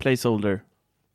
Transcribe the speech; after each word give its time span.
Placeholder. 0.00 0.60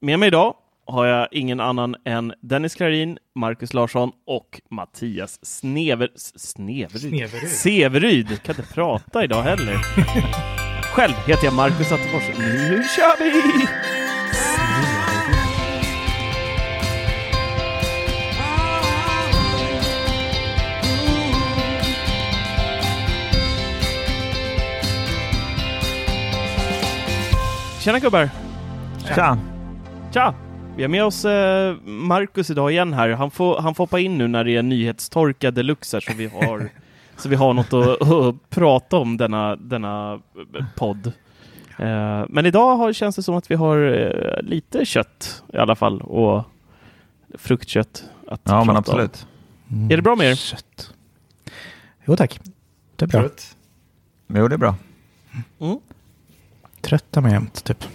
Med 0.01 0.19
mig 0.19 0.27
idag 0.27 0.55
har 0.85 1.05
jag 1.05 1.27
ingen 1.31 1.59
annan 1.59 1.95
än 2.05 2.33
Dennis 2.41 2.75
Klarin, 2.75 3.17
Marcus 3.35 3.73
Larsson 3.73 4.11
och 4.27 4.61
Mattias 4.71 5.45
Snever... 5.45 6.09
Sneveryd? 6.35 7.01
Sneveryd. 7.01 7.49
Severyd. 7.49 8.43
Kan 8.43 8.55
inte 8.59 8.73
prata 8.73 9.23
idag 9.23 9.41
heller. 9.41 9.73
Själv 10.95 11.13
heter 11.27 11.45
jag 11.45 11.53
Marcus 11.53 11.91
Attefors. 11.91 12.37
Nu 12.37 12.83
kör 12.95 13.23
vi! 13.23 13.67
Tjena 27.85 27.99
gubbar! 27.99 28.44
Tja! 29.05 29.37
Tja! 30.13 30.33
Vi 30.75 30.83
har 30.83 30.89
med 30.89 31.03
oss 31.03 31.25
eh, 31.25 31.75
Marcus 31.83 32.49
idag 32.49 32.71
igen 32.71 32.93
här. 32.93 33.09
Han 33.09 33.31
får, 33.31 33.61
han 33.61 33.75
får 33.75 33.83
hoppa 33.83 33.99
in 33.99 34.17
nu 34.17 34.27
när 34.27 34.43
det 34.43 34.55
är 34.55 34.63
nyhetstorka 34.63 35.51
deluxe 35.51 35.97
här, 35.97 36.01
så 36.01 36.13
vi 36.13 36.27
har, 36.27 36.69
så 37.17 37.29
vi 37.29 37.35
har 37.35 37.53
något 37.53 37.73
att, 37.73 38.11
att 38.11 38.49
prata 38.49 38.97
om 38.97 39.17
denna, 39.17 39.55
denna 39.55 40.13
eh, 40.13 40.65
podd. 40.75 41.07
Eh, 41.77 42.25
men 42.29 42.45
idag 42.45 42.77
har, 42.77 42.93
känns 42.93 43.15
det 43.15 43.23
som 43.23 43.35
att 43.35 43.51
vi 43.51 43.55
har 43.55 44.41
lite 44.43 44.85
kött 44.85 45.43
i 45.53 45.57
alla 45.57 45.75
fall 45.75 46.01
och 46.01 46.43
fruktkött 47.33 48.03
att 48.27 48.41
Ja, 48.43 48.63
men 48.63 48.75
absolut. 48.75 49.27
Om. 49.69 49.91
Är 49.91 49.95
det 49.95 50.01
bra 50.01 50.15
med 50.15 50.31
er? 50.31 50.35
Kött. 50.35 50.93
Jo 52.05 52.15
tack. 52.15 52.39
Det 52.95 53.05
är 53.05 53.07
bra. 53.07 53.19
Trött. 53.21 53.57
Jo, 54.27 54.47
det 54.47 54.55
är 54.55 54.57
bra. 54.57 54.75
Mm. 55.59 55.77
Trött 56.81 57.17
är 57.17 57.21
man 57.21 57.31
jämt 57.31 57.63
typ. 57.63 57.85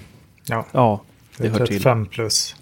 Ja, 0.46 0.66
Ja, 0.72 1.02
det 1.36 1.42
det 1.42 1.48
är 1.48 1.52
hör 1.52 1.58
till. 1.58 1.76
35 1.76 2.06
plus 2.06 2.56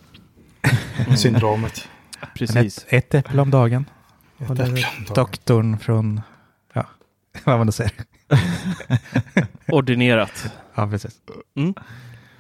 syndromet. 1.17 1.89
Precis. 2.35 2.87
ett, 2.89 3.15
ett 3.15 3.27
äpple 3.27 3.43
om 3.43 3.51
dagen. 3.51 3.85
Ett 4.39 4.51
äpple 4.51 4.65
om 4.65 4.75
dagen. 4.75 5.15
doktorn 5.15 5.79
från, 5.79 6.21
ja, 6.73 6.87
vad 7.45 7.59
man 7.59 7.67
nu 7.67 7.73
säger. 7.73 7.93
Ordinerat. 9.69 10.53
Ja, 10.75 10.89
precis. 10.91 11.21
Mm. 11.57 11.75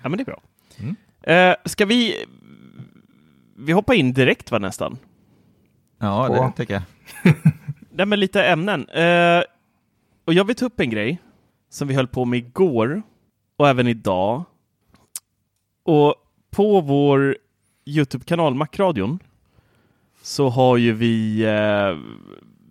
Ja, 0.02 0.08
men 0.08 0.12
det 0.18 0.22
är 0.22 0.24
bra. 0.24 0.40
Mm. 0.78 0.96
Eh, 1.22 1.56
ska 1.64 1.86
vi... 1.86 2.24
Vi 3.56 3.72
hoppar 3.72 3.94
in 3.94 4.12
direkt 4.12 4.50
va 4.50 4.58
nästan? 4.58 4.98
Ja, 5.98 6.26
På. 6.26 6.34
det 6.34 6.52
tycker 6.56 6.74
jag. 6.74 6.82
Nej, 7.90 8.06
men 8.06 8.20
lite 8.20 8.44
ämnen. 8.44 8.88
Eh, 8.88 9.42
och 10.24 10.34
jag 10.34 10.44
vill 10.44 10.56
ta 10.56 10.64
upp 10.66 10.80
en 10.80 10.90
grej 10.90 11.18
som 11.70 11.88
vi 11.88 11.94
höll 11.94 12.06
på 12.08 12.24
med 12.24 12.38
igår 12.38 13.02
och 13.56 13.68
även 13.68 13.88
idag. 13.88 14.44
Och 15.88 16.14
på 16.50 16.80
vår 16.80 17.36
Youtube-kanal 17.84 18.54
Macradion 18.54 19.18
så 20.22 20.48
har 20.48 20.76
ju 20.76 20.92
vi 20.92 21.42
eh, 21.42 21.96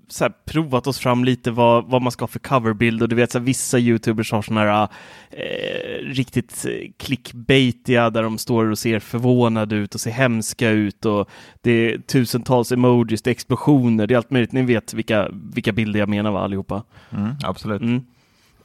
så 0.07 0.29
provat 0.45 0.87
oss 0.87 0.99
fram 0.99 1.23
lite 1.23 1.51
vad, 1.51 1.85
vad 1.85 2.01
man 2.01 2.11
ska 2.11 2.23
ha 2.23 2.27
för 2.27 2.39
coverbild 2.39 3.01
och 3.01 3.09
du 3.09 3.15
vet 3.15 3.31
så 3.31 3.37
här, 3.39 3.45
vissa 3.45 3.79
Youtubers 3.79 4.31
har 4.31 4.41
sådana 4.41 4.61
här 4.61 4.87
eh, 5.29 6.05
riktigt 6.05 6.65
eh, 6.65 6.91
clickbaitiga 6.97 8.09
där 8.09 8.23
de 8.23 8.37
står 8.37 8.65
och 8.65 8.79
ser 8.79 8.99
förvånade 8.99 9.75
ut 9.75 9.95
och 9.95 10.01
ser 10.01 10.11
hemska 10.11 10.69
ut 10.69 11.05
och 11.05 11.29
det 11.61 11.71
är 11.71 11.97
tusentals 11.97 12.71
emojis, 12.71 13.21
det 13.21 13.29
är 13.29 13.31
explosioner, 13.31 14.07
det 14.07 14.13
är 14.13 14.17
allt 14.17 14.31
möjligt. 14.31 14.51
Ni 14.51 14.61
vet 14.61 14.93
vilka, 14.93 15.29
vilka 15.53 15.71
bilder 15.71 15.99
jag 15.99 16.09
menar 16.09 16.31
va 16.31 16.39
allihopa? 16.39 16.83
Mm, 17.11 17.35
absolut. 17.43 17.81
Mm. 17.81 18.05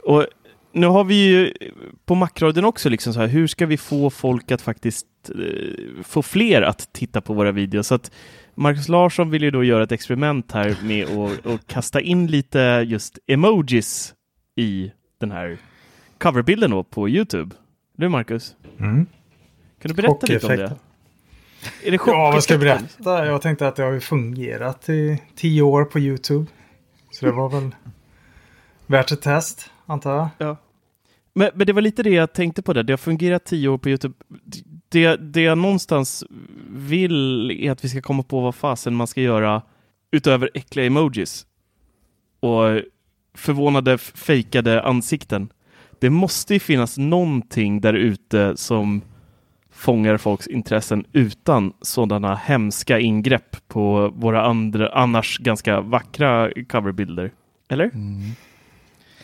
Och 0.04 0.26
nu 0.72 0.86
har 0.86 1.04
vi 1.04 1.14
ju 1.14 1.52
på 2.04 2.14
Macradion 2.14 2.64
också 2.64 2.88
liksom 2.88 3.14
så 3.14 3.20
här, 3.20 3.26
hur 3.26 3.46
ska 3.46 3.66
vi 3.66 3.76
få 3.76 4.10
folk 4.10 4.50
att 4.50 4.62
faktiskt 4.62 5.06
eh, 5.28 6.02
få 6.04 6.22
fler 6.22 6.62
att 6.62 6.92
titta 6.92 7.20
på 7.20 7.34
våra 7.34 7.52
videos? 7.52 7.86
Så 7.86 7.94
att 7.94 8.10
Marcus 8.54 8.88
Larsson 8.88 9.30
vill 9.30 9.42
ju 9.42 9.50
då 9.50 9.64
göra 9.64 9.82
ett 9.84 9.92
experiment 9.92 10.52
här 10.52 10.76
med 10.82 11.08
att 11.44 11.66
kasta 11.66 12.00
in 12.00 12.26
lite 12.26 12.84
just 12.86 13.18
emojis 13.26 14.14
i 14.56 14.92
den 15.20 15.30
här 15.30 15.56
coverbilden 16.18 16.70
då 16.70 16.82
på 16.84 17.08
Youtube. 17.08 17.54
Du 17.96 18.08
Marcus, 18.08 18.56
Mm. 18.78 19.06
kan 19.82 19.88
du 19.88 19.94
berätta 19.94 20.26
lite 20.26 20.46
om 20.46 20.56
det? 20.56 20.76
Är 21.84 21.90
det 21.90 21.98
Ja, 22.06 22.30
vad 22.32 22.42
ska 22.42 22.52
jag 22.54 22.60
berätta? 22.60 23.26
Jag 23.26 23.42
tänkte 23.42 23.68
att 23.68 23.76
det 23.76 23.82
har 23.82 23.92
ju 23.92 24.00
fungerat 24.00 24.88
i 24.88 25.22
tio 25.36 25.62
år 25.62 25.84
på 25.84 25.98
YouTube. 25.98 26.46
Så 27.10 27.26
det 27.26 27.32
var 27.32 27.48
väl 27.48 27.70
värt 28.86 29.12
ett 29.12 29.22
test, 29.22 29.70
antar 29.86 30.16
jag. 30.16 30.28
Ja. 30.38 30.56
Men, 31.34 31.50
men 31.54 31.66
det 31.66 31.72
var 31.72 31.82
lite 31.82 32.02
det 32.02 32.10
jag 32.10 32.32
tänkte 32.32 32.62
på 32.62 32.72
där. 32.72 32.82
Det 32.82 32.92
har 32.92 32.98
fungerat 32.98 33.44
tio 33.44 33.68
år 33.68 33.78
på 33.78 33.88
Youtube. 33.88 34.14
Det, 34.88 35.16
det 35.16 35.42
jag 35.42 35.58
någonstans 35.58 36.24
vill 36.68 37.50
är 37.50 37.70
att 37.70 37.84
vi 37.84 37.88
ska 37.88 38.00
komma 38.00 38.22
på 38.22 38.40
vad 38.40 38.54
fasen 38.54 38.94
man 38.94 39.06
ska 39.06 39.20
göra 39.20 39.62
utöver 40.10 40.50
äckliga 40.54 40.86
emojis 40.86 41.46
och 42.40 42.80
förvånade 43.34 43.98
fejkade 43.98 44.82
ansikten. 44.82 45.48
Det 45.98 46.10
måste 46.10 46.54
ju 46.54 46.60
finnas 46.60 46.98
någonting 46.98 47.80
där 47.80 47.94
ute 47.94 48.56
som 48.56 49.02
fångar 49.70 50.16
folks 50.16 50.46
intressen 50.46 51.04
utan 51.12 51.72
sådana 51.80 52.34
hemska 52.34 52.98
ingrepp 52.98 53.68
på 53.68 54.12
våra 54.14 54.42
andra, 54.42 54.88
annars 54.88 55.38
ganska 55.38 55.80
vackra 55.80 56.50
coverbilder. 56.68 57.30
Eller? 57.68 57.90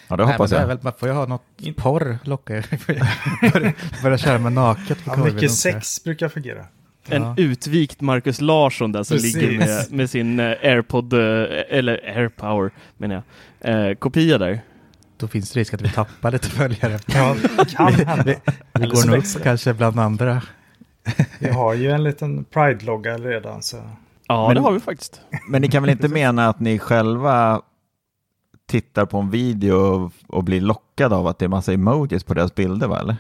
Ja, 0.09 0.17
det 0.17 0.25
hoppas 0.25 0.51
Nej, 0.51 0.61
jag. 0.61 0.67
väl, 0.67 0.79
man 0.83 0.93
får 0.99 1.09
ju 1.09 1.15
ha 1.15 1.27
något 1.27 1.43
porr 1.77 2.19
lockar. 2.23 2.67
börja, 3.53 3.73
börja 4.03 4.19
köra 4.19 4.39
med 4.39 4.53
naket 4.53 5.05
på 5.05 5.11
Ja, 5.11 5.15
korven 5.15 5.35
mycket 5.35 5.53
sex 5.53 6.05
brukar 6.05 6.29
fungera. 6.29 6.65
En 7.09 7.23
Ja. 7.23 7.35
utvikt 7.39 8.01
Marcus 8.01 8.41
Larsson 8.41 8.93
där 8.93 9.03
som 9.03 9.15
Precis. 9.17 9.37
ligger 9.37 9.59
med, 9.59 9.93
med 9.93 10.11
sin 10.11 10.41
eh, 10.41 10.47
AirPod, 10.47 11.13
eh, 11.13 11.19
eller 11.69 12.17
AirPower 12.17 12.71
menar 12.97 13.23
jag, 13.61 13.89
eh, 13.91 13.95
kopia 13.95 14.39
där. 14.39 14.61
Då 15.17 15.29
finns 15.29 15.51
det 15.53 15.61
risk 15.61 15.75
att 15.75 15.81
vi 15.83 15.89
tappar 15.91 16.33
lite 16.33 16.49
följare. 16.49 16.99
Ja, 17.07 17.37
kan 17.77 17.93
hända. 17.93 18.23
Vi, 18.27 18.37
vi 18.81 18.87
går 18.87 19.07
nog 19.07 19.17
upp 19.19 19.43
kanske 19.43 19.75
bland 19.75 20.01
andra. 20.01 20.43
Vi 21.39 21.49
har 21.49 21.75
ju 21.75 21.91
en 21.91 22.05
liten 22.05 22.45
Pride-logga 22.45 23.19
redan 23.19 23.63
så 23.63 23.77
Ja, 24.29 24.47
Men- 24.47 24.55
det 24.55 24.61
har 24.61 24.73
vi 24.73 24.81
faktiskt. 24.81 25.21
Men 25.49 25.63
ni 25.63 25.69
kan 25.69 25.83
väl 25.83 25.91
inte 25.91 26.09
mena 26.09 26.49
att 26.49 26.61
ni 26.61 26.79
själva 26.79 27.63
tittar 28.69 29.07
på 29.07 29.19
en 29.19 29.31
video 29.31 29.75
och, 29.75 30.13
och 30.27 30.45
blir 30.45 30.61
lockade 30.61 31.17
av 31.17 31.27
att 31.27 31.39
det 31.39 31.45
är 31.45 31.49
massa 31.49 31.73
emojis 31.73 32.25
på 32.25 32.35
deras 32.35 32.55
bilder, 32.55 32.87
va? 32.87 33.01
Eller? 33.01 33.17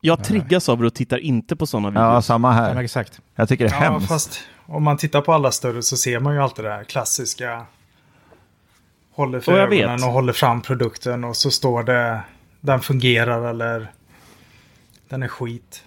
Jag 0.00 0.24
triggas 0.24 0.68
av 0.68 0.78
det 0.80 0.86
och 0.86 0.94
tittar 0.94 1.18
inte 1.18 1.56
på 1.56 1.66
sådana 1.66 1.90
videos. 1.90 2.02
Ja, 2.02 2.22
samma 2.22 2.48
Ja, 2.48 2.52
här. 2.54 2.76
exakt. 2.82 3.20
Jag 3.34 3.48
tycker 3.48 3.64
det 3.68 3.74
är 3.74 3.84
Ja, 3.84 3.90
hemskt. 3.90 4.08
fast 4.08 4.40
om 4.66 4.82
man 4.82 4.96
tittar 4.96 5.20
på 5.20 5.32
alla 5.32 5.50
större 5.50 5.82
så 5.82 5.96
ser 5.96 6.20
man 6.20 6.34
ju 6.34 6.42
alltid 6.42 6.64
det 6.64 6.70
här 6.70 6.84
klassiska. 6.84 7.66
Håller 9.14 9.40
för 9.40 9.52
Och 9.52 9.58
ögonen 9.58 9.96
vet. 9.96 10.06
och 10.06 10.12
håller 10.12 10.32
fram 10.32 10.60
produkten 10.62 11.24
och 11.24 11.36
så 11.36 11.50
står 11.50 11.82
det 11.82 12.20
den 12.60 12.80
fungerar 12.80 13.50
eller 13.50 13.92
den 15.08 15.22
är 15.22 15.28
skit. 15.28 15.84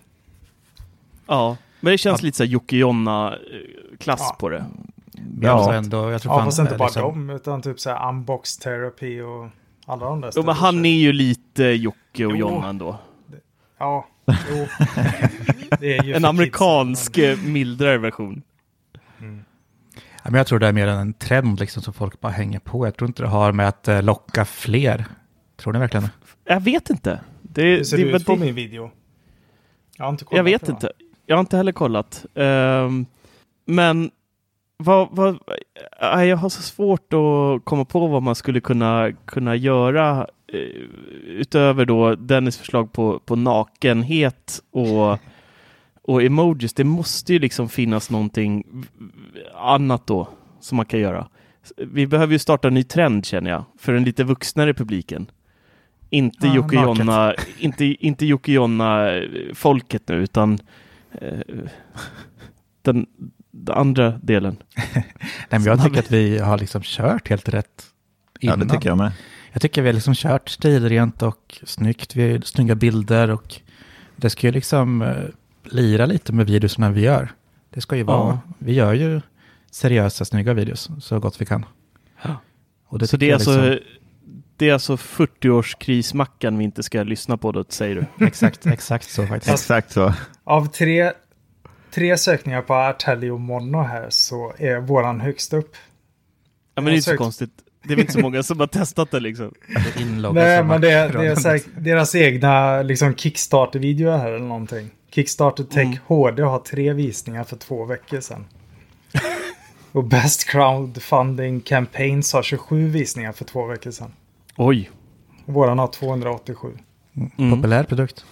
Ja, 1.28 1.58
men 1.80 1.92
det 1.92 1.98
känns 1.98 2.22
lite 2.22 2.38
så 2.38 2.44
här 2.44 2.50
Jocke 2.50 2.76
Jonna-klass 2.78 4.20
Ja. 4.22 4.36
på 4.40 4.50
det. 4.50 4.66
Har 5.44 5.74
ändå, 5.74 6.12
jag 6.12 6.22
tror 6.22 6.34
Ja, 6.34 6.38
fan 6.38 6.48
fast 6.48 6.60
inte 6.60 6.72
det 6.72 6.78
bara 6.78 6.88
liksom- 6.88 7.02
dem 7.02 7.30
utan 7.30 7.62
typ 7.62 7.80
så 7.80 7.90
här 7.90 8.10
unbox 8.10 8.58
therapy 8.58 9.22
och 9.22 9.50
alla 9.86 10.06
de 10.06 10.22
där 10.22 10.32
Jo, 10.36 10.44
men 10.46 10.56
han 10.56 10.86
är 10.86 10.98
ju 10.98 11.14
lite 11.14 11.64
Jocke 11.64 12.26
och 12.26 12.32
Jo. 12.32 12.38
Jonna 12.38 12.70
ändå. 12.70 12.98
Ja, 13.78 14.08
jo. 14.26 14.68
Det 15.80 15.98
är 15.98 16.04
ju 16.04 16.14
En 16.14 16.26
amerikansk 16.26 17.14
kidsen, 17.14 17.46
eh, 17.46 17.52
mildare 17.52 17.98
version. 17.98 18.42
Ja, 20.24 20.32
men 20.32 20.34
jag 20.38 20.48
tror 20.48 20.60
det 20.60 20.68
är 20.68 20.72
mer 20.74 20.88
en 20.88 21.14
trend 21.14 21.60
liksom 21.60 21.82
som 21.84 21.94
folk 21.94 22.20
bara 22.22 22.32
hänger 22.32 22.60
på. 22.60 22.88
Jag 22.88 22.98
tror 22.98 23.08
inte 23.08 23.24
det 23.24 23.30
har 23.30 23.52
med 23.52 23.68
att 23.68 23.88
eh, 23.88 24.04
locka 24.04 24.46
fler. 24.46 25.06
Tror 25.58 25.74
ni 25.74 25.80
verkligen 25.80 26.04
det? 26.04 26.12
Jag 26.54 26.60
vet 26.60 26.90
inte. 26.90 27.22
Det, 27.42 27.62
Hur 27.62 27.84
ser 27.84 27.98
det, 27.98 28.04
det 28.04 28.10
det, 28.12 28.16
ut 28.18 28.26
på 28.26 28.36
min 28.36 28.56
video? 28.56 28.92
Jag 29.98 30.06
har 30.06 30.10
inte 30.12 30.26
kollat 30.26 30.38
jag 30.38 30.44
vet 30.44 30.66
det, 30.66 30.72
inte. 30.72 30.92
Jag 31.26 31.36
har 31.36 31.40
inte 31.40 31.58
heller 31.58 31.72
kollat. 31.72 32.26
Ehm, 32.36 33.06
men 33.66 34.12
vad, 34.78 35.08
vad, 35.12 35.40
äh, 36.02 36.24
jag 36.24 36.38
har 36.38 36.50
så 36.50 36.62
svårt 36.62 37.14
att 37.14 37.66
komma 37.66 37.86
på 37.86 38.08
vad 38.08 38.24
man 38.24 38.36
skulle 38.36 38.62
kunna, 38.62 39.12
kunna 39.26 39.56
göra 39.56 40.28
eh, 40.48 40.60
utöver 41.28 41.86
då 41.86 42.16
Dennis 42.16 42.58
förslag 42.58 42.94
på, 42.94 43.20
på 43.20 43.36
nakenhet 43.36 44.62
och, 44.72 45.20
och 46.02 46.24
emojis. 46.24 46.74
Det 46.74 46.84
måste 46.84 47.34
ju 47.34 47.40
liksom 47.40 47.70
finnas 47.70 48.10
någonting 48.10 48.64
annat 49.56 50.08
då 50.08 50.28
som 50.60 50.76
man 50.76 50.86
kan 50.86 51.00
göra. 51.00 51.28
Vi 51.78 52.08
behöver 52.08 52.34
ju 52.34 52.40
starta 52.40 52.68
en 52.68 52.74
ny 52.74 52.84
trend 52.84 53.26
känner 53.26 53.50
jag, 53.50 53.64
för 53.78 53.94
den 53.94 54.04
lite 54.04 54.24
vuxnare 54.24 54.74
publiken. 54.74 55.32
Inte 56.10 56.48
Ja, 56.48 56.56
Jocke. 56.56 56.76
Jonna, 56.76 57.34
inte, 57.60 57.86
inte 57.86 58.26
Jocke 58.26 58.52
Jonna 58.52 59.22
folket 59.54 60.08
nu, 60.08 60.16
utan 60.16 60.60
eh, 61.12 61.40
den 62.82 63.08
andra 63.70 64.12
delen. 64.12 64.58
Nej, 64.94 65.04
men 65.50 65.64
jag 65.64 65.84
tycker 65.84 66.00
att 66.00 66.12
vi 66.12 66.40
har 66.40 66.58
liksom 66.58 66.82
kört 66.84 67.30
helt 67.30 67.50
rätt 67.50 67.86
Ja, 68.40 68.54
innan. 68.54 68.68
det 68.68 68.74
tycker 68.74 68.90
jag 68.90 68.98
med. 68.98 69.12
Jag 69.52 69.62
tycker 69.62 69.82
vi 69.82 69.88
har 69.88 69.94
liksom 69.94 70.14
kört 70.16 70.50
stilrent 70.50 71.22
och 71.22 71.60
snyggt. 71.64 72.16
Vi 72.16 72.32
har 72.32 72.40
snygga 72.40 72.76
bilder 72.76 73.30
och 73.30 73.56
det 74.16 74.30
ska 74.30 74.48
ju 74.48 74.52
liksom 74.54 75.02
eh, 75.02 75.14
lira 75.64 76.06
lite 76.06 76.34
med 76.34 76.46
videorna 76.46 76.92
vi 76.92 77.02
gör. 77.02 77.32
Det 77.70 77.82
ska 77.82 77.96
ju 77.96 78.04
vara, 78.04 78.28
Ja. 78.28 78.40
vi 78.60 78.74
gör 78.74 78.94
ju 78.94 79.22
seriösa, 79.72 80.26
snygga 80.26 80.54
videos 80.54 80.90
så 81.02 81.20
gott 81.20 81.42
vi 81.42 81.46
kan. 81.46 81.66
Och 82.88 83.00
det 83.00 83.08
Så 83.08 83.18
det 83.18 83.30
är, 83.30 83.34
alltså, 83.34 83.62
liksom- 83.62 83.90
det 84.58 84.70
är 84.70 84.74
alltså 84.74 84.96
40-årskrismackan 84.96 86.58
vi 86.58 86.64
inte 86.64 86.84
ska 86.84 87.04
lyssna 87.04 87.38
på 87.38 87.52
då, 87.52 87.66
säger 87.70 87.96
du? 88.18 88.26
Exakt, 88.26 88.66
exakt 88.66 89.10
så 89.10 89.28
faktiskt. 89.28 89.54
Exakt 89.54 89.92
så. 89.92 90.14
Av 90.44 90.66
tre, 90.66 91.12
tre 91.96 92.18
sökningar 92.18 92.62
på 92.62 92.74
Artelio 92.74 93.38
Mono 93.38 93.78
här 93.82 94.10
så 94.10 94.54
är 94.58 94.80
våran 94.80 95.22
högst 95.22 95.54
upp. 95.54 95.76
Ja, 96.76 96.82
men 96.82 96.86
det 96.86 96.92
är 96.92 96.96
inte 96.96 97.10
så 97.12 97.18
konstigt. 97.18 97.52
Det 97.84 97.94
är 97.94 97.96
väl 97.96 98.00
inte 98.00 98.14
så 98.14 98.20
många 98.20 98.44
som 98.44 98.60
har 98.60 98.68
testat 98.68 99.12
det 99.12 99.20
liksom. 99.20 99.54
Det 99.68 100.00
är 100.00 100.02
inloggat 100.02 100.36
Nej, 100.44 100.64
men 100.64 100.82
det, 100.82 100.92
är- 100.92 101.10
det 101.14 101.26
är 101.28 101.50
här, 101.50 101.62
deras 101.82 102.16
egna 102.16 102.82
liksom 102.82 103.16
Kickstarter-video 103.16 104.12
här 104.12 104.28
eller 104.32 104.46
någonting. 104.46 104.90
Kickstarter 105.12 105.64
Tech 105.64 105.86
Mm. 105.86 105.98
HD 106.08 106.44
har 106.44 106.60
tre 106.60 106.94
visningar 106.94 107.44
för 107.44 107.56
två 107.58 107.86
veckor 107.86 108.20
sedan. 108.20 108.46
Och 109.92 110.04
Best 110.04 110.50
Crowdfunding 110.50 111.62
Campaigns 111.62 112.34
har 112.34 112.44
27 112.44 112.88
visningar 112.88 113.32
för 113.32 113.46
två 113.46 113.66
veckor 113.66 113.92
sedan. 113.92 114.12
Oj. 114.58 114.90
Våran 115.46 115.80
har 115.80 115.88
287. 115.88 116.68
Mm. 117.38 117.56
Populär 117.56 117.84
produkt. 117.84 118.26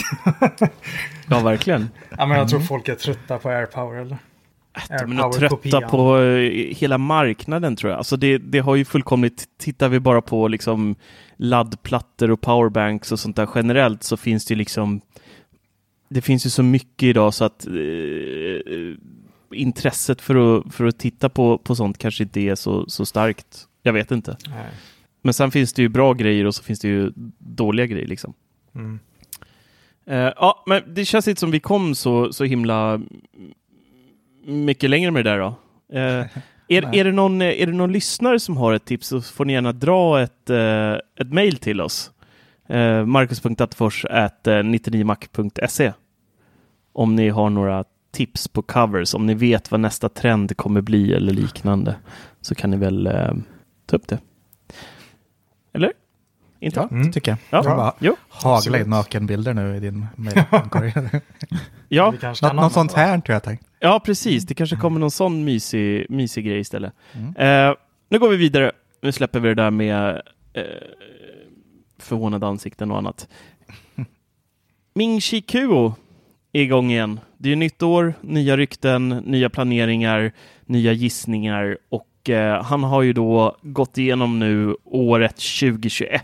Ja, 1.30 1.40
verkligen. 1.40 1.88
Ja, 2.18 2.26
men 2.26 2.38
jag 2.38 2.48
tror 2.48 2.60
folk 2.60 2.88
är 2.88 2.94
trötta 2.94 3.38
på 3.38 3.48
AirPower 3.48 3.96
eller? 3.96 4.18
Men 5.06 5.20
att 5.20 5.32
trötta 5.32 5.80
på 5.80 6.18
eh, 6.18 6.76
hela 6.76 6.98
marknaden 6.98 7.76
tror 7.76 7.90
jag. 7.90 7.98
Alltså 7.98 8.16
det, 8.16 8.38
det 8.38 8.58
har 8.58 8.76
ju 8.76 8.84
fullkomligt, 8.84 9.44
tittar 9.58 9.88
vi 9.88 10.00
bara 10.00 10.22
på 10.22 10.48
liksom 10.48 10.96
laddplattor 11.36 12.30
och 12.30 12.40
powerbanks 12.40 13.12
och 13.12 13.20
sånt 13.20 13.36
där 13.36 13.48
generellt 13.54 14.02
så 14.02 14.16
finns 14.16 14.46
det 14.46 14.54
ju 14.54 14.58
liksom 14.58 15.00
det 16.08 16.20
finns 16.20 16.46
ju 16.46 16.50
så 16.50 16.62
mycket 16.62 17.02
idag 17.02 17.34
så 17.34 17.44
att 17.44 17.66
eh, 17.66 18.94
intresset 19.52 20.20
för 20.20 20.58
att, 20.58 20.74
för 20.74 20.84
att 20.84 20.98
titta 20.98 21.28
på, 21.28 21.58
på 21.58 21.74
sånt 21.74 21.98
kanske 21.98 22.22
inte 22.22 22.40
är 22.40 22.54
så, 22.54 22.88
så 22.88 23.06
starkt. 23.06 23.68
Jag 23.82 23.92
vet 23.92 24.10
inte. 24.10 24.36
Nej. 24.48 24.66
Men 25.22 25.34
sen 25.34 25.50
finns 25.50 25.72
det 25.72 25.82
ju 25.82 25.88
bra 25.88 26.12
grejer 26.12 26.44
och 26.44 26.54
så 26.54 26.62
finns 26.62 26.80
det 26.80 26.88
ju 26.88 27.12
dåliga 27.38 27.86
grejer 27.86 28.06
liksom. 28.06 28.34
Mm. 28.74 28.98
Eh, 30.08 30.32
ja, 30.36 30.62
men 30.66 30.82
det 30.94 31.04
känns 31.04 31.28
inte 31.28 31.40
som 31.40 31.50
vi 31.50 31.60
kom 31.60 31.94
så, 31.94 32.32
så 32.32 32.44
himla 32.44 33.00
mycket 34.44 34.90
längre 34.90 35.10
med 35.10 35.24
det 35.24 35.30
där 35.30 35.38
då. 35.38 35.54
Eh, 35.98 36.26
är, 36.68 36.94
är, 36.94 37.04
det 37.04 37.12
någon, 37.12 37.42
är 37.42 37.66
det 37.66 37.72
någon 37.72 37.92
lyssnare 37.92 38.40
som 38.40 38.56
har 38.56 38.72
ett 38.72 38.84
tips 38.84 39.08
så 39.08 39.20
får 39.20 39.44
ni 39.44 39.52
gärna 39.52 39.72
dra 39.72 40.22
ett, 40.22 40.50
eh, 40.50 40.92
ett 40.92 41.32
mail 41.32 41.56
till 41.56 41.80
oss. 41.80 42.10
Eh, 42.68 43.06
Marcus.attefors 43.06 44.04
99mac.se 44.04 45.92
om 46.92 47.16
ni 47.16 47.28
har 47.28 47.50
några 47.50 47.84
tips 48.10 48.48
på 48.48 48.62
covers, 48.62 49.14
om 49.14 49.26
ni 49.26 49.34
vet 49.34 49.70
vad 49.70 49.80
nästa 49.80 50.08
trend 50.08 50.56
kommer 50.56 50.80
bli 50.80 51.12
eller 51.12 51.32
liknande 51.32 51.96
så 52.40 52.54
kan 52.54 52.70
ni 52.70 52.76
väl 52.76 53.06
eh, 53.06 53.32
ta 53.86 53.96
upp 53.96 54.08
det. 54.08 54.18
Eller? 55.72 55.92
Inte? 56.60 56.80
Ja, 56.80 56.88
Mm. 56.90 57.12
tycker 57.12 57.30
jag. 57.30 57.38
Ja. 57.50 57.76
Bara 57.76 57.92
Jo. 57.98 58.16
hagla 58.28 58.78
in 58.78 58.90
nakenbilder 58.90 59.54
nu 59.54 59.76
i 59.76 59.80
din 59.80 60.06
mejlkorg. 60.16 60.92
Ja. 61.90 62.14
Något, 62.42 62.54
något 62.54 62.72
sånt 62.72 62.92
här 62.92 63.18
tror 63.20 63.32
jag 63.34 63.42
tänkt. 63.42 63.64
Ja, 63.80 64.00
precis. 64.04 64.44
Det 64.46 64.54
kanske 64.54 64.76
kommer 64.76 65.00
någon 65.00 65.10
sån 65.10 65.44
mysig, 65.44 66.06
mysig 66.10 66.44
grej 66.46 66.58
istället. 66.60 66.92
Mm. 67.12 67.68
Eh, 67.70 67.74
nu 68.10 68.18
går 68.18 68.28
vi 68.28 68.36
vidare. 68.36 68.72
Nu 69.02 69.12
släpper 69.12 69.40
vi 69.40 69.48
det 69.48 69.54
där 69.54 69.70
med 69.70 70.22
eh, 70.52 70.62
förvånade 71.98 72.46
ansikten 72.46 72.90
och 72.90 72.98
annat. 72.98 73.28
Ming 74.94 75.20
Chi 75.20 75.40
Kuo 75.40 75.94
är 76.52 76.62
igång 76.62 76.90
igen. 76.90 77.20
Det 77.38 77.52
är 77.52 77.56
nytt 77.56 77.82
år, 77.82 78.14
nya 78.20 78.56
rykten, 78.56 79.08
nya 79.08 79.50
planeringar, 79.50 80.32
nya 80.66 80.92
gissningar 80.92 81.78
och 81.88 82.30
eh, 82.30 82.62
han 82.64 82.84
har 82.84 83.02
ju 83.02 83.12
då 83.12 83.56
gått 83.62 83.98
igenom 83.98 84.38
nu 84.38 84.76
året 84.84 85.36
2021 85.36 86.22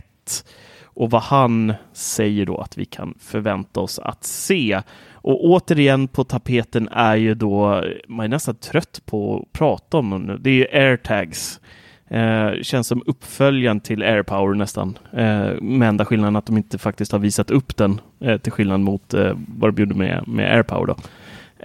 och 0.85 1.11
vad 1.11 1.23
han 1.23 1.75
säger 1.93 2.47
då 2.47 2.59
att 2.59 2.79
vi 2.79 2.85
kan 2.85 3.15
förvänta 3.21 3.81
oss 3.81 3.99
att 3.99 4.25
se. 4.25 4.81
Och 5.13 5.45
återigen 5.45 6.09
på 6.09 6.25
tapeten 6.25 6.89
är 6.89 7.17
ju 7.17 7.35
då, 7.35 7.85
man 8.09 8.25
är 8.25 8.29
nästan 8.29 8.55
trött 8.55 9.03
på 9.07 9.37
att 9.37 9.53
prata 9.53 9.97
om 9.97 10.11
dem 10.11 10.23
nu, 10.23 10.39
det 10.39 10.51
är 10.51 10.55
ju 10.55 10.67
airtags. 10.73 11.61
Eh, 12.09 12.51
känns 12.63 12.87
som 12.87 13.03
uppföljaren 13.07 13.81
till 13.81 14.03
AirPower 14.03 14.55
nästan. 14.55 14.99
Eh, 15.13 15.61
med 15.61 15.89
enda 15.89 16.05
skillnaden 16.05 16.37
att 16.37 16.47
de 16.47 16.57
inte 16.57 16.79
faktiskt 16.79 17.13
har 17.13 17.19
visat 17.19 17.51
upp 17.51 17.77
den 17.77 18.01
eh, 18.21 18.39
till 18.39 18.53
skillnad 18.53 18.81
mot 18.81 19.15
eh, 19.15 19.33
vad 19.59 19.75
de 19.75 19.83
gjorde 19.83 19.95
med, 19.95 20.29
med 20.29 20.55
AirPower. 20.55 20.87
Då. 20.87 20.97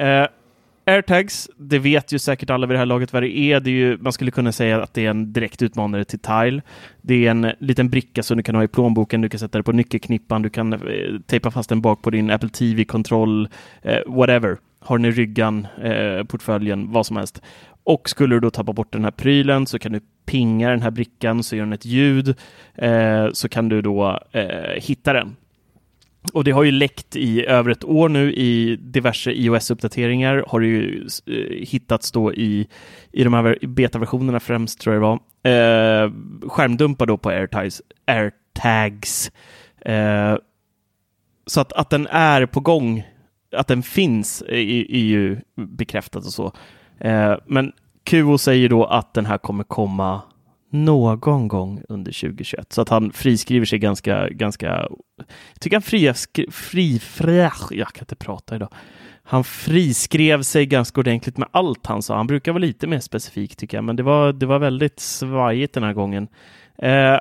Eh, 0.03 0.27
AirTags, 0.85 1.49
det 1.57 1.79
vet 1.79 2.11
ju 2.11 2.19
säkert 2.19 2.49
alla 2.49 2.67
vid 2.67 2.75
det 2.75 2.79
här 2.79 2.85
laget 2.85 3.13
vad 3.13 3.23
det 3.23 3.37
är. 3.37 3.59
det 3.59 3.69
är 3.69 3.73
ju, 3.73 3.97
man 3.97 4.13
skulle 4.13 4.31
kunna 4.31 4.51
säga 4.51 4.83
att 4.83 4.93
det 4.93 5.05
är 5.05 5.09
en 5.09 5.33
direkt 5.33 5.61
utmanare 5.61 6.05
till 6.05 6.19
Tile. 6.19 6.61
Det 7.01 7.27
är 7.27 7.31
en 7.31 7.51
liten 7.59 7.89
bricka 7.89 8.23
som 8.23 8.37
du 8.37 8.43
kan 8.43 8.55
ha 8.55 8.63
i 8.63 8.67
plånboken, 8.67 9.21
du 9.21 9.29
kan 9.29 9.39
sätta 9.39 9.57
det 9.57 9.63
på 9.63 9.71
nyckelknippan, 9.71 10.41
du 10.41 10.49
kan 10.49 10.73
eh, 10.73 10.79
tejpa 11.27 11.51
fast 11.51 11.69
den 11.69 11.81
bak 11.81 12.01
på 12.01 12.09
din 12.09 12.31
Apple 12.31 12.49
TV-kontroll, 12.49 13.49
eh, 13.81 13.99
whatever. 14.07 14.57
Har 14.81 14.97
den 14.97 15.05
i 15.05 15.11
ryggan, 15.11 15.67
eh, 15.83 16.23
portföljen, 16.23 16.91
vad 16.91 17.05
som 17.05 17.17
helst. 17.17 17.41
Och 17.83 18.09
skulle 18.09 18.35
du 18.35 18.39
då 18.39 18.49
tappa 18.49 18.73
bort 18.73 18.93
den 18.93 19.03
här 19.03 19.11
prylen 19.11 19.67
så 19.67 19.79
kan 19.79 19.91
du 19.91 19.99
pinga 20.25 20.69
den 20.69 20.81
här 20.81 20.91
brickan 20.91 21.43
så 21.43 21.55
gör 21.55 21.63
den 21.63 21.73
ett 21.73 21.85
ljud. 21.85 22.35
Eh, 22.75 23.27
så 23.33 23.49
kan 23.49 23.69
du 23.69 23.81
då 23.81 24.19
eh, 24.31 24.81
hitta 24.81 25.13
den. 25.13 25.35
Och 26.33 26.43
det 26.43 26.51
har 26.51 26.63
ju 26.63 26.71
läckt 26.71 27.15
i 27.15 27.45
över 27.45 27.71
ett 27.71 27.83
år 27.83 28.09
nu 28.09 28.33
i 28.33 28.75
diverse 28.75 29.31
iOS-uppdateringar. 29.31 30.43
Har 30.47 30.59
det 30.59 30.67
ju 30.67 31.07
eh, 31.25 31.67
hittats 31.67 32.11
då 32.11 32.33
i, 32.33 32.67
i 33.11 33.23
de 33.23 33.33
här 33.33 33.57
betaversionerna 33.61 34.39
främst 34.39 34.79
tror 34.79 34.95
jag 34.95 35.03
det 35.03 35.07
var. 35.07 35.19
Eh, 35.43 36.11
skärmdumpar 36.49 37.05
då 37.05 37.17
på 37.17 37.29
AirTags. 37.29 37.81
AirTags. 38.07 39.31
Eh, 39.81 40.37
så 41.45 41.61
att, 41.61 41.73
att 41.73 41.89
den 41.89 42.07
är 42.07 42.45
på 42.45 42.59
gång, 42.59 43.03
att 43.55 43.67
den 43.67 43.83
finns, 43.83 44.41
eh, 44.41 44.57
är, 44.57 44.91
är 44.91 45.03
ju 45.03 45.37
bekräftat 45.55 46.25
och 46.25 46.33
så. 46.33 46.53
Eh, 46.99 47.35
men 47.45 47.71
QO 48.03 48.37
säger 48.37 48.69
då 48.69 48.85
att 48.85 49.13
den 49.13 49.25
här 49.25 49.37
kommer 49.37 49.63
komma 49.63 50.21
någon 50.69 51.47
gång 51.47 51.81
under 51.89 52.11
2021. 52.11 52.73
Så 52.73 52.81
att 52.81 52.89
han 52.89 53.11
friskriver 53.11 53.65
sig 53.65 53.79
ganska, 53.79 54.29
ganska, 54.29 54.67
jag 55.17 55.59
tycker 55.59 55.75
han 55.75 55.81
fri, 55.81 56.13
fri, 56.51 56.99
fri, 56.99 57.51
jag 57.71 57.87
kan 57.87 58.01
inte 58.01 58.15
prata 58.15 58.55
idag. 58.55 58.69
Han 59.23 59.43
friskrev 59.43 60.41
sig 60.41 60.65
ganska 60.65 60.99
ordentligt 60.99 61.37
med 61.37 61.47
allt 61.51 61.85
han 61.85 62.01
sa. 62.01 62.17
Han 62.17 62.27
brukar 62.27 62.51
vara 62.51 62.61
lite 62.61 62.87
mer 62.87 62.99
specifik 62.99 63.55
tycker 63.55 63.77
jag, 63.77 63.83
men 63.83 63.95
det 63.95 64.03
var, 64.03 64.33
det 64.33 64.45
var 64.45 64.59
väldigt 64.59 64.99
svajigt 64.99 65.73
den 65.73 65.83
här 65.83 65.93
gången. 65.93 66.27
Eh, 66.77 67.19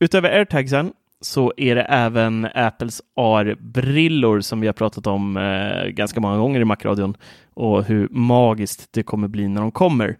utöver 0.00 0.28
airtagsen 0.28 0.92
så 1.20 1.52
är 1.56 1.74
det 1.74 1.82
även 1.82 2.48
Apples 2.54 3.02
AR-brillor 3.16 4.40
som 4.40 4.60
vi 4.60 4.66
har 4.66 4.74
pratat 4.74 5.06
om 5.06 5.36
eh, 5.36 5.88
ganska 5.88 6.20
många 6.20 6.38
gånger 6.38 6.60
i 6.60 6.64
Macradion 6.64 7.16
och 7.54 7.84
hur 7.84 8.08
magiskt 8.10 8.88
det 8.92 9.02
kommer 9.02 9.28
bli 9.28 9.48
när 9.48 9.60
de 9.60 9.72
kommer. 9.72 10.16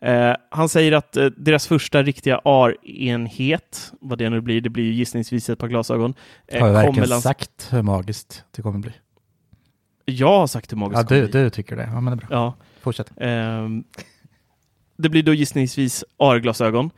Eh, 0.00 0.34
han 0.50 0.68
säger 0.68 0.92
att 0.92 1.16
eh, 1.16 1.26
deras 1.26 1.66
första 1.66 2.02
riktiga 2.02 2.40
AR-enhet, 2.44 3.92
vad 4.00 4.18
det 4.18 4.30
nu 4.30 4.40
blir, 4.40 4.60
det 4.60 4.70
blir 4.70 4.92
gissningsvis 4.92 5.50
ett 5.50 5.58
par 5.58 5.68
glasögon. 5.68 6.14
Eh, 6.46 6.60
har 6.60 6.66
jag 6.68 6.74
verkligen 6.74 7.20
sagt 7.20 7.68
hur 7.70 7.82
magiskt 7.82 8.44
det 8.50 8.62
kommer 8.62 8.78
bli? 8.78 8.92
Jag 10.04 10.38
har 10.38 10.46
sagt 10.46 10.72
hur 10.72 10.76
magiskt 10.76 10.96
ja, 10.96 11.02
det 11.02 11.08
kommer 11.08 11.32
bli. 11.32 11.42
du 11.42 11.50
tycker 11.50 11.76
det. 11.76 11.88
Ja, 11.92 12.00
men 12.00 12.16
det 12.16 12.24
är 12.24 12.26
bra. 12.26 12.36
Ja. 12.36 12.54
Fortsätt. 12.80 13.12
Ehm, 13.16 13.84
det 14.96 15.08
blir 15.08 15.22
då 15.22 15.34
gissningsvis 15.34 16.04
AR-glasögon. 16.16 16.90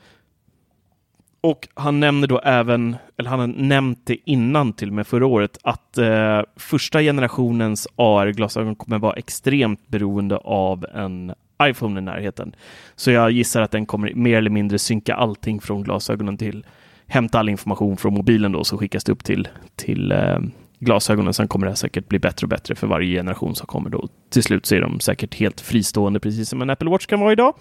Och 1.41 1.69
han 1.75 2.01
nämner 2.01 2.27
då 2.27 2.39
även, 2.39 2.97
eller 3.19 3.31
han 3.31 3.41
har 3.41 3.47
nämnt 3.47 4.07
det 4.07 4.17
innan 4.31 4.73
till 4.73 4.89
och 4.89 4.95
med 4.95 5.07
förra 5.07 5.27
året, 5.27 5.59
att 5.63 5.99
eh, 5.99 6.43
första 6.57 7.01
generationens 7.01 7.89
AR-glasögon 7.97 8.77
kommer 8.77 8.99
vara 8.99 9.15
extremt 9.15 9.89
beroende 9.89 10.37
av 10.37 10.87
en 10.95 11.35
iPhone 11.63 12.01
i 12.01 12.03
närheten. 12.03 12.55
Så 12.97 13.11
jag 13.11 13.31
gissar 13.31 13.63
att 13.63 13.71
den 13.71 13.87
kommer 13.87 14.15
mer 14.15 14.37
eller 14.37 14.51
mindre 14.51 14.79
synka 14.79 15.15
allting 15.15 15.61
från 15.61 15.83
glasögonen 15.83 16.39
till 16.39 16.65
hämta 17.07 17.39
all 17.39 17.49
information 17.49 17.97
från 17.97 18.15
mobilen 18.15 18.53
då 18.53 18.65
så 18.65 18.79
skickas 18.79 19.05
det 19.05 19.13
upp 19.13 19.25
till, 19.25 19.49
till 19.77 20.13
eh, 20.13 20.39
glasögonen. 20.79 21.35
Sen 21.35 21.49
kommer 21.49 21.67
det 21.67 21.77
säkert 21.77 22.09
bli 22.09 22.19
bättre 22.19 22.45
och 22.45 22.49
bättre 22.49 22.75
för 22.75 22.87
varje 22.87 23.19
generation 23.19 23.55
som 23.55 23.67
kommer 23.67 23.91
då. 23.91 24.09
Till 24.31 24.43
slut 24.43 24.67
så 24.67 24.75
är 24.75 24.81
de 24.81 25.01
säkert 25.01 25.35
helt 25.35 25.61
fristående, 25.61 26.21
precis 26.21 26.49
som 26.49 26.63
en 26.63 26.71
Apple 26.71 26.91
Watch 26.91 27.07
kan 27.07 27.21
vara 27.21 27.33
idag. 27.33 27.55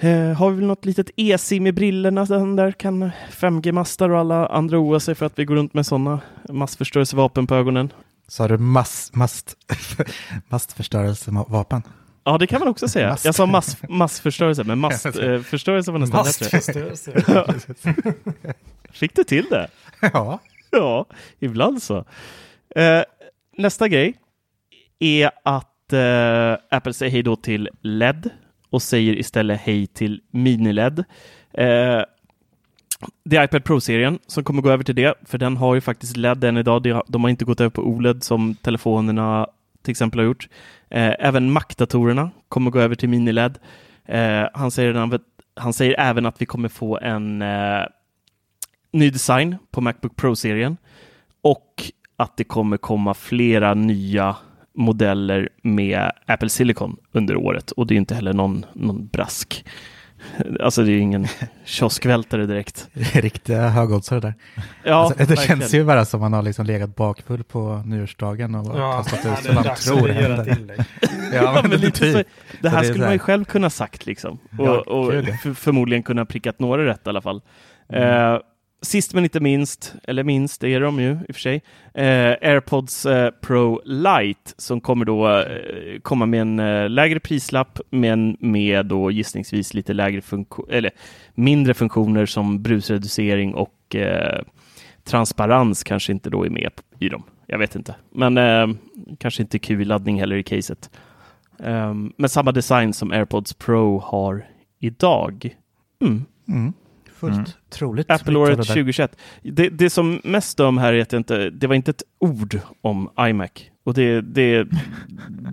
Eh, 0.00 0.32
har 0.32 0.50
vi 0.50 0.56
väl 0.56 0.66
något 0.66 0.84
litet 0.84 1.10
e-sim 1.16 1.66
i 1.66 1.72
brillorna 1.72 2.24
den 2.24 2.56
där 2.56 2.72
kan 2.72 3.10
5G-mastar 3.30 4.08
och 4.08 4.18
alla 4.18 4.46
andra 4.46 4.78
oroa 4.78 5.00
sig 5.00 5.14
för 5.14 5.26
att 5.26 5.38
vi 5.38 5.44
går 5.44 5.54
runt 5.54 5.74
med 5.74 5.86
sådana 5.86 6.20
massförstörelsevapen 6.48 7.46
på 7.46 7.54
ögonen. 7.54 7.92
Sa 8.28 8.48
du 8.48 8.58
mass, 8.58 9.10
mast, 9.14 9.56
mastförstörelsevapen? 10.48 11.82
Ja, 12.24 12.38
det 12.38 12.46
kan 12.46 12.60
man 12.60 12.68
också 12.68 12.88
säga. 12.88 13.16
Jag 13.24 13.34
sa 13.34 13.46
mass, 13.46 13.76
massförstörelse, 13.88 14.64
men 14.64 14.78
massförstörelse 14.78 15.90
eh, 15.90 15.92
var 15.92 15.98
nästan 15.98 16.24
bättre. 16.24 16.94
Fick 18.92 19.16
du 19.16 19.24
till 19.24 19.46
det? 19.50 19.68
Ja. 20.00 20.38
Ja, 20.70 21.06
ibland 21.38 21.82
så. 21.82 22.04
Eh, 22.76 23.02
nästa 23.56 23.88
grej 23.88 24.14
är 24.98 25.30
att 25.44 25.92
eh, 25.92 26.76
Apple 26.76 26.92
säger 26.92 27.12
hej 27.12 27.22
då 27.22 27.36
till 27.36 27.68
LED 27.82 28.30
och 28.70 28.82
säger 28.82 29.18
istället 29.18 29.60
hej 29.60 29.86
till 29.86 30.20
mini-LED. 30.30 31.04
Eh, 31.52 32.02
det 33.24 33.36
är 33.36 33.44
iPad 33.44 33.64
Pro-serien 33.64 34.18
som 34.26 34.44
kommer 34.44 34.62
gå 34.62 34.70
över 34.70 34.84
till 34.84 34.94
det, 34.94 35.14
för 35.24 35.38
den 35.38 35.56
har 35.56 35.74
ju 35.74 35.80
faktiskt 35.80 36.16
LED 36.16 36.44
än 36.44 36.56
idag. 36.56 37.02
De 37.08 37.22
har 37.22 37.30
inte 37.30 37.44
gått 37.44 37.60
över 37.60 37.70
på 37.70 37.82
OLED 37.82 38.24
som 38.24 38.54
telefonerna 38.54 39.46
till 39.82 39.90
exempel 39.90 40.20
har 40.20 40.24
gjort. 40.24 40.48
Eh, 40.90 41.14
även 41.18 41.52
Mac-datorerna 41.52 42.30
kommer 42.48 42.70
gå 42.70 42.80
över 42.80 42.94
till 42.94 43.08
MiniLED. 43.08 43.58
Eh, 44.04 44.48
han, 44.54 44.70
säger, 44.70 45.20
han 45.56 45.72
säger 45.72 46.00
även 46.00 46.26
att 46.26 46.42
vi 46.42 46.46
kommer 46.46 46.68
få 46.68 46.98
en 46.98 47.42
eh, 47.42 47.82
ny 48.92 49.10
design 49.10 49.56
på 49.70 49.80
Macbook 49.80 50.16
Pro-serien 50.16 50.76
och 51.42 51.82
att 52.16 52.36
det 52.36 52.44
kommer 52.44 52.76
komma 52.76 53.14
flera 53.14 53.74
nya 53.74 54.36
modeller 54.74 55.48
med 55.62 56.12
Apple 56.26 56.48
Silicon 56.48 56.96
under 57.12 57.36
året 57.36 57.70
och 57.70 57.86
det 57.86 57.94
är 57.94 57.96
inte 57.96 58.14
heller 58.14 58.32
någon, 58.32 58.66
någon 58.72 59.06
brask. 59.06 59.64
Alltså 60.60 60.82
det 60.84 60.92
är 60.92 60.98
ingen 60.98 61.26
kioskvältare 61.64 62.46
direkt. 62.46 62.88
Riktiga 63.12 63.68
högoddsare 63.68 64.20
där. 64.20 64.34
Ja, 64.84 64.94
alltså, 64.94 65.18
det 65.18 65.24
verkligen. 65.24 65.60
känns 65.60 65.74
ju 65.74 65.84
bara 65.84 66.04
som 66.04 66.20
man 66.20 66.32
har 66.32 66.42
liksom 66.42 66.66
legat 66.66 66.96
bakfull 66.96 67.44
på 67.44 67.82
nyårsdagen 67.86 68.54
och 68.54 68.78
Ja, 68.78 68.92
kastat 69.02 69.20
ja, 69.24 69.30
ut 69.32 69.36
det 69.36 69.42
som 69.42 69.54
man 69.54 69.64
tror 69.76 70.08
händer. 70.08 70.40
ett 70.52 70.58
inlägg. 70.58 70.80
Ja, 71.32 71.60
men, 71.62 71.80
lite 71.80 71.98
typ. 72.00 72.16
så, 72.16 72.22
det 72.60 72.68
här 72.68 72.76
Så 72.76 72.82
det 72.82 72.86
skulle 72.88 73.04
så 73.04 73.06
man 73.06 73.12
ju 73.12 73.18
själv 73.18 73.44
kunna 73.44 73.70
sagt 73.70 74.06
liksom. 74.06 74.38
Och, 74.58 74.66
Ja, 74.66 74.80
och 74.80 75.14
ja. 75.14 75.22
förmodligen 75.54 76.02
kunna 76.02 76.24
prickat 76.24 76.58
några 76.58 76.84
rätt 76.86 77.06
i 77.06 77.08
alla 77.08 77.20
fall. 77.22 77.42
Mm. 77.92 78.32
Eh, 78.34 78.40
sist 78.82 79.14
men 79.14 79.24
inte 79.24 79.40
minst, 79.40 79.94
eller 80.04 80.24
minst, 80.24 80.60
det 80.60 80.68
är 80.68 80.80
de 80.80 81.00
ju 81.00 81.10
i 81.10 81.30
och 81.32 81.34
för 81.34 81.40
sig, 81.40 81.62
eh, 81.94 82.50
AirPods 82.50 83.06
eh, 83.06 83.30
Pro 83.30 83.80
Lite 83.84 84.52
som 84.56 84.80
kommer 84.80 85.04
då 85.04 85.38
eh, 85.38 86.00
komma 86.02 86.26
med 86.26 86.40
en 86.40 86.58
eh, 86.58 86.88
lägre 86.88 87.20
prislapp 87.20 87.80
men 87.90 88.36
med 88.40 88.86
då 88.86 89.10
gissningsvis 89.10 89.74
lite 89.74 89.92
lägre 89.92 90.20
funktion 90.20 90.66
eller 90.70 90.90
mindre 91.34 91.74
funktioner 91.74 92.26
som 92.26 92.62
brusreducering 92.62 93.54
och 93.54 93.96
eh, 93.96 94.42
transparens 95.04 95.82
kanske 95.82 96.12
inte 96.12 96.30
då 96.30 96.46
är 96.46 96.50
med 96.50 96.72
i 96.98 97.08
dem. 97.08 97.22
Jag 97.46 97.58
vet 97.58 97.76
inte, 97.76 97.94
men 98.10 98.38
eh, 98.38 98.68
kanske 99.18 99.42
inte 99.42 99.58
QI-laddning 99.58 100.20
heller 100.20 100.36
i 100.36 100.42
caset. 100.42 100.90
Um, 101.58 102.12
samma 102.28 102.52
design 102.52 102.92
som 102.92 103.12
AirPods 103.12 103.54
Pro 103.54 103.98
har 103.98 104.46
idag. 104.78 105.56
Mm. 106.00 106.24
Mm. 106.48 106.72
Fullt 107.20 107.34
Mm. 107.34 107.50
troligt. 107.70 108.10
Apple-året 108.10 108.58
Lite 108.58 108.60
av 108.60 108.66
det 108.76 108.80
där. 108.80 108.82
2021. 108.82 109.16
Det, 109.42 109.68
det 109.68 109.90
som 109.90 110.20
mest 110.24 110.48
stör 110.50 110.72
här 110.72 110.92
är 110.92 111.02
att 111.02 111.12
jag 111.12 111.20
inte, 111.20 111.50
det 111.50 111.66
var 111.66 111.74
inte 111.74 111.90
ett 111.90 112.02
ord 112.18 112.58
om 112.80 113.10
iMac. 113.20 113.50
Och 113.84 113.94
det, 113.94 114.20
det 114.20 114.66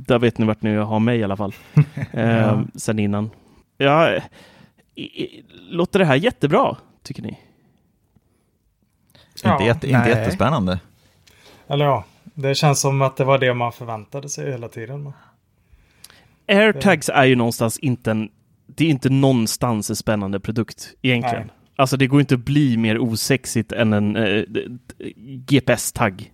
där 0.07 0.19
vet 0.19 0.37
ni 0.37 0.45
vart 0.45 0.61
ni 0.61 0.75
har 0.75 0.99
mig 0.99 1.19
i 1.19 1.23
alla 1.23 1.37
fall. 1.37 1.53
eh, 2.11 2.61
sen 2.75 2.99
innan. 2.99 3.29
Ja, 3.77 4.15
i- 4.95 5.01
i- 5.23 5.45
låter 5.69 5.99
det 5.99 6.05
här 6.05 6.15
jättebra, 6.15 6.77
tycker 7.03 7.21
ni? 7.23 7.39
Ja, 9.43 9.51
inte, 9.53 9.63
jätte, 9.65 9.87
inte 9.87 9.99
nej. 9.99 10.09
jättespännande. 10.09 10.79
Eller 11.67 11.85
ja, 11.85 12.03
det 12.23 12.55
känns 12.55 12.79
som 12.81 13.01
att 13.01 13.17
det 13.17 13.23
var 13.23 13.37
det 13.37 13.53
man 13.53 13.71
förväntade 13.71 14.29
sig 14.29 14.51
hela 14.51 14.67
tiden. 14.67 15.13
AirTags 16.47 17.09
är 17.09 17.25
ju 17.25 17.35
någonstans 17.35 17.79
inte 17.79 18.11
en, 18.11 18.29
det 18.67 18.85
är 18.85 18.89
inte 18.89 19.09
någonstans 19.09 19.89
en 19.89 19.95
spännande 19.95 20.39
produkt 20.39 20.93
egentligen. 21.01 21.45
Nej. 21.47 21.55
Alltså 21.79 21.97
det 21.97 22.07
går 22.07 22.19
inte 22.19 22.35
att 22.35 22.45
bli 22.45 22.77
mer 22.77 22.99
osexigt 22.99 23.71
än 23.71 23.93
en 23.93 24.15
eh, 24.15 24.43
GPS-tagg. 25.25 26.31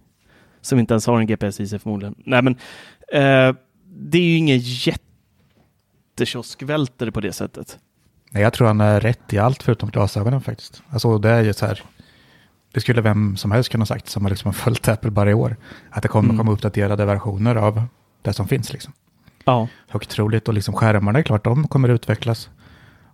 Som 0.62 0.80
inte 0.80 0.94
ens 0.94 1.08
har 1.08 1.20
en 1.20 1.28
GPS 1.28 1.60
i 1.60 1.68
sig 1.68 1.80
förmodligen. 1.80 2.16
Nej 2.26 2.42
men, 2.42 2.54
eh, 3.14 3.56
det 3.96 4.18
är 4.18 4.22
ju 4.22 4.38
ingen 4.38 4.60
jättekioskvältare 6.16 7.12
på 7.12 7.22
det 7.22 7.32
sättet. 7.34 7.80
Nej, 8.30 8.44
jag 8.44 8.54
tror 8.54 8.68
han 8.68 8.82
är 8.82 9.00
rätt 9.00 9.34
i 9.34 9.38
allt 9.38 9.64
förutom 9.64 9.90
glasögonen 9.90 10.42
faktiskt. 10.42 10.84
Alltså 10.90 11.18
det 11.18 11.30
är 11.30 11.42
ju 11.42 11.54
så 11.54 11.66
här. 11.66 11.82
Det 12.72 12.80
skulle 12.82 13.02
vem 13.02 13.38
som 13.38 13.52
helst 13.52 13.70
kunna 13.72 13.86
sagt 13.86 14.10
som 14.10 14.24
har 14.26 14.30
liksom 14.30 14.54
följt 14.54 14.88
Apple 14.88 15.12
bara 15.12 15.32
i 15.32 15.34
år. 15.34 15.56
Att 15.90 16.02
det 16.04 16.08
kommer 16.10 16.30
Mm. 16.30 16.38
komma 16.38 16.52
uppdaterade 16.52 17.06
versioner 17.06 17.56
av 17.56 17.82
det 18.22 18.34
som 18.34 18.48
finns 18.48 18.74
liksom. 18.74 18.94
Ja. 19.46 19.68
Högt 19.88 20.10
troligt 20.10 20.48
och 20.48 20.54
liksom 20.54 20.74
skärmarna 20.74 21.20
är 21.20 21.24
klart, 21.24 21.44
de 21.44 21.68
kommer 21.68 21.90
utvecklas. 21.90 22.50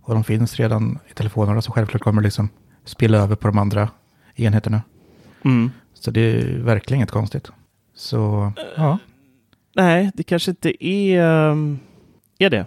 Och 0.01 0.13
de 0.13 0.23
finns 0.23 0.55
redan 0.55 0.99
i 1.11 1.13
telefonerna 1.13 1.61
så 1.61 1.71
självklart 1.71 2.01
kommer 2.01 2.21
det 2.21 2.25
liksom 2.25 2.49
spilla 2.85 3.17
över 3.17 3.35
på 3.35 3.47
de 3.47 3.57
andra 3.57 3.89
enheterna. 4.35 4.81
Mm. 5.45 5.71
Så 5.93 6.11
det 6.11 6.21
är 6.21 6.57
verkligen 6.59 6.97
inget 6.97 7.11
konstigt. 7.11 7.51
Så 7.95 8.51
ja, 8.77 8.97
Nej, 9.75 10.11
det 10.13 10.23
kanske 10.23 10.51
inte 10.51 10.85
är, 10.85 11.21
ehm, 11.21 11.79
är 12.37 12.49
det. 12.49 12.65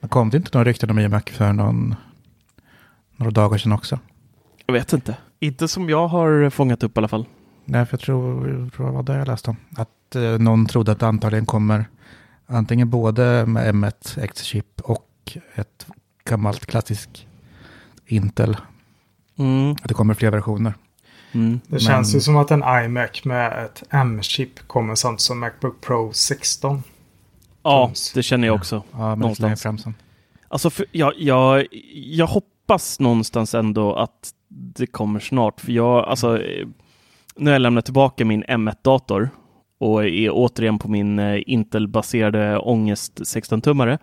men 0.00 0.08
kom 0.08 0.30
det 0.30 0.36
inte 0.36 0.50
några 0.52 0.64
rykten 0.68 0.90
om 0.90 0.98
iMac 0.98 1.22
för 1.26 1.52
någon, 1.52 1.94
några 3.16 3.30
dagar 3.30 3.58
sedan 3.58 3.72
också? 3.72 3.98
Jag 4.66 4.72
vet 4.74 4.92
inte. 4.92 5.16
Inte 5.40 5.68
som 5.68 5.88
jag 5.90 6.08
har 6.08 6.50
fångat 6.50 6.82
upp 6.82 6.96
i 6.96 7.00
alla 7.00 7.08
fall. 7.08 7.26
Nej, 7.64 7.86
för 7.86 7.94
jag 7.94 8.00
tror, 8.00 8.48
jag 8.48 8.72
tror 8.72 8.86
det 8.86 8.92
var 8.92 9.02
det 9.02 9.16
jag 9.16 9.26
läste 9.26 9.50
om. 9.50 9.56
Att 9.76 10.16
eh, 10.16 10.38
någon 10.38 10.66
trodde 10.66 10.92
att 10.92 11.00
det 11.00 11.06
antagligen 11.06 11.46
kommer 11.46 11.84
antingen 12.46 12.90
både 12.90 13.46
med 13.46 13.74
M1 13.74 14.22
X-chip 14.22 14.80
och 14.80 15.36
ett 15.54 15.86
gammalt 16.28 16.66
klassiskt 16.66 17.26
Intel. 18.06 18.56
Mm. 19.38 19.72
Att 19.72 19.88
det 19.88 19.94
kommer 19.94 20.14
fler 20.14 20.30
versioner. 20.30 20.74
Mm. 21.32 21.60
Det 21.66 21.80
känns 21.80 22.14
ju 22.14 22.20
som 22.20 22.36
att 22.36 22.50
en 22.50 22.62
iMac 22.84 23.24
med 23.24 23.64
ett 23.64 23.82
M-chip 23.90 24.68
kommer 24.68 24.94
sånt 24.94 25.20
som 25.20 25.40
Macbook 25.40 25.80
Pro 25.80 26.12
16. 26.12 26.82
Ja, 27.62 27.92
det 28.14 28.22
känner 28.22 28.46
jag 28.46 28.56
också. 28.56 28.82
Ja, 28.92 28.98
men 28.98 29.18
Någonstans. 29.18 29.62
fram 29.62 29.78
sen. 29.78 29.94
Alltså, 30.48 30.70
för, 30.70 30.86
jag, 30.92 31.12
jag, 31.16 31.66
jag 31.92 32.26
hoppas 32.26 33.00
någonstans 33.00 33.54
ändå 33.54 33.94
att 33.94 34.30
det 34.48 34.86
kommer 34.86 35.20
snart. 35.20 35.60
För 35.60 35.72
jag, 35.72 36.04
alltså, 36.04 36.42
eh, 36.42 36.66
när 37.36 37.52
jag 37.52 37.60
lämnar 37.60 37.82
tillbaka 37.82 38.24
min 38.24 38.44
M1-dator 38.44 39.30
och 39.78 40.04
är 40.04 40.30
återigen 40.32 40.78
på 40.78 40.88
min 40.88 41.18
eh, 41.18 41.42
Intel-baserade 41.46 42.58
ångest 42.58 43.20
16-tummare. 43.20 43.98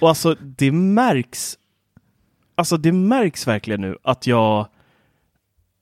Och 0.00 0.08
alltså 0.08 0.34
det 0.40 0.72
märks, 0.72 1.58
alltså 2.54 2.76
det 2.76 2.92
märks 2.92 3.46
verkligen 3.46 3.80
nu 3.80 3.96
att 4.02 4.26
jag, 4.26 4.66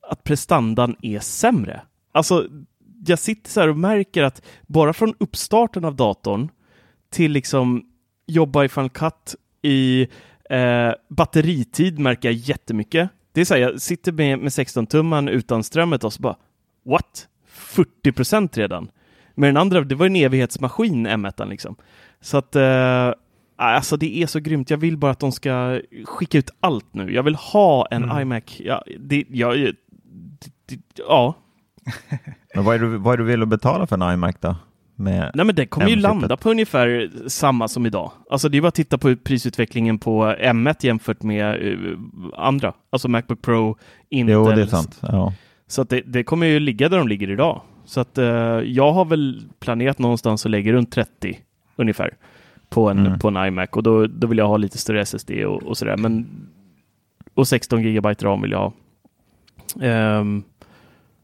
att 0.01 0.23
prestandan 0.23 0.95
är 1.01 1.19
sämre. 1.19 1.81
Alltså 2.11 2.47
jag 3.05 3.19
sitter 3.19 3.49
så 3.49 3.59
här 3.59 3.67
och 3.67 3.77
märker 3.77 4.23
att 4.23 4.41
bara 4.67 4.93
från 4.93 5.13
uppstarten 5.17 5.85
av 5.85 5.95
datorn 5.95 6.49
till 7.09 7.31
liksom 7.31 7.85
jobba 8.27 8.63
i 8.63 8.69
Final 8.69 8.89
Cut 8.89 9.35
i 9.61 10.07
eh, 10.49 10.91
batteritid 11.09 11.99
märker 11.99 12.27
jag 12.27 12.35
jättemycket. 12.35 13.09
Det 13.31 13.41
är 13.41 13.45
så 13.45 13.53
här, 13.53 13.61
jag 13.61 13.81
sitter 13.81 14.11
med, 14.11 14.39
med 14.39 14.49
16-tumman 14.49 15.29
utan 15.29 15.63
strömmet 15.63 16.03
och 16.03 16.13
så 16.13 16.21
bara 16.21 16.35
what? 16.85 17.27
40 17.45 18.11
procent 18.11 18.57
redan. 18.57 18.91
Men 19.35 19.47
den 19.47 19.57
andra, 19.57 19.81
det 19.81 19.95
var 19.95 20.05
en 20.05 20.15
evighetsmaskin 20.15 21.07
M1 21.07 21.49
liksom. 21.49 21.75
Så 22.21 22.37
att 22.37 22.55
eh, 22.55 23.11
Alltså 23.57 23.97
det 23.97 24.17
är 24.23 24.27
så 24.27 24.39
grymt. 24.39 24.69
Jag 24.69 24.77
vill 24.77 24.97
bara 24.97 25.11
att 25.11 25.19
de 25.19 25.31
ska 25.31 25.81
skicka 26.05 26.37
ut 26.37 26.49
allt 26.59 26.93
nu. 26.93 27.13
Jag 27.13 27.23
vill 27.23 27.35
ha 27.35 27.87
en 27.91 28.03
Mm. 28.03 28.19
iMac. 28.21 28.43
Ja, 28.59 28.83
det, 28.99 29.25
ja, 29.29 29.53
det, 29.53 29.71
det, 30.65 30.79
ja. 31.07 31.33
Men 32.55 32.63
vad 32.63 32.75
är, 32.75 32.79
du, 32.79 32.97
vad 32.97 33.13
är 33.13 33.17
du 33.17 33.23
vill 33.23 33.41
att 33.41 33.47
betala 33.47 33.87
för 33.87 33.95
en 34.03 34.13
iMac 34.13 34.35
då? 34.39 34.55
Nej 34.99 35.31
men 35.33 35.55
det 35.55 35.65
kommer 35.65 35.87
ju 35.87 35.95
landa 35.95 36.37
på 36.37 36.49
ungefär 36.51 37.11
samma 37.27 37.67
som 37.67 37.85
idag. 37.85 38.11
Alltså 38.29 38.49
det 38.49 38.57
är 38.57 38.61
bara 38.61 38.67
att 38.67 38.75
titta 38.75 38.97
på 38.97 39.15
prisutvecklingen 39.15 39.99
på 39.99 40.25
M1 40.25 40.75
jämfört 40.79 41.23
med 41.23 41.67
eh, 41.67 41.97
andra. 42.35 42.73
Alltså 42.89 43.07
Macbook 43.07 43.41
Pro, 43.41 43.77
Intel. 44.09 44.33
Jo, 44.33 44.51
det 44.51 44.61
är 44.61 44.65
sant. 44.65 44.99
Ja. 45.01 45.33
Så 45.67 45.81
att 45.81 45.89
det, 45.89 46.01
det 46.05 46.23
kommer 46.23 46.47
ju 46.47 46.59
ligga 46.59 46.89
där 46.89 46.97
de 46.97 47.07
ligger 47.07 47.29
idag. 47.29 47.61
Så 47.85 47.99
att 47.99 48.17
eh, 48.17 48.25
jag 48.65 48.91
har 48.91 49.05
väl 49.05 49.43
planerat 49.59 49.99
någonstans 49.99 50.45
att 50.45 50.51
lägga 50.51 50.73
runt 50.73 50.91
30 50.91 51.39
ungefär 51.75 52.13
på 52.69 52.89
en, 52.89 53.05
Mm. 53.05 53.19
på 53.19 53.27
en 53.27 53.37
iMac 53.47 53.69
och 53.71 53.83
då, 53.83 54.07
då 54.07 54.27
vill 54.27 54.37
jag 54.37 54.47
ha 54.47 54.57
lite 54.57 54.77
större 54.77 55.01
SSD 55.01 55.31
och, 55.45 55.63
och 55.63 55.77
sådär. 55.77 55.97
Men, 55.97 56.27
och 57.33 57.47
16 57.47 57.81
GB 57.81 58.09
ram 58.13 58.41
vill 58.41 58.51
jag 58.51 58.59
ha. 58.59 58.73
Ehm, 59.85 60.43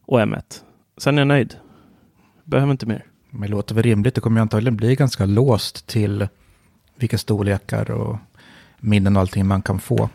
och 0.06 0.20
M1. 0.20 0.62
Sen 0.98 1.18
är 1.18 1.22
jag 1.22 1.28
nöjd. 1.28 1.56
Behöver 2.44 2.72
inte 2.72 2.86
mer. 2.86 3.04
Men 3.30 3.42
det 3.42 3.48
låter 3.48 3.76
väl 3.76 3.84
rimligt. 3.84 4.16
Det 4.16 4.22
kommer 4.22 4.38
ju 4.38 4.42
antagligen 4.42 4.76
bli 4.78 4.96
ganska 4.96 5.26
låst 5.26 5.88
till 5.88 6.28
vilka 6.96 7.18
storlekar 7.18 7.92
och 7.92 8.18
minnen 8.80 9.16
och 9.16 9.20
allting 9.22 9.46
man 9.48 9.62
kan 9.62 9.80
få. 9.80 10.10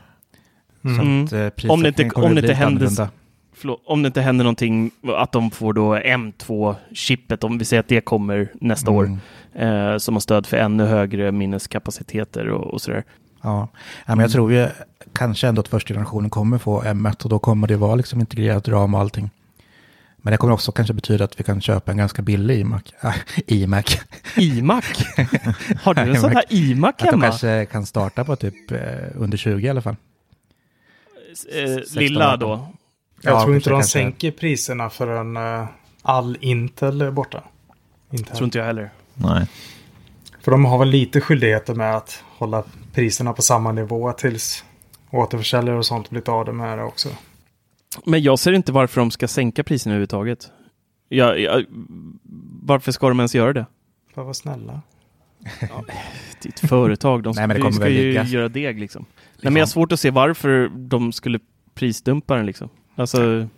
Mm. 0.85 0.97
Så 0.97 1.03
Mm. 1.03 1.25
att, 1.25 1.33
eh, 1.65 1.71
Om 1.71 1.83
det 1.83 1.89
inte- 1.89 2.11
om 2.21 2.35
det 2.35 2.41
inte 2.41 2.55
händer-. 2.55 3.09
Förlåt, 3.53 3.83
om 3.85 4.03
det 4.03 4.07
inte 4.07 4.21
händer 4.21 4.45
någonting, 4.45 4.91
att 5.17 5.33
de 5.33 5.51
får 5.51 5.73
då 5.73 5.97
M2-chippet, 5.97 7.45
om 7.45 7.59
vi 7.59 7.65
säger 7.65 7.81
att 7.81 7.89
det 7.89 8.01
kommer 8.01 8.49
nästa 8.61 8.91
år, 8.91 9.05
Mm. 9.05 9.19
Eh, 9.59 9.97
som 9.99 10.15
har 10.15 10.21
stöd 10.21 10.47
för 10.47 10.57
ännu 10.57 10.85
högre 10.85 11.33
minneskapaciteter 11.33 12.49
och, 12.49 12.75
och 12.75 12.81
sådär. 12.83 13.05
Ja, 13.43 13.69
ja 14.07 14.15
men 14.15 14.19
jag 14.19 14.31
tror 14.33 14.53
ju 14.53 14.69
kanske 15.12 15.49
ändå 15.49 15.61
att 15.61 15.69
första 15.69 15.95
generationen 15.95 16.31
kommer 16.31 16.59
få 16.59 16.83
M1 16.83 17.25
och 17.25 17.31
då 17.31 17.38
kommer 17.38 17.67
det 17.69 17.77
vara 17.77 17.95
liksom 17.95 18.21
integrerat 18.21 18.69
ram 18.69 18.95
och 18.95 19.00
allting. 19.00 19.31
Men 20.23 20.31
det 20.31 20.37
kommer 20.37 20.53
också 20.55 20.73
kanske 20.73 20.95
betyda 20.95 21.25
att 21.25 21.41
vi 21.41 21.45
kan 21.45 21.61
köpa 21.61 21.91
en 21.91 21.97
ganska 21.99 22.23
billig 22.23 22.59
iMac. 22.61 22.83
Äh, 23.03 23.15
iMac. 23.47 24.00
iMac? 24.37 24.85
Har 25.83 25.95
du 25.95 26.00
en 26.00 26.21
sån 26.21 26.31
här 26.33 26.45
iMac 26.49 26.91
Att 26.91 26.99
de 26.99 27.05
hemma? 27.07 27.25
kanske 27.25 27.65
kan 27.67 27.87
starta 27.87 28.25
på 28.25 28.37
typ 28.37 28.71
eh, 28.73 28.79
under 29.15 29.38
20 29.38 29.67
i 29.67 29.71
alla 29.71 29.83
fall. 29.83 29.97
Eh, 31.55 31.75
16, 31.77 32.03
lilla 32.03 32.35
18. 32.35 32.41
då? 32.49 32.69
Jag 33.23 33.35
Ja, 33.35 33.43
tror 33.43 33.57
inte 33.57 33.71
de 33.71 33.75
kanske- 33.75 33.91
sänker 33.99 34.31
priserna 34.31 34.91
förrän 34.91 35.37
uh, 35.37 35.67
all 36.03 36.37
Intel 36.41 37.00
är 37.03 37.11
borta. 37.11 37.43
Intel. 38.11 38.37
Tror 38.37 38.45
inte 38.45 38.59
jag 38.59 38.65
heller. 38.65 38.91
Nej. 39.19 39.47
För 40.41 40.51
de 40.51 40.65
har 40.65 40.79
väl 40.79 40.89
lite 40.89 41.21
skyldigheter 41.21 41.75
med 41.75 41.97
att 41.97 42.25
hålla 42.37 42.65
priserna 42.93 43.33
på 43.33 43.43
samma 43.43 43.73
nivå 43.73 44.13
tills 44.13 44.65
återförsäljare 45.11 45.79
och 45.79 45.87
sånt 45.87 46.11
blir 46.11 46.31
av 46.31 46.45
det 46.45 46.53
med 46.53 46.79
det 46.79 46.85
också. 46.85 47.09
Men 48.05 48.23
jag 48.23 48.39
ser 48.39 48.53
inte 48.53 48.73
varför 48.73 49.01
de 49.01 49.11
ska 49.11 49.29
sänka 49.29 49.64
priserna 49.64 49.95
överhuvudtaget. 49.95 50.51
Jag, 51.09 51.40
jag, 51.40 51.64
varför 52.62 52.92
ska 52.92 53.09
de 53.09 53.21
ens 53.21 53.35
göra 53.35 53.53
det? 53.53 53.66
För 54.14 54.21
att 54.21 54.25
vara 54.25 54.35
snälla. 54.35 54.83
Det 56.42 56.49
är 56.49 56.53
ett 56.53 56.69
företag, 56.69 57.23
de 57.23 57.35
ska, 57.35 57.40
Nej, 57.40 57.49
men 57.49 57.57
det 57.57 57.61
kommer 57.61 57.73
ska 57.73 57.85
väl 57.85 57.92
ju 57.92 58.23
göra 58.23 58.49
deg 58.49 58.81
liksom. 58.81 59.05
Nej, 59.42 59.53
men 59.53 59.57
jag 59.57 59.61
har 59.61 59.66
svårt 59.66 59.92
att 59.92 60.01
se 60.01 60.11
varför 60.11 60.69
de 60.69 61.12
skulle 61.12 61.40
prisdumpa 61.75 62.37
den 62.37 62.47
liksom. 62.47 62.69
Alltså, 62.95 63.49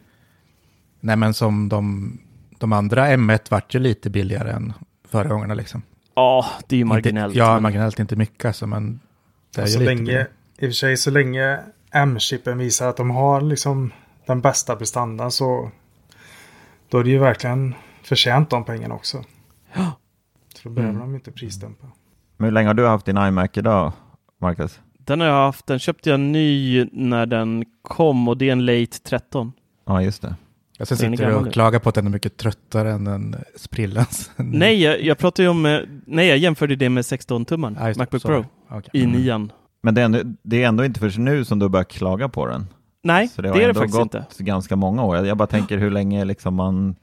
Nej 1.00 1.16
men 1.16 1.34
som 1.34 1.68
de, 1.68 2.12
de 2.58 2.72
andra 2.72 3.06
M1 3.06 3.40
vart 3.50 3.74
ju 3.74 3.78
lite 3.78 4.10
billigare 4.10 4.50
än 4.50 4.72
förra 5.10 5.28
gångerna 5.28 5.54
liksom. 5.54 5.82
ja, 6.14 6.46
det 6.66 6.76
är 6.76 6.78
ju 6.78 6.84
marginellt. 6.84 7.32
Inte, 7.34 7.38
ja, 7.38 7.52
men- 7.54 7.62
marginellt 7.62 7.98
inte 7.98 8.16
mycket 8.16 8.44
alltså, 8.44 8.66
men 8.66 9.00
det 9.54 9.60
är 9.62 9.66
så 9.66 9.78
lite 9.78 9.94
länge, 9.94 10.20
i 10.58 10.66
och 10.66 10.68
för 10.68 10.70
sig 10.70 10.96
så 10.96 11.10
länge 11.10 11.60
M-chippen 11.92 12.58
visar 12.58 12.88
att 12.88 12.96
de 12.96 13.10
har 13.10 13.40
liksom 13.40 13.92
den 14.26 14.40
bästa 14.40 14.76
prestandan 14.76 15.30
så 15.30 15.70
då 16.88 16.98
är 16.98 17.04
det 17.04 17.10
ju 17.10 17.18
verkligen 17.18 17.74
förtjänt 18.02 18.50
de 18.50 18.64
pengarna 18.64 18.94
också. 18.94 19.24
Ja. 19.74 19.92
Så 20.54 20.68
då 20.68 20.74
behöver 20.74 20.94
Mm. 20.94 21.08
de 21.08 21.14
inte 21.14 21.32
prisdumpa. 21.32 21.86
Men 22.36 22.44
hur 22.44 22.52
länge 22.52 22.66
har 22.68 22.74
du 22.74 22.86
haft 22.86 23.06
din 23.06 23.16
iMac 23.18 23.50
idag, 23.54 23.92
Marcus? 24.40 24.80
Den 24.98 25.20
har 25.20 25.26
jag 25.26 25.34
haft, 25.46 25.66
den 25.66 25.78
köpte 25.78 26.10
jag 26.10 26.20
ny 26.20 26.84
när 26.92 27.26
den 27.26 27.64
kom 27.82 28.28
och 28.28 28.36
det 28.36 28.48
är 28.48 28.52
en 28.52 28.66
late 28.66 28.98
13. 29.04 29.52
Ja, 29.86 30.02
just 30.02 30.22
det. 30.22 30.34
Jag 30.80 30.88
sen 30.88 31.12
är 31.12 31.16
sitter 31.16 31.26
du 31.30 31.34
och 31.36 31.44
nu. 31.44 31.50
klagar 31.50 31.78
på 31.78 31.88
att 31.88 31.94
den 31.94 32.06
är 32.06 32.10
mycket 32.10 32.36
tröttare 32.36 32.90
än 32.90 33.04
den 33.04 33.36
sprillans. 33.56 34.30
Nej, 34.36 34.82
jag, 34.82 35.02
jag 35.02 35.18
pratar 35.18 35.42
ju 35.42 35.48
om, 35.48 35.66
eh, 35.66 35.80
nej 36.06 36.26
jag 36.28 36.38
jämförde 36.38 36.76
det 36.76 36.88
med 36.88 37.02
16-tumman, 37.02 37.76
Ja, 37.80 37.86
just 37.88 37.98
det. 37.98 38.02
Macbook 38.02 38.22
Sorry. 38.22 38.42
Pro, 38.42 38.76
Okej. 38.78 38.90
i 38.92 39.04
Mm. 39.04 39.20
nian. 39.20 39.52
Men 39.82 39.94
det 39.94 40.00
är, 40.00 40.04
ändå, 40.04 40.18
det 40.42 40.62
är 40.62 40.68
ändå 40.68 40.84
inte 40.84 41.00
förrän 41.00 41.24
nu 41.24 41.44
som 41.44 41.58
du 41.58 41.68
börjar 41.68 41.84
klaga 41.84 42.28
på 42.28 42.46
den. 42.46 42.66
Nej, 43.02 43.28
Så 43.28 43.42
det, 43.42 43.48
det 43.48 43.52
har 43.52 43.56
är 43.56 43.60
det 43.60 43.68
ändå 43.68 43.80
faktiskt 43.80 43.98
gått 43.98 44.14
inte. 44.14 44.42
ganska 44.44 44.76
många 44.76 45.04
år. 45.04 45.26
Jag 45.26 45.36
bara 45.36 45.46
tänker 45.46 45.78
hur 45.78 45.90
länge 45.90 46.24
liksom 46.24 46.54
man... 46.54 46.96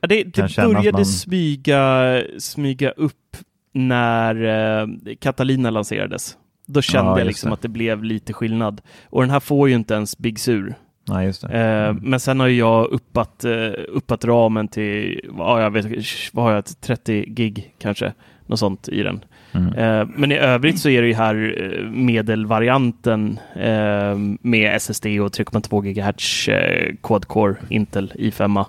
Ja, 0.00 0.08
det 0.08 0.22
kan 0.22 0.42
det 0.44 0.48
känna 0.48 0.68
att 0.68 0.74
började 0.74 0.98
man- 0.98 1.04
smyga, 1.06 2.22
smyga 2.38 2.90
upp 2.90 3.36
när 3.72 4.34
eh, 4.82 4.86
Catalina 5.20 5.70
lanserades. 5.70 6.36
Då 6.66 6.82
kände 6.82 7.10
Ja, 7.10 7.18
jag 7.18 7.26
liksom 7.26 7.50
det. 7.50 7.54
att 7.54 7.62
det 7.62 7.68
blev 7.68 8.04
lite 8.04 8.32
skillnad. 8.32 8.80
Och 9.04 9.20
den 9.22 9.30
här 9.30 9.40
får 9.40 9.68
ju 9.68 9.74
inte 9.74 9.94
ens 9.94 10.18
Big 10.18 10.38
Sur. 10.38 10.74
Nej, 11.10 11.26
just. 11.26 11.44
Eh, 11.44 11.50
Mm. 11.50 11.98
Men 12.02 12.20
sen 12.20 12.40
har 12.40 12.48
jag 12.48 12.86
uppat, 12.86 13.44
eh, 13.44 13.70
uppat 13.88 14.24
ramen 14.24 14.68
till, 14.68 15.20
vad, 15.28 15.62
jag 15.62 15.70
vet, 15.70 15.86
vad 16.32 16.44
har 16.44 16.52
jag, 16.52 16.64
30 16.80 17.24
gig 17.26 17.74
kanske, 17.78 18.12
något 18.46 18.58
sånt 18.58 18.88
i 18.88 19.02
den. 19.02 19.24
Mm. 19.52 19.72
Eh, 19.74 20.08
men 20.16 20.32
i 20.32 20.36
övrigt 20.36 20.78
så 20.78 20.88
är 20.88 21.02
det 21.02 21.08
ju 21.08 21.14
här 21.14 21.54
eh, 21.62 21.90
medelvarianten 21.90 23.38
eh, 23.54 24.16
med 24.40 24.76
SSD 24.76 25.06
och 25.06 25.32
3,2 25.32 25.82
GHz 25.82 26.48
eh, 26.48 26.94
quad-core 27.02 27.54
Intel 27.68 28.12
i5. 28.14 28.64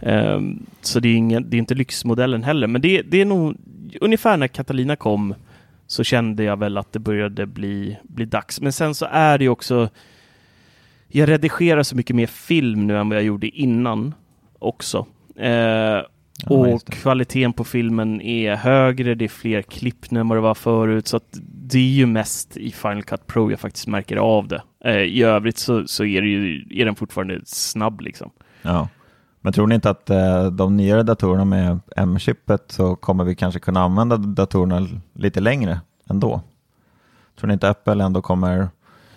Eh, 0.00 0.40
så 0.80 1.00
det 1.00 1.08
är, 1.08 1.14
ingen, 1.14 1.50
det 1.50 1.56
är 1.56 1.58
inte 1.58 1.74
lyxmodellen 1.74 2.42
heller, 2.44 2.66
men 2.66 2.82
det, 2.82 3.02
det 3.02 3.20
är 3.20 3.24
nog 3.24 3.56
ungefär 4.00 4.36
när 4.36 4.48
Catalina 4.48 4.96
kom 4.96 5.34
så 5.86 6.04
kände 6.04 6.44
jag 6.44 6.58
väl 6.58 6.78
att 6.78 6.92
det 6.92 6.98
började 6.98 7.46
bli, 7.46 7.96
bli 8.02 8.24
dags. 8.24 8.60
Men 8.60 8.72
sen 8.72 8.94
så 8.94 9.06
är 9.10 9.38
det 9.38 9.44
ju 9.44 9.50
också 9.50 9.88
jag 11.08 11.28
redigerar 11.28 11.82
så 11.82 11.96
mycket 11.96 12.16
mer 12.16 12.26
film 12.26 12.86
nu 12.86 12.98
än 12.98 13.08
vad 13.08 13.18
jag 13.18 13.24
gjorde 13.24 13.48
innan 13.48 14.14
också. 14.58 15.06
Eh, 15.36 16.00
Ja, 16.44 16.56
och 16.56 16.86
kvaliteten 16.86 17.52
på 17.52 17.64
filmen 17.64 18.20
är 18.20 18.54
högre, 18.54 19.14
det 19.14 19.24
är 19.24 19.28
fler 19.28 19.62
klipp 19.62 20.10
nu 20.10 20.20
än 20.20 20.28
vad 20.28 20.38
det 20.38 20.42
var 20.42 20.54
förut. 20.54 21.08
Så 21.08 21.16
att 21.16 21.38
det 21.42 21.78
är 21.78 21.82
ju 21.82 22.06
mest 22.06 22.56
i 22.56 22.70
Final 22.70 23.02
Cut 23.02 23.26
Pro 23.26 23.50
jag 23.50 23.60
faktiskt 23.60 23.86
märker 23.86 24.16
av 24.16 24.48
det. 24.48 24.62
Eh, 24.84 24.96
I 24.96 25.22
övrigt 25.22 25.58
så, 25.58 25.86
så 25.86 26.04
är, 26.04 26.22
ju, 26.22 26.64
är 26.70 26.84
den 26.84 26.94
fortfarande 26.94 27.40
snabb 27.44 28.00
liksom. 28.00 28.30
Ja. 28.62 28.88
Men 29.40 29.52
tror 29.52 29.66
ni 29.66 29.74
inte 29.74 29.90
att 29.90 30.10
eh, 30.10 30.46
de 30.46 30.76
nyare 30.76 31.02
datorerna 31.02 31.44
med 31.44 31.80
M-chippet 31.96 32.64
så 32.66 32.96
kommer 32.96 33.24
vi 33.24 33.34
kanske 33.34 33.60
kunna 33.60 33.80
använda 33.80 34.16
datorerna 34.16 34.88
lite 35.14 35.40
längre 35.40 35.80
ändå? 36.10 36.40
Tror 37.38 37.48
ni 37.48 37.52
inte 37.52 37.70
Apple 37.70 38.04
ändå 38.04 38.22
kommer 38.22 38.68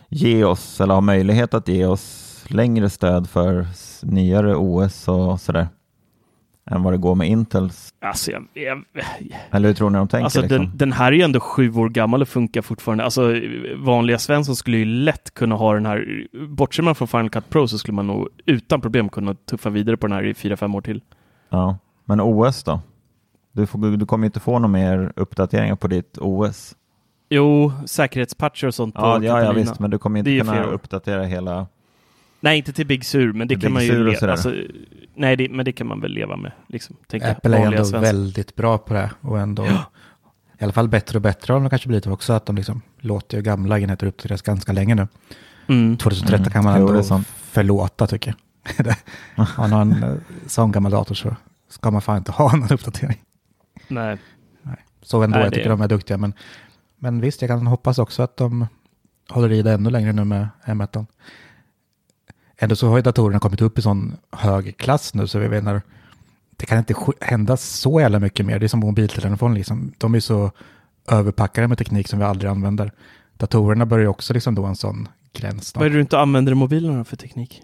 ge 0.10 0.44
oss, 0.44 0.82
eller 0.82 0.94
ha 0.94 1.02
möjlighet 1.02 1.54
att 1.54 1.68
ge 1.68 1.86
oss 1.86 2.46
längre 2.48 2.90
stöd 2.90 3.30
för 3.30 3.68
nyare 4.02 4.56
OS 4.56 5.08
och 5.08 5.42
sådär? 5.42 5.68
Än 6.72 6.84
vad 6.84 6.94
det 6.94 6.98
går 6.98 7.16
med 7.16 7.28
Intels? 7.30 7.94
Alltså, 8.02 8.32
jag, 8.32 8.48
jag, 8.54 8.84
Eller 9.52 9.68
hur 9.68 9.76
tror 9.76 9.90
ni 9.90 9.98
de 9.98 10.08
tänker? 10.08 10.24
alltså 10.24 10.42
liksom? 10.42 10.58
den, 10.58 10.78
den 10.78 10.92
här 10.92 11.12
är 11.12 11.16
ju 11.16 11.22
ändå 11.22 11.40
sju 11.40 11.74
år 11.74 11.90
gammal 11.90 12.22
och 12.22 12.28
funkar 12.28 12.62
fortfarande. 12.62 13.04
Alltså 13.04 13.34
vanliga 13.78 14.18
Svensson 14.18 14.56
skulle 14.56 14.78
ju 14.78 14.86
lätt 14.86 15.34
kunna 15.34 15.56
ha 15.56 15.74
den 15.74 15.86
här, 15.86 16.28
bortser 16.48 16.84
man 16.84 16.96
från 16.96 17.08
Final 17.08 17.30
Cut 17.30 17.50
Pro 17.50 17.68
så 17.68 17.78
skulle 17.78 17.96
man 17.96 18.08
nog 18.08 18.28
utan 18.46 18.82
problem 18.82 19.10
kunna 19.10 19.34
tuffa 19.34 19.70
vidare 19.70 19.98
på 19.98 20.08
den 20.08 20.16
här 20.16 20.26
i 20.26 20.34
fyra 20.34 20.58
fem 20.58 20.76
år 20.76 20.82
till. 20.82 21.02
Ja. 21.50 21.78
Men 22.06 22.22
OS 22.22 22.64
då? 22.64 22.82
Du, 23.52 23.66
får, 23.66 23.98
du 23.98 24.06
kommer 24.06 24.24
ju 24.24 24.28
inte 24.28 24.40
få 24.40 24.60
några 24.60 24.68
mer 24.68 25.14
uppdateringar 25.16 25.76
på 25.76 25.88
ditt 25.88 26.18
OS. 26.18 26.76
Jo, 27.30 27.74
säkerhetspatcher 27.86 28.68
och 28.68 28.76
sånt 28.76 28.96
på 28.96 29.02
Ja, 29.02 29.20
ja, 29.24 29.44
ja 29.44 29.52
visst, 29.52 29.80
men 29.80 29.92
du 29.92 29.98
kommer 29.98 30.24
Det 30.24 30.32
inte 30.38 30.46
kunna 30.52 30.64
uppdatera 30.64 31.24
hela 31.24 31.68
Nej, 32.42 32.58
inte 32.58 32.74
till 32.74 32.88
Big 32.88 33.06
Sur, 33.06 33.34
men 33.34 33.48
det 33.48 33.56
Till 33.56 33.62
kan 33.62 33.68
Big 33.68 33.74
man 33.74 33.84
ju 34.10 34.16
sådär. 34.16 34.32
alltså, 34.32 34.54
Nej, 35.16 35.36
det, 35.36 35.50
men 35.50 35.66
det 35.66 35.72
kan 35.72 35.88
man 35.88 36.02
väl 36.02 36.12
leva 36.12 36.36
med. 36.36 36.52
Liksom, 36.68 36.96
Apple 37.14 37.58
är 37.58 37.66
ändå 37.66 37.78
svenskar. 37.78 38.00
väldigt 38.00 38.56
bra 38.56 38.78
på 38.78 38.94
det 38.94 39.12
och 39.22 39.40
ändå 39.40 39.66
i 40.60 40.64
alla 40.64 40.74
fall 40.74 40.88
bättre 40.88 41.18
och 41.18 41.22
bättre 41.22 41.54
har 41.54 41.60
de 41.60 41.70
kanske 41.70 41.88
blivit 41.88 42.08
också 42.08 42.34
att 42.34 42.46
de 42.46 42.56
liksom 42.56 42.82
låter 43.00 43.38
ju 43.38 43.44
gamla 43.44 43.80
enheter 43.80 44.08
uppdateras 44.08 44.42
ganska 44.42 44.72
länge 44.74 44.96
nu. 44.96 45.08
Mm. 45.68 45.98
2013 45.98 46.40
Mm. 46.40 46.52
kan 46.52 46.64
man 46.64 46.80
Jo, 46.82 46.86
det 46.88 46.92
ändå 46.94 47.04
sant. 47.04 47.28
förlåta 47.28 48.08
tycker 48.08 48.34
jag. 48.78 48.86
Det- 48.86 48.98
Om 49.36 49.46
man 49.58 49.72
har 49.72 49.82
en 49.82 50.04
eh, 50.04 50.14
sån 50.48 50.72
gammal 50.72 50.92
dator 50.92 51.16
så 51.16 51.36
ska 51.70 51.92
man 51.92 52.02
fan 52.02 52.18
inte 52.18 52.32
ha 52.32 52.56
någon 52.56 52.70
uppdatering. 52.72 53.18
Nej. 53.88 54.18
Så 55.02 55.24
ändå, 55.24 55.36
Nej, 55.36 55.44
jag 55.44 55.52
det- 55.52 55.56
tycker 55.56 55.70
de 55.70 55.82
är 55.82 55.88
duktiga. 55.88 56.18
Men, 56.18 56.34
men 57.00 57.22
visst, 57.22 57.42
jag 57.42 57.50
kan 57.50 57.68
hoppas 57.68 58.00
också 58.00 58.24
att 58.24 58.38
de 58.38 58.68
håller 59.30 59.52
i 59.52 59.62
det 59.62 59.72
ännu 59.72 59.90
längre 59.90 60.14
nu 60.14 60.24
med 60.24 60.48
M1. 60.66 61.06
Ändå 62.58 62.76
så 62.76 62.88
har 62.90 62.98
ju 62.98 63.02
datorerna 63.02 63.40
kommit 63.40 63.62
upp 63.62 63.80
i 63.80 63.82
sån 63.82 64.16
hög 64.32 64.78
klass 64.78 65.14
nu 65.14 65.28
så 65.28 65.40
vi 65.40 65.50
menar, 65.50 65.82
det 66.58 66.66
kan 66.66 66.78
inte 66.78 66.96
hända 67.20 67.58
så 67.58 68.02
jävla 68.02 68.20
mycket 68.20 68.46
mer. 68.46 68.60
Det 68.60 68.66
är 68.66 68.68
som 68.68 68.80
mobiltelefon 68.80 69.54
liksom. 69.54 69.94
De 69.98 70.16
är 70.16 70.20
så 70.20 70.52
överpackade 71.08 71.68
med 71.68 71.78
teknik 71.78 72.08
som 72.08 72.20
vi 72.20 72.26
aldrig 72.26 72.52
använder. 72.52 72.92
Datorerna 73.38 73.86
börjar 73.86 74.04
ju 74.04 74.08
också 74.08 74.34
liksom 74.34 74.56
då 74.56 74.66
en 74.66 74.76
sån 74.76 75.08
gräns. 75.34 75.76
Vad 75.76 75.86
är 75.86 75.90
det 75.90 75.96
du 75.96 76.02
inte 76.02 76.20
använder 76.20 76.52
i 76.52 76.56
mobilerna 76.56 77.06
för 77.06 77.16
teknik? 77.16 77.62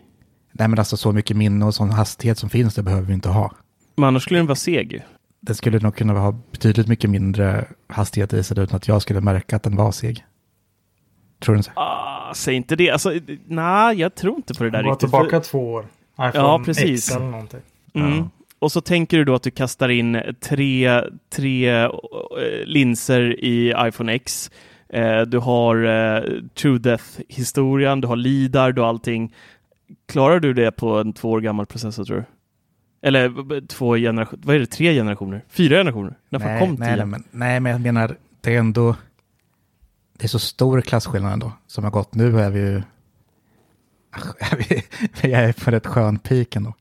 Nej 0.52 0.68
men 0.68 0.80
alltså 0.80 0.98
så 0.98 1.12
mycket 1.12 1.38
minne 1.38 1.66
och 1.66 1.76
sån 1.76 1.90
hastighet 1.90 2.38
som 2.38 2.50
finns, 2.50 2.76
det 2.76 2.84
behöver 2.84 3.08
vi 3.08 3.14
inte 3.14 3.30
ha. 3.30 3.52
Men 3.96 4.08
annars 4.08 4.24
skulle 4.24 4.40
den 4.40 4.48
vara 4.48 4.56
seg 4.56 5.06
Det 5.46 5.56
skulle 5.56 5.80
nog 5.80 5.96
kunna 5.96 6.14
ha 6.14 6.32
betydligt 6.52 6.88
mycket 6.88 7.10
mindre 7.10 7.66
hastighet 7.88 8.34
i 8.34 8.44
sig 8.44 8.60
utan 8.60 8.76
att 8.76 8.88
jag 8.88 9.02
skulle 9.02 9.22
märka 9.22 9.56
att 9.56 9.64
den 9.64 9.76
var 9.76 9.92
seg. 9.92 10.26
Tror 11.40 11.56
du 11.56 11.58
inte? 11.60 11.72
Ah, 11.76 12.34
säg 12.34 12.56
inte 12.56 12.76
det. 12.76 12.90
Alltså, 12.92 13.12
nej, 13.48 14.00
jag 14.00 14.16
tror 14.16 14.36
inte 14.36 14.54
på 14.54 14.64
det 14.64 14.70
där 14.70 14.84
Gå 14.84 14.90
riktigt. 14.90 15.00
tillbaka 15.00 15.42
För- 15.42 15.50
två 15.50 15.74
år. 15.74 15.86
iPhone 16.14 16.32
Ja, 16.34 16.62
precis. 16.66 17.10
X 17.10 17.16
eller 17.16 17.26
någonting. 17.32 17.60
Mm. 17.94 18.18
Ja. 18.18 18.30
Och 18.60 18.72
så 18.72 18.82
tänker 18.82 19.18
du 19.18 19.24
då 19.26 19.36
att 19.36 19.44
du 19.44 19.52
kastar 19.52 19.90
in 19.90 20.22
tre, 20.40 21.02
tre 21.36 21.70
eh, 21.70 21.90
linser 22.66 23.44
i 23.44 23.74
iPhone 23.78 24.14
X. 24.14 24.52
Eh, 24.90 25.22
du 25.22 25.38
har 25.38 25.76
eh, 25.86 26.24
True 26.62 26.80
Death-historien, 26.80 28.02
du 28.02 28.08
har 28.08 28.16
LIDAR, 28.16 28.72
du 28.72 28.82
har 28.82 28.88
allting. 28.90 29.34
Klarar 30.08 30.40
du 30.40 30.54
det 30.54 30.72
på 30.72 31.00
en 31.00 31.14
två 31.14 31.32
år 31.32 31.42
gammal 31.42 31.66
processor 31.66 32.04
tror 32.06 32.18
du? 32.18 32.24
Eller 33.06 33.68
två 33.68 33.96
generationer, 33.96 34.44
vad 34.46 34.56
är 34.56 34.60
det, 34.60 34.66
tre 34.66 34.94
generationer? 34.94 35.46
Fyra 35.50 35.78
generationer? 35.78 36.18
När 36.30 36.40
fan 36.40 36.48
nej, 36.48 36.60
kom 36.60 36.70
nej, 36.70 36.88
tio? 36.90 36.96
nej, 36.96 37.06
men, 37.06 37.24
nej, 37.32 37.60
men 37.60 37.72
jag 37.72 37.82
menar, 37.82 38.18
det 38.42 38.56
är 38.56 38.60
ändå... 38.60 38.96
Det 40.18 40.24
är 40.24 40.28
så 40.28 40.40
stor 40.40 40.82
klasskillnad 40.82 41.34
ändå 41.34 41.52
som 41.68 41.84
har 41.84 41.92
gått. 41.92 42.16
Nu 42.16 42.40
är 42.40 42.50
vi 42.50 42.60
ju... 42.60 42.82
vi 45.22 45.34
är 45.34 45.54
på 45.54 45.72
rätt 45.72 45.88
skön 45.88 46.20
peak 46.20 46.56
ändå. 46.56 46.74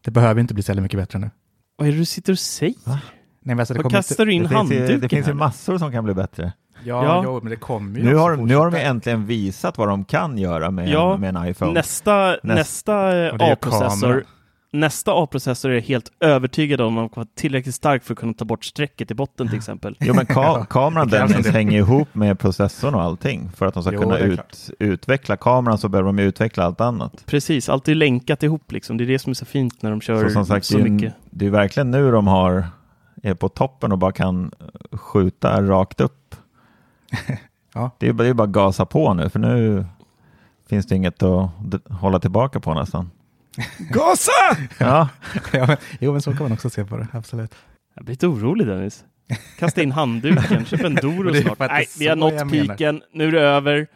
Det 0.00 0.10
behöver 0.10 0.40
inte 0.40 0.54
bli 0.54 0.62
så 0.62 0.74
mycket 0.74 1.00
bättre 1.00 1.18
nu. 1.18 1.30
Vad 1.76 1.88
är 1.88 1.92
det 1.92 1.98
du 1.98 2.04
sitter 2.04 2.32
och 2.32 2.38
säger? 2.38 2.74
Nej, 2.86 3.00
men 3.40 3.60
alltså, 3.60 3.74
det 3.74 3.90
kastar 3.90 4.26
du 4.26 4.32
in 4.32 4.42
Det 4.42 4.48
finns, 4.48 4.70
ju, 4.70 4.76
handduken 4.76 5.00
det 5.00 5.08
finns 5.08 5.28
ju 5.28 5.34
massor 5.34 5.78
som 5.78 5.92
kan 5.92 6.04
bli 6.04 6.14
bättre. 6.14 6.52
Ja, 6.84 7.04
Ja. 7.04 7.22
Jo, 7.24 7.40
men 7.42 7.50
det 7.50 7.56
kommer 7.56 7.98
ju 7.98 8.04
Nu 8.04 8.14
har, 8.14 8.36
nu 8.36 8.54
har 8.54 8.70
de 8.70 8.78
äntligen 8.78 9.26
visat 9.26 9.78
vad 9.78 9.88
de 9.88 10.04
kan 10.04 10.38
göra 10.38 10.70
med, 10.70 10.88
Ja, 10.88 11.14
en, 11.14 11.20
med 11.20 11.36
en 11.36 11.48
iPhone. 11.48 11.72
Nästa, 11.72 12.36
nästa 12.42 12.94
är 12.94 13.52
A-processor 13.52 14.08
kamera. 14.08 14.24
Nästa 14.72 15.12
A-processor 15.22 15.70
är 15.70 15.74
jag 15.74 15.82
helt 15.82 16.12
övertygad 16.20 16.80
om 16.80 16.98
att 16.98 17.16
vara 17.16 17.26
tillräckligt 17.34 17.74
stark 17.74 18.02
för 18.04 18.14
att 18.14 18.18
kunna 18.18 18.32
ta 18.32 18.44
bort 18.44 18.64
strecket 18.64 19.10
i 19.10 19.14
botten 19.14 19.48
till 19.48 19.56
exempel. 19.58 19.96
Jo 20.00 20.14
men 20.14 20.26
ka 20.26 20.64
kameran 20.64 21.08
Dennis 21.08 21.46
hänger 21.48 21.78
ihop 21.78 22.08
med 22.14 22.38
processorn 22.38 22.94
och 22.94 23.02
allting. 23.02 23.50
För 23.56 23.66
att 23.66 23.74
de 23.74 23.82
ska 23.82 23.92
Jo, 23.92 24.00
kunna 24.00 24.18
ut, 24.18 24.70
utveckla 24.78 25.36
kameran 25.36 25.78
så 25.78 25.88
behöver 25.88 26.06
de 26.06 26.18
utveckla 26.18 26.64
allt 26.64 26.80
annat. 26.80 27.22
Precis, 27.26 27.68
allt 27.68 27.88
är 27.88 27.94
länkat 27.94 28.42
ihop 28.42 28.72
liksom. 28.72 28.96
Det 28.96 29.04
är 29.04 29.06
det 29.08 29.18
som 29.18 29.30
är 29.30 29.34
så 29.34 29.44
fint 29.44 29.82
när 29.82 29.90
de 29.90 30.00
kör 30.00 30.24
Så 30.24 30.30
som 30.30 30.46
sagt, 30.46 30.66
så 30.66 30.78
det, 30.78 30.82
är, 30.84 30.88
mycket. 30.88 31.14
det 31.30 31.46
är 31.46 31.50
verkligen 31.50 31.90
nu 31.90 32.10
de 32.10 32.26
har, 32.26 32.66
är 33.22 33.34
på 33.34 33.48
toppen 33.48 33.92
och 33.92 33.98
bara 33.98 34.12
kan 34.12 34.50
skjuta 34.92 35.62
rakt 35.62 36.00
upp. 36.00 36.34
Ja. 37.74 37.90
Det 37.98 38.08
är, 38.08 38.12
bara- 38.12 38.22
det 38.24 38.28
är 38.30 38.34
bara 38.34 38.44
att 38.44 38.50
gasa 38.50 38.86
på 38.86 39.14
nu, 39.14 39.28
för 39.28 39.38
nu 39.38 39.84
finns 40.68 40.86
det 40.86 40.96
inget 40.96 41.22
att 41.22 41.50
hålla 41.90 42.18
tillbaka 42.20 42.60
på 42.60 42.74
nästan. 42.74 43.10
Gasa! 43.78 44.30
Ja, 44.78 45.08
ja, 45.52 45.66
men, 45.66 45.76
jo, 46.00 46.12
men 46.12 46.22
så 46.22 46.30
kan 46.32 46.42
man 46.42 46.52
också 46.52 46.70
se 46.70 46.84
på 46.84 46.96
det, 46.96 47.06
absolut. 47.12 47.54
Jag 47.94 48.04
blir 48.04 48.12
lite 48.12 48.26
orolig 48.26 48.66
Dennis. 48.66 49.04
Kasta 49.58 49.82
in 49.82 49.92
handduken, 49.92 50.64
köp 50.70 50.80
en 50.84 50.94
Doro 50.94 51.22
det 51.30 51.38
är 51.38 51.42
snart. 51.42 51.56
för 51.56 51.64
att 51.64 51.70
det 51.70 51.74
Nej, 51.74 51.88
är 51.94 51.98
vi 51.98 52.08
har 52.08 52.16
nått 52.16 52.50
piken, 52.50 53.02
nu 53.12 53.28
är 53.28 53.32
det 53.32 53.40
över. 53.40 53.86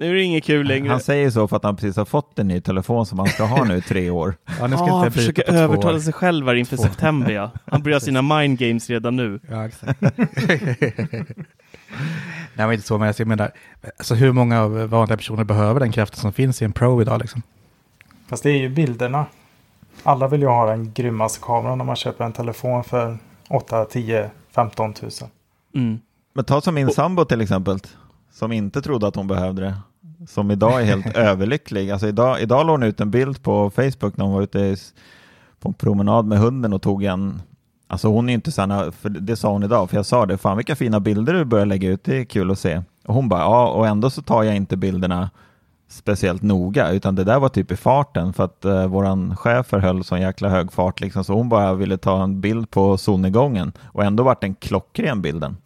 Nu 0.00 0.10
är 0.10 0.14
det 0.14 0.22
inget 0.22 0.44
kul 0.44 0.66
längre. 0.66 0.88
han 0.90 1.00
säger 1.00 1.30
så 1.30 1.48
för 1.48 1.56
att 1.56 1.64
han 1.64 1.76
precis 1.76 1.96
har 1.96 2.04
fått 2.04 2.38
en 2.38 2.48
ny 2.48 2.60
telefon 2.60 3.06
som 3.06 3.18
han 3.18 3.28
ska 3.28 3.44
ha 3.44 3.64
nu 3.64 3.76
i 3.76 3.80
tre 3.82 4.10
år. 4.10 4.34
Ja, 4.60 4.66
nu 4.66 4.76
ska 4.76 4.84
Ah, 4.84 5.06
inte 5.06 5.32
två 5.32 5.52
övertala 5.52 5.96
år. 5.96 6.00
sig 6.00 6.12
själv 6.12 6.46
här 6.46 6.54
inför 6.54 6.76
september 6.76 7.30
ja. 7.32 7.50
Han 7.66 7.82
börjar 7.82 7.98
sina 8.00 8.22
mind 8.22 8.58
games 8.58 8.90
redan 8.90 9.16
nu. 9.16 9.40
Ja, 9.50 9.66
exakt. 9.66 10.00
Nej, 12.54 12.66
men 12.66 12.72
inte 12.72 12.86
så, 12.86 12.98
men 12.98 13.14
jag 13.18 13.26
menar, 13.28 13.50
alltså 13.98 14.14
hur 14.14 14.32
många 14.32 14.62
av 14.62 14.72
vanliga 14.88 15.16
personer 15.16 15.44
behöver 15.44 15.80
den 15.80 15.92
kraften 15.92 16.20
som 16.20 16.32
finns 16.32 16.62
i 16.62 16.64
en 16.64 16.72
Pro 16.72 17.02
idag 17.02 17.20
liksom? 17.20 17.42
Fast 18.32 18.42
det 18.42 18.50
är 18.50 18.58
ju 18.58 18.68
bilderna. 18.68 19.26
Alla 20.02 20.28
vill 20.28 20.40
ju 20.40 20.46
ha 20.46 20.66
den 20.66 20.92
grymmaste 20.92 21.40
kameran 21.42 21.78
när 21.78 21.84
man 21.84 21.96
köper 21.96 22.24
en 22.24 22.32
telefon 22.32 22.84
för 22.84 23.18
8, 23.50 23.84
10, 23.84 24.30
15 24.50 24.92
tusen. 24.92 25.28
Mm. 25.74 25.98
Men 26.34 26.44
ta 26.44 26.60
som 26.60 26.74
min 26.74 26.90
sambo 26.90 27.24
till 27.24 27.40
exempel, 27.40 27.78
som 28.32 28.52
inte 28.52 28.82
trodde 28.82 29.06
att 29.06 29.16
hon 29.16 29.26
behövde 29.26 29.62
det. 29.62 29.74
Som 30.28 30.50
idag 30.50 30.80
är 30.80 30.84
helt 30.84 31.06
överlycklig. 31.16 31.90
Alltså 31.90 32.08
idag, 32.08 32.40
idag 32.40 32.66
la 32.66 32.72
hon 32.72 32.82
ut 32.82 33.00
en 33.00 33.10
bild 33.10 33.42
på 33.42 33.70
Facebook 33.70 34.16
när 34.16 34.24
hon 34.24 34.34
var 34.34 34.42
ute 34.42 34.58
i, 34.58 34.76
på 35.60 35.68
en 35.68 35.74
promenad 35.74 36.26
med 36.26 36.38
hunden 36.38 36.72
och 36.72 36.82
tog 36.82 37.04
en 37.04 37.42
Alltså 37.86 38.08
hon 38.08 38.28
är 38.28 38.34
inte 38.34 38.52
sån, 38.52 38.92
för 38.92 39.08
det 39.08 39.36
sa 39.36 39.52
hon 39.52 39.62
idag, 39.62 39.90
för 39.90 39.96
jag 39.96 40.06
sa 40.06 40.26
det, 40.26 40.38
fan 40.38 40.56
vilka 40.56 40.76
fina 40.76 41.00
bilder 41.00 41.32
du 41.32 41.44
börjar 41.44 41.66
lägga 41.66 41.90
ut, 41.90 42.04
det 42.04 42.16
är 42.16 42.24
kul 42.24 42.50
att 42.50 42.58
se. 42.58 42.82
Och 43.04 43.14
hon 43.14 43.28
bara, 43.28 43.40
ja, 43.40 43.68
och 43.68 43.86
ändå 43.86 44.10
så 44.10 44.22
tar 44.22 44.42
jag 44.42 44.56
inte 44.56 44.76
bilderna 44.76 45.30
speciellt 45.92 46.42
noga, 46.42 46.90
utan 46.90 47.14
det 47.14 47.24
där 47.24 47.38
var 47.38 47.48
typ 47.48 47.72
i 47.72 47.76
farten 47.76 48.32
för 48.32 48.44
att 48.44 48.64
eh, 48.64 48.86
våran 48.86 49.36
chef 49.36 49.72
höll 49.72 50.04
sån 50.04 50.20
jäkla 50.20 50.48
hög 50.48 50.72
fart 50.72 51.00
liksom, 51.00 51.24
så 51.24 51.34
hon 51.34 51.48
bara 51.48 51.74
ville 51.74 51.98
ta 51.98 52.22
en 52.22 52.40
bild 52.40 52.70
på 52.70 52.96
solnedgången 52.96 53.72
och 53.84 54.04
ändå 54.04 54.22
vart 54.22 54.40
den 54.40 54.54
klockren 54.54 55.22
bilden. 55.22 55.56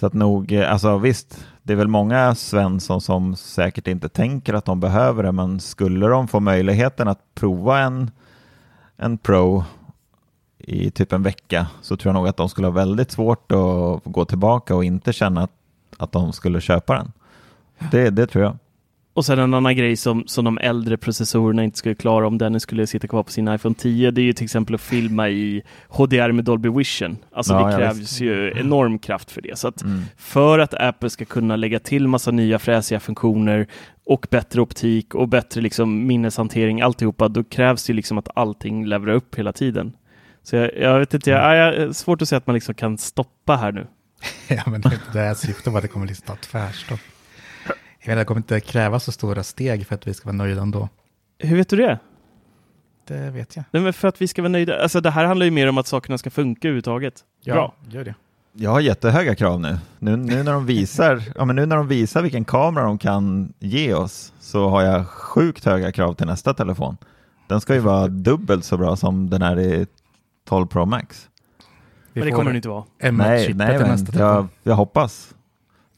Så 0.00 0.06
att 0.06 0.12
nog, 0.12 0.52
eh, 0.52 0.72
alltså 0.72 0.98
visst, 0.98 1.46
det 1.62 1.72
är 1.72 1.76
väl 1.76 1.88
många 1.88 2.34
Svensson 2.34 3.00
som 3.00 3.36
säkert 3.36 3.88
inte 3.88 4.08
tänker 4.08 4.54
att 4.54 4.64
de 4.64 4.80
behöver 4.80 5.22
det, 5.22 5.32
men 5.32 5.60
skulle 5.60 6.06
de 6.06 6.28
få 6.28 6.40
möjligheten 6.40 7.08
att 7.08 7.34
prova 7.34 7.78
en, 7.78 8.10
en 8.96 9.18
Pro 9.18 9.64
i 10.58 10.90
typ 10.90 11.12
en 11.12 11.22
vecka 11.22 11.66
så 11.82 11.96
tror 11.96 12.14
jag 12.14 12.14
nog 12.14 12.28
att 12.28 12.36
de 12.36 12.48
skulle 12.48 12.66
ha 12.66 12.72
väldigt 12.72 13.10
svårt 13.10 13.52
att 13.52 14.04
gå 14.04 14.24
tillbaka 14.24 14.74
och 14.74 14.84
inte 14.84 15.12
känna 15.12 15.42
att, 15.42 15.52
att 15.96 16.12
de 16.12 16.32
skulle 16.32 16.60
köpa 16.60 16.94
den. 16.94 17.12
Det, 17.90 18.10
det 18.10 18.26
tror 18.26 18.44
jag. 18.44 18.56
Och 19.14 19.24
sen 19.24 19.38
en 19.38 19.54
annan 19.54 19.76
grej 19.76 19.96
som, 19.96 20.24
som 20.26 20.44
de 20.44 20.58
äldre 20.58 20.96
processorerna 20.96 21.64
inte 21.64 21.78
skulle 21.78 21.94
klara 21.94 22.26
om 22.26 22.38
den 22.38 22.60
skulle 22.60 22.86
sitta 22.86 23.08
kvar 23.08 23.22
på 23.22 23.30
sin 23.30 23.48
iPhone 23.48 23.74
10, 23.74 24.10
det 24.10 24.20
är 24.20 24.24
ju 24.24 24.32
till 24.32 24.44
exempel 24.44 24.74
att 24.74 24.80
filma 24.80 25.28
i 25.28 25.62
HDR 25.88 26.32
med 26.32 26.44
Dolby 26.44 26.68
Vision. 26.68 27.16
Alltså 27.32 27.52
Ja, 27.52 27.66
det 27.66 27.76
krävs 27.76 28.20
ju 28.20 28.52
enorm 28.56 28.98
kraft 28.98 29.30
för 29.30 29.42
det. 29.42 29.58
Så 29.58 29.68
att 29.68 29.82
Mm. 29.82 30.02
för 30.16 30.58
att 30.58 30.74
Apple 30.74 31.10
ska 31.10 31.24
kunna 31.24 31.56
lägga 31.56 31.78
till 31.78 32.08
massa 32.08 32.30
nya 32.30 32.58
fräsiga 32.58 33.00
funktioner 33.00 33.66
och 34.06 34.26
bättre 34.30 34.60
optik 34.60 35.14
och 35.14 35.28
bättre 35.28 35.60
liksom 35.60 36.06
minneshantering, 36.06 36.80
alltihopa, 36.80 37.28
då 37.28 37.44
krävs 37.44 37.84
det 37.86 37.92
liksom 37.92 38.18
att 38.18 38.28
allting 38.34 38.86
levererar 38.86 39.16
upp 39.16 39.34
hela 39.34 39.52
tiden. 39.52 39.92
Så 40.42 40.56
jag, 40.56 40.70
jag 40.78 40.98
vet 40.98 41.14
inte, 41.14 41.30
jag, 41.30 41.56
jag, 41.56 41.78
jag, 41.78 41.96
svårt 41.96 42.22
att 42.22 42.28
säga 42.28 42.36
att 42.36 42.46
man 42.46 42.54
liksom 42.54 42.74
kan 42.74 42.98
stoppa 42.98 43.56
här 43.56 43.72
nu. 43.72 43.86
Ja, 44.48 44.62
men 44.66 44.80
det 44.80 45.00
det 45.12 45.18
här 45.18 45.34
syftet 45.34 45.66
var 45.72 45.78
att 45.78 45.82
det 45.82 45.88
kommer 45.88 46.06
bli 46.06 46.14
snart 46.14 46.40
tvärstopp. 46.40 47.00
Jag 48.00 48.08
menar, 48.08 48.18
det 48.18 48.24
kommer 48.24 48.38
inte 48.38 48.60
kräva 48.60 49.00
så 49.00 49.12
stora 49.12 49.42
steg 49.42 49.86
för 49.86 49.94
att 49.94 50.06
vi 50.06 50.14
ska 50.14 50.24
vara 50.26 50.36
nöjda 50.36 50.62
ändå. 50.62 50.88
Hur 51.38 51.56
vet 51.56 51.68
du 51.68 51.76
det? 51.76 51.98
Det 53.06 53.30
vet 53.30 53.56
jag. 53.56 53.64
Nej, 53.70 53.82
men 53.82 53.92
för 53.92 54.08
att 54.08 54.22
vi 54.22 54.28
ska 54.28 54.42
vara 54.42 54.52
nöjda. 54.52 54.82
Alltså 54.82 55.00
det 55.00 55.10
här 55.10 55.24
handlar 55.24 55.44
ju 55.44 55.50
mer 55.50 55.68
om 55.68 55.78
att 55.78 55.86
sakerna 55.86 56.18
ska 56.18 56.30
funka 56.30 56.68
överhuvudtaget. 56.68 57.24
Ja, 57.40 57.54
Bra. 57.54 57.74
gör 57.88 58.04
det. 58.04 58.14
Jag 58.52 58.70
har 58.70 58.80
jättehöga 58.80 59.34
krav 59.34 59.60
nu. 59.60 59.78
Nu, 59.98 60.16
nu, 60.16 60.42
när 60.42 60.52
de 60.52 60.66
visar, 60.66 61.22
ja, 61.36 61.44
men 61.44 61.56
nu 61.56 61.66
när 61.66 61.76
de 61.76 61.88
visar 61.88 62.22
vilken 62.22 62.44
kamera 62.44 62.84
de 62.84 62.98
kan 62.98 63.52
ge 63.58 63.94
oss 63.94 64.32
så 64.40 64.68
har 64.68 64.82
jag 64.82 65.06
sjukt 65.06 65.64
höga 65.64 65.92
krav 65.92 66.14
till 66.14 66.26
nästa 66.26 66.54
telefon. 66.54 66.96
Den 67.48 67.60
ska 67.60 67.74
ju 67.74 67.80
vara 67.80 68.08
dubbelt 68.08 68.64
så 68.64 68.76
bra 68.76 68.96
som 68.96 69.30
den 69.30 69.42
här 69.42 69.58
i 69.58 69.86
12 70.48 70.66
Pro 70.66 70.84
Max. 70.84 71.28
Vi 72.12 72.20
Men 72.20 72.28
det 72.28 72.34
kommer 72.34 72.50
det 72.50 72.56
inte 72.56 72.68
vara. 72.68 72.84
Nej, 72.98 73.10
M1-chippet 73.10 73.56
nej 73.56 73.78
men 73.78 73.88
nästa 73.88 74.12
telefon. 74.12 74.26
jag, 74.36 74.48
jag 74.62 74.74
hoppas. 74.74 75.34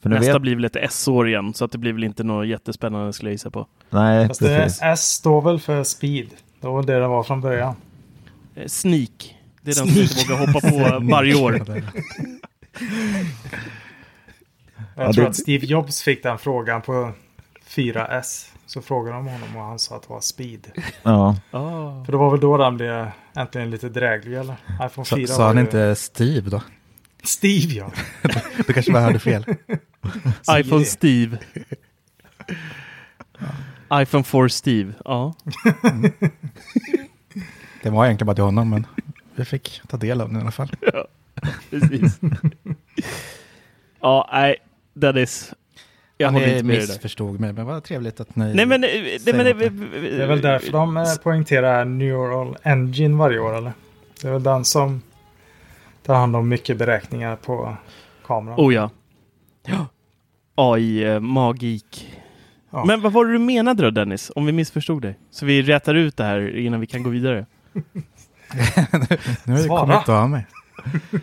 För 0.03 0.09
nu 0.09 0.15
Nästa 0.15 0.33
vet, 0.33 0.41
blir 0.41 0.55
väl 0.55 0.65
ett 0.65 0.75
S-år 0.75 1.27
igen, 1.27 1.53
så 1.53 1.65
att 1.65 1.71
det 1.71 1.77
blir 1.77 1.93
väl 1.93 2.03
inte 2.03 2.23
något 2.23 2.47
jättespännande 2.47 3.13
skulle 3.13 3.29
jag 3.29 3.33
gissa 3.33 3.49
på. 3.51 3.67
nej, 3.89 4.27
Fast 4.27 4.39
det 4.39 4.57
precis. 4.63 4.81
S 4.81 5.01
står 5.13 5.41
väl 5.41 5.59
för 5.59 5.83
speed. 5.83 6.27
Det 6.61 6.67
var 6.67 6.83
det 6.83 6.99
det 6.99 7.07
var 7.07 7.23
från 7.23 7.41
början. 7.41 7.75
Eh, 8.55 8.67
Sneak. 8.67 9.35
Det 9.61 9.71
är 9.71 9.75
den 9.75 9.87
som 9.93 10.01
inte 10.01 10.15
vågar 10.29 10.47
hoppa 10.47 10.69
på 10.99 11.05
varje 11.11 11.35
år. 11.35 11.53
Jag 11.57 11.81
Ja, 15.07 15.13
tror 15.13 15.23
det- 15.23 15.29
att 15.29 15.35
Steve 15.35 15.65
Jobs 15.65 16.01
fick 16.01 16.23
den 16.23 16.37
frågan 16.37 16.81
på 16.81 17.11
4S. 17.67 18.49
Så 18.65 18.81
frågade 18.81 19.17
de 19.17 19.27
honom 19.27 19.55
och 19.57 19.63
han 19.63 19.79
sa 19.79 19.95
att 19.95 20.01
det 20.01 20.09
var 20.09 20.19
speed. 20.21 20.67
Ja, 21.03 21.35
Ah. 21.51 22.03
För 22.05 22.11
det 22.11 22.17
var 22.17 22.31
väl 22.31 22.39
då 22.39 22.57
den 22.57 22.77
blev 22.77 23.07
äntligen 23.35 23.69
lite 23.69 23.89
dräglig 23.89 24.37
eller? 24.37 24.55
iPhone 24.85 25.05
4 25.05 25.27
Sa, 25.27 25.45
han 25.47 25.55
ju- 25.55 25.61
inte 25.61 25.95
Steve 25.95 26.49
då? 26.49 26.61
Steve 27.23 27.73
ja. 27.73 27.91
Du 28.67 28.73
kanske 28.73 28.91
bara 28.91 29.03
hörde 29.03 29.19
fel. 29.19 29.45
iPhone 30.59 30.85
Steve. 30.85 31.37
iPhone 33.93 34.23
4 34.23 34.49
Steve. 34.49 34.93
Ja. 35.05 35.33
Det 37.83 37.89
var 37.89 38.05
egentligen 38.05 38.25
bara 38.25 38.35
till 38.35 38.43
honom, 38.43 38.69
men 38.69 38.87
vi 39.35 39.45
fick 39.45 39.81
ta 39.87 39.97
del 39.97 40.21
av 40.21 40.27
den 40.27 40.37
i 40.37 40.41
alla 40.41 40.51
fall. 40.51 40.75
Precis. 41.69 42.19
ja, 43.99 44.29
nej, 44.31 44.55
Dennis. 44.93 45.53
Jag 46.17 46.27
Han 46.27 46.33
håller 46.33 46.47
är 46.47 46.51
inte 46.51 46.65
med 46.65 46.77
missförstod 46.77 47.39
mig, 47.39 47.53
men 47.53 47.65
vad 47.65 47.83
trevligt 47.83 48.19
att 48.19 48.35
ni... 48.35 48.53
Nej 48.53 48.65
men, 48.65 48.83
eh, 48.83 48.89
nej, 49.25 49.33
men 49.33 49.45
något. 49.45 49.59
Det 50.01 50.23
är 50.23 50.27
väl 50.27 50.41
därför 50.41 50.71
de 50.71 50.97
eh, 50.97 51.03
poängterar 51.23 51.85
Neural 51.85 52.57
Engine 52.63 53.17
varje 53.17 53.39
år 53.39 53.57
eller? 53.57 53.73
Det 54.21 54.27
är 54.27 54.31
väl 54.31 54.43
den 54.43 54.65
som 54.65 55.01
tar 56.05 56.15
hand 56.15 56.35
om 56.35 56.49
mycket 56.49 56.77
beräkningar 56.77 57.35
på 57.35 57.77
kameran. 58.25 58.59
Oh 58.59 58.73
ja. 58.73 58.89
AI, 59.67 59.75
eh, 60.57 61.19
magik. 61.19 62.13
Ja. 62.71 62.85
Men 62.85 63.01
vad 63.01 63.11
var 63.13 63.25
det 63.25 63.31
du 63.31 63.39
menade 63.39 63.83
då 63.83 63.89
Dennis? 63.89 64.31
Om 64.35 64.45
vi 64.45 64.51
missförstod 64.51 65.01
dig? 65.01 65.19
Så 65.31 65.45
vi 65.45 65.61
rätar 65.61 65.95
ut 65.95 66.17
det 66.17 66.23
här 66.23 66.57
innan 66.57 66.79
vi 66.79 66.87
kan 66.87 67.03
gå 67.03 67.09
vidare. 67.09 67.45
Nu 69.45 69.53
har 69.53 69.59
jag 69.59 69.69
kommit 69.69 70.09
av 70.09 70.29
mig. 70.29 70.45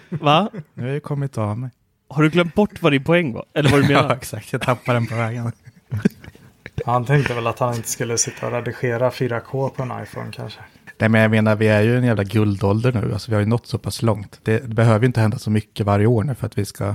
Va? 0.08 0.50
Nu 0.74 0.82
har 0.82 0.90
jag 0.90 1.02
kommit 1.02 1.38
av 1.38 1.58
mig. 1.58 1.70
Har 2.08 2.22
du 2.22 2.30
glömt 2.30 2.54
bort 2.54 2.82
vad 2.82 2.92
din 2.92 3.04
poäng 3.04 3.32
var? 3.32 3.44
Eller 3.54 3.70
vad 3.70 3.80
du 3.80 3.86
Ja, 3.92 4.02
menar? 4.02 4.14
exakt. 4.16 4.52
Jag 4.52 4.62
tappade 4.62 4.96
den 4.96 5.06
på 5.06 5.14
vägen. 5.14 5.52
Han 6.86 7.04
tänkte 7.04 7.34
väl 7.34 7.46
att 7.46 7.58
han 7.58 7.74
inte 7.74 7.88
skulle 7.88 8.18
sitta 8.18 8.46
och 8.46 8.52
redigera 8.52 9.10
4K 9.10 9.68
på 9.68 9.82
en 9.82 10.02
iPhone 10.02 10.32
kanske. 10.32 10.60
Nej, 10.98 11.08
men 11.08 11.20
jag 11.20 11.30
menar, 11.30 11.56
vi 11.56 11.68
är 11.68 11.80
ju 11.82 11.92
i 11.92 11.96
en 11.96 12.04
jävla 12.04 12.24
guldålder 12.24 12.92
nu. 12.92 13.12
Alltså, 13.12 13.30
vi 13.30 13.34
har 13.34 13.40
ju 13.40 13.46
nått 13.48 13.66
så 13.66 13.78
pass 13.78 14.02
långt. 14.02 14.40
Det, 14.42 14.58
det 14.58 14.74
behöver 14.74 15.00
ju 15.00 15.06
inte 15.06 15.20
hända 15.20 15.38
så 15.38 15.50
mycket 15.50 15.86
varje 15.86 16.06
år 16.06 16.24
nu 16.24 16.34
för 16.34 16.46
att 16.46 16.58
vi 16.58 16.64
ska 16.64 16.94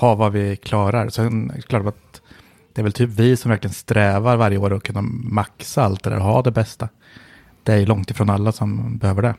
ha 0.00 0.14
vad 0.14 0.32
vi 0.32 0.56
klarar. 0.56 1.08
Sen 1.08 1.50
är 1.50 1.54
det 1.56 1.62
klart 1.62 1.86
att 1.86 2.20
det 2.72 2.80
är 2.80 2.82
väl 2.82 2.92
typ 2.92 3.10
vi 3.10 3.36
som 3.36 3.50
verkligen 3.50 3.74
strävar 3.74 4.36
varje 4.36 4.58
år 4.58 4.72
att 4.74 4.82
kunna 4.82 5.02
maxa 5.22 5.84
allt 5.84 6.02
det 6.02 6.10
där, 6.10 6.18
ha 6.18 6.42
det 6.42 6.50
bästa. 6.50 6.88
Det 7.62 7.72
är 7.72 7.76
ju 7.76 7.86
långt 7.86 8.10
ifrån 8.10 8.30
alla 8.30 8.52
som 8.52 8.98
behöver 8.98 9.22
det. 9.22 9.34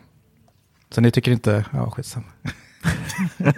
Så 0.89 1.01
ni 1.01 1.11
tycker 1.11 1.31
inte, 1.31 1.65
ja 1.71 1.91
skitsamma. 1.91 2.25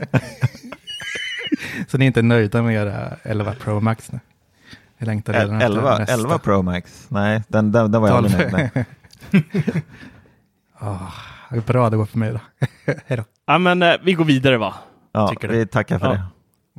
så 1.88 1.98
ni 1.98 2.06
är 2.06 2.08
inte 2.08 2.22
nöjda 2.22 2.62
med 2.62 2.76
era 2.76 3.16
11 3.24 3.54
Pro 3.60 3.80
Max 3.80 4.12
nu? 4.12 4.20
Ni 4.98 5.08
längtar 5.08 5.34
redan 5.34 5.56
efter 5.56 5.66
11, 5.66 5.98
nästa. 5.98 6.14
11 6.14 6.38
Pro 6.38 6.62
Max. 6.62 7.06
Nej, 7.10 7.44
den, 7.48 7.72
den, 7.72 7.92
den 7.92 8.02
var 8.02 8.10
jag 8.10 8.18
aldrig 8.18 8.38
nöjd 8.38 8.52
med. 8.54 8.86
Vad 11.52 11.64
bra 11.64 11.90
det 11.90 11.98
går 11.98 12.06
för 12.06 12.18
mig 12.18 12.32
då. 12.34 12.40
Hej 13.06 13.18
då. 13.18 13.24
Ja 13.46 13.58
men 13.58 13.82
eh, 13.84 13.94
vi 14.04 14.14
går 14.14 14.26
vidare 14.26 14.58
va? 14.58 14.74
Ja, 15.12 15.28
Tycker 15.28 15.48
du? 15.48 15.58
vi 15.58 15.68
tackar 15.68 16.00
för 16.00 16.06
Ja. 16.08 16.12
det. 16.14 16.24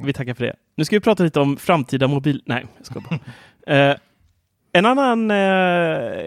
Vi 0.05 0.13
tackar 0.13 0.35
för 0.35 0.45
det. 0.45 0.57
Nu 0.77 0.85
ska 0.85 0.97
vi 0.97 1.01
prata 1.01 1.23
lite 1.23 1.41
om 1.41 1.57
framtida 1.57 2.09
mobil... 2.09 2.43
Nej, 2.47 2.67
jag 2.77 2.87
ska 2.87 3.01
bara. 3.01 3.19
eh, 3.91 3.97
En 4.73 4.87
annan 4.87 5.31
eh, 5.31 6.19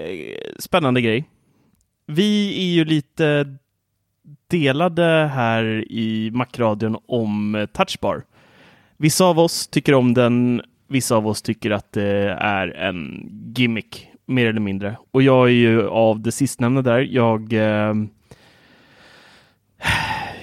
spännande 0.60 1.02
grej. 1.02 1.30
Vi 2.06 2.60
är 2.62 2.74
ju 2.74 2.86
lite 2.86 3.58
delade 4.48 5.32
här 5.34 5.86
i 5.92 6.32
Macradion 6.34 6.98
om 7.08 7.56
eh, 7.56 7.66
Touchbar. 7.66 8.24
Vissa 8.98 9.26
av 9.26 9.40
oss 9.40 9.68
tycker 9.68 9.94
om 9.94 10.14
den, 10.14 10.62
vissa 10.88 11.16
av 11.16 11.28
oss 11.28 11.42
tycker 11.42 11.72
att 11.72 11.92
det 11.92 12.38
är 12.40 12.68
en 12.68 13.30
gimmick, 13.56 14.08
mer 14.26 14.46
eller 14.46 14.60
mindre. 14.60 14.98
Och 15.12 15.22
jag 15.22 15.48
är 15.48 15.54
ju 15.54 15.88
av 15.88 16.20
det 16.20 16.32
sistnämnda 16.32 16.82
där. 16.82 17.00
Jag 17.00 17.54
eh, 17.54 17.94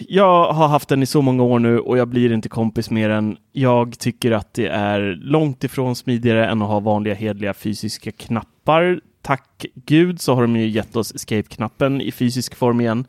jag 0.08 0.52
har 0.52 0.68
haft 0.68 0.88
den 0.88 1.02
i 1.02 1.06
så 1.06 1.22
många 1.22 1.42
år 1.42 1.58
nu 1.58 1.78
och 1.78 1.98
jag 1.98 2.08
blir 2.08 2.32
inte 2.32 2.48
kompis 2.48 2.90
med 2.90 3.10
den. 3.10 3.36
Jag 3.52 3.98
tycker 3.98 4.32
att 4.32 4.54
det 4.54 4.66
är 4.66 5.00
långt 5.20 5.64
ifrån 5.64 5.96
smidigare 5.96 6.46
än 6.46 6.62
att 6.62 6.68
ha 6.68 6.80
vanliga 6.80 7.14
hedliga 7.14 7.54
fysiska 7.54 8.12
knappar. 8.12 9.00
Tack 9.22 9.66
gud 9.74 10.20
så 10.20 10.34
har 10.34 10.42
de 10.42 10.56
ju 10.56 10.68
gett 10.68 10.96
oss 10.96 11.14
escape-knappen 11.14 12.00
i 12.00 12.12
fysisk 12.12 12.54
form 12.54 12.80
igen. 12.80 13.06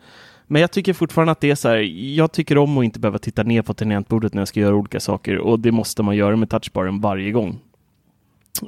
Men 0.48 0.62
jag 0.62 0.72
tycker 0.72 0.94
fortfarande 0.94 1.32
att 1.32 1.42
det 1.42 1.52
är 1.52 1.56
så 1.56 1.70
här, 1.70 1.78
jag 2.16 2.32
tycker 2.32 2.58
om 2.58 2.78
att 2.78 2.84
inte 2.84 3.00
behöva 3.00 3.20
titta 3.20 3.44
ner 3.44 3.62
på 3.62 3.74
tangentbordet 3.74 4.34
när 4.34 4.42
jag 4.42 4.48
ska 4.48 4.60
göra 4.60 4.76
olika 4.76 5.00
saker 5.00 5.38
och 5.38 5.60
det 5.60 5.72
måste 5.72 6.04
man 6.04 6.16
göra 6.16 6.36
med 6.36 6.50
touchbaren 6.50 7.02
varje 7.02 7.32
gång. 7.32 7.60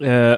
Eh, 0.01 0.35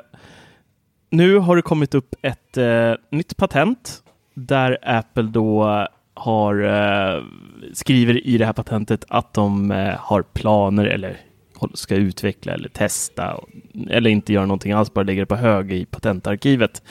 nu 1.10 1.38
har 1.38 1.56
det 1.56 1.62
kommit 1.62 1.96
upp 1.96 2.15
ett 2.22 2.58
eh, 2.58 2.93
nytt 3.12 3.38
patent 3.38 4.04
där 4.34 4.78
Apple 4.82 5.24
då 5.24 5.88
har, 6.13 6.63
eh, 6.63 7.24
skriver 7.73 8.28
i 8.28 8.38
det 8.38 8.45
här 8.45 8.54
patentet 8.54 9.06
att 9.10 9.34
de 9.34 9.71
eh, 9.71 9.95
har 9.99 10.21
planer 10.21 10.86
eller 10.86 11.17
ska 11.73 11.95
utveckla 11.95 12.54
eller 12.54 12.69
testa 12.69 13.39
eller 13.89 14.10
inte 14.10 14.34
göra 14.34 14.45
någonting 14.45 14.71
alls, 14.71 14.93
bara 14.93 15.04
lägga 15.04 15.21
det 15.21 15.26
på 15.26 15.36
hög 15.36 15.71
i 15.71 15.86
patentarkivet. 15.86 16.84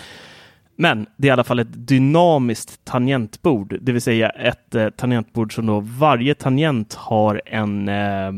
Men 0.77 1.07
det 1.17 1.29
är 1.29 1.31
i 1.31 1.33
alla 1.33 1.45
fall 1.45 1.59
ett 1.59 1.89
dynamiskt 1.89 2.85
tangentbord, 2.85 3.79
det 3.81 3.93
vill 3.93 4.03
säga 4.03 4.29
ett 4.29 4.75
eh, 4.75 4.91
tangentbord 4.91 5.55
som 5.55 5.67
då 5.67 5.81
varje 5.81 6.35
tangent 6.35 6.95
har 6.95 7.43
en 7.47 7.89
eh, 7.89 8.33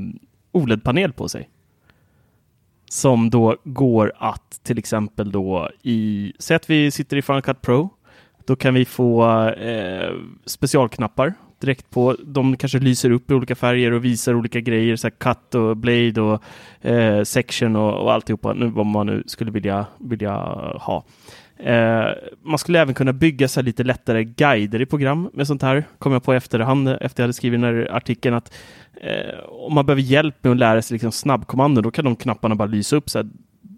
OLED-panel 0.52 1.12
på 1.12 1.28
sig. 1.28 1.48
Som 2.90 3.30
då 3.30 3.56
går 3.64 4.12
att 4.18 4.60
till 4.62 4.78
exempel 4.78 5.32
då 5.32 5.70
i, 5.82 6.32
säg 6.38 6.56
att 6.56 6.70
vi 6.70 6.90
sitter 6.90 7.16
i 7.16 7.22
Final 7.22 7.42
Cut 7.42 7.62
Pro, 7.62 7.90
då 8.44 8.56
kan 8.56 8.74
vi 8.74 8.84
få 8.84 9.24
eh, 9.48 10.12
specialknappar 10.46 11.34
direkt 11.60 11.90
på. 11.90 12.16
De 12.24 12.56
kanske 12.56 12.78
lyser 12.78 13.10
upp 13.10 13.30
i 13.30 13.34
olika 13.34 13.54
färger 13.54 13.92
och 13.92 14.04
visar 14.04 14.34
olika 14.34 14.60
grejer, 14.60 14.96
så 14.96 15.06
här 15.06 15.14
cut 15.18 15.54
och 15.54 15.76
blade 15.76 16.20
och 16.20 16.42
eh, 16.86 17.22
section 17.22 17.76
och, 17.76 18.02
och 18.02 18.12
alltihopa, 18.12 18.52
nu, 18.52 18.66
vad 18.66 18.86
man 18.86 19.06
nu 19.06 19.22
skulle 19.26 19.50
vilja, 19.50 19.86
vilja 19.98 20.32
ha. 20.80 21.04
Eh, 21.56 22.06
man 22.42 22.58
skulle 22.58 22.80
även 22.80 22.94
kunna 22.94 23.12
bygga 23.12 23.48
så 23.48 23.60
här 23.60 23.64
lite 23.64 23.84
lättare 23.84 24.24
guider 24.24 24.80
i 24.80 24.86
program 24.86 25.30
med 25.32 25.46
sånt 25.46 25.62
här. 25.62 25.84
Kom 25.98 26.12
jag 26.12 26.22
på 26.22 26.34
i 26.34 26.36
efterhand 26.36 26.88
efter 26.88 27.22
jag 27.22 27.24
hade 27.24 27.32
skrivit 27.32 27.60
den 27.60 27.74
här 27.74 27.96
artikeln 27.96 28.34
att 28.34 28.54
eh, 29.00 29.38
om 29.48 29.74
man 29.74 29.86
behöver 29.86 30.02
hjälp 30.02 30.44
med 30.44 30.50
att 30.50 30.58
lära 30.58 30.82
sig 30.82 30.94
liksom 30.94 31.12
snabbkommando, 31.12 31.80
då 31.80 31.90
kan 31.90 32.04
de 32.04 32.16
knapparna 32.16 32.54
bara 32.54 32.68
lysa 32.68 32.96
upp 32.96 33.10
så 33.10 33.18
här. 33.18 33.28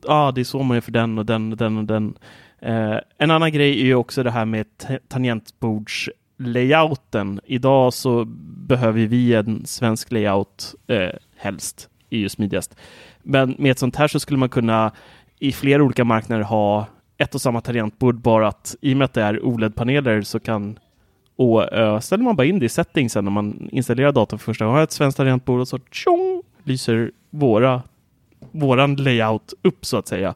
ah, 0.07 0.33
det 0.33 0.41
är 0.41 0.45
så 0.45 0.63
man 0.63 0.75
gör 0.75 0.81
för 0.81 0.93
den 0.93 1.19
och 1.19 1.27
den 1.27 1.53
och 1.53 1.59
den 1.59 1.79
och 1.79 1.85
den. 1.85 2.15
Eh, 2.61 2.97
en 3.19 3.31
annan 3.31 3.53
grej 3.53 3.81
är 3.81 3.85
ju 3.85 3.95
också 3.95 4.23
det 4.23 4.31
här 4.31 4.45
med 4.45 4.67
tangentbords 5.09 6.11
tangentbordslayouten. 6.37 7.41
Idag 7.45 7.95
så 7.95 8.25
behöver 8.69 9.07
vi 9.07 9.35
en 9.35 9.67
svensk 9.67 10.13
layout 10.13 10.75
eh, 10.87 11.11
helst, 11.37 11.89
är 12.11 12.19
ju 12.19 12.29
smidigast. 12.29 12.77
Men 13.23 13.57
med 13.59 13.71
ett 13.71 13.79
sånt 13.79 13.97
här 13.97 14.09
så 14.09 14.21
skulle 14.21 14.39
man 14.39 14.49
kunna 14.49 14.93
i 15.39 15.53
flera 15.53 15.83
olika 15.83 16.05
marknader 16.05 16.43
ha 16.43 16.87
ett 17.19 17.35
och 17.35 17.41
samma 17.41 17.61
tangentbord, 17.61 18.21
bara 18.21 18.49
att 18.49 18.77
i 18.81 18.93
och 18.93 18.97
med 18.97 19.05
att 19.05 19.15
det 19.15 19.23
är 19.23 19.41
OLED-paneler 19.41 20.23
så 20.23 20.41
kan 20.41 20.79
och 21.39 21.79
uh, 21.79 22.01
ställer 22.01 22.25
man 22.25 22.37
bara 22.37 22.47
in 22.47 22.59
det 22.59 22.67
i 22.67 22.69
settings 22.69 23.15
när 23.15 23.23
man 23.23 23.69
installerar 23.73 24.13
datorn 24.13 24.39
för 24.39 24.45
första 24.45 24.65
gången, 24.65 24.77
har 24.77 24.85
ett 24.85 24.93
svenskt 24.93 25.17
tangentbord 25.17 25.61
och 25.61 25.69
så 25.69 25.79
tjong, 25.91 26.43
lyser 26.65 27.11
våra, 27.31 27.83
våran 28.53 28.97
layout 28.97 29.55
upp 29.63 29.87
så 29.87 29.97
att 29.97 30.09
säga. 30.09 30.35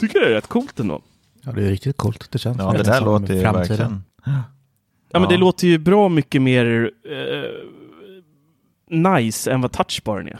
Tycker 0.00 0.20
det 0.20 0.26
är 0.26 0.30
rätt 0.30 0.46
coolt 0.46 0.80
ändå. 0.80 1.00
Ja, 1.42 1.52
det 1.52 1.64
är 1.64 1.68
riktigt 1.68 1.96
coolt. 1.96 2.30
Det 2.30 2.38
känns 2.38 2.58
Ja, 2.58 2.72
det 2.72 2.82
där 2.82 3.00
låter 3.00 3.34
ju 3.34 3.42
framtiden. 3.42 3.68
verkligen... 3.68 4.02
Ja, 5.12 5.20
men 5.20 5.28
det 5.28 5.36
låter 5.36 5.66
ju 5.66 5.78
bra 5.78 6.08
mycket 6.08 6.42
mer 6.42 6.90
eh, 7.04 7.50
nice 8.98 9.52
än 9.52 9.60
vad 9.60 9.72
touchbaren 9.72 10.28
är. 10.28 10.38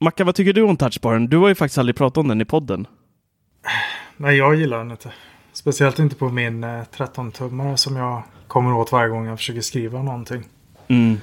Macka, 0.00 0.24
vad 0.24 0.34
tycker 0.34 0.52
du 0.52 0.62
om 0.62 0.76
touchbaren? 0.76 1.26
Du 1.26 1.36
har 1.36 1.48
ju 1.48 1.54
faktiskt 1.54 1.78
aldrig 1.78 1.96
pratat 1.96 2.18
om 2.18 2.28
den 2.28 2.40
i 2.40 2.44
podden. 2.44 2.86
Nej, 4.16 4.36
jag 4.36 4.54
gillar 4.54 4.78
den 4.78 4.90
inte. 4.90 5.12
Speciellt 5.52 5.98
inte 5.98 6.16
på 6.16 6.28
min 6.28 6.64
eh, 6.64 6.68
13-tummare 6.68 7.76
som 7.76 7.96
jag 7.96 8.22
kommer 8.46 8.72
åt 8.72 8.92
varje 8.92 9.08
gång 9.08 9.26
jag 9.26 9.38
försöker 9.38 9.60
skriva 9.60 10.02
någonting. 10.02 10.44
Mm. 10.88 11.18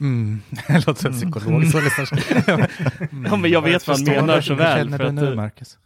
Mm. 0.00 0.40
Det 0.68 0.86
låter 0.86 1.02
som 1.02 1.12
psykolog. 1.12 1.66
Så 1.66 1.80
liksom. 1.80 2.06
Ja, 3.30 3.36
men 3.36 3.50
jag 3.50 3.62
vet 3.62 3.88
vad 3.88 3.96
han 3.96 4.04
menar 4.04 4.40
så 4.40 4.54
väl. 4.54 4.78
känner 4.78 4.98
För 4.98 5.04
du 5.04 5.08
att, 5.08 5.14
nu, 5.14 5.28
eh, 5.28 5.34
Marcus? 5.34 5.78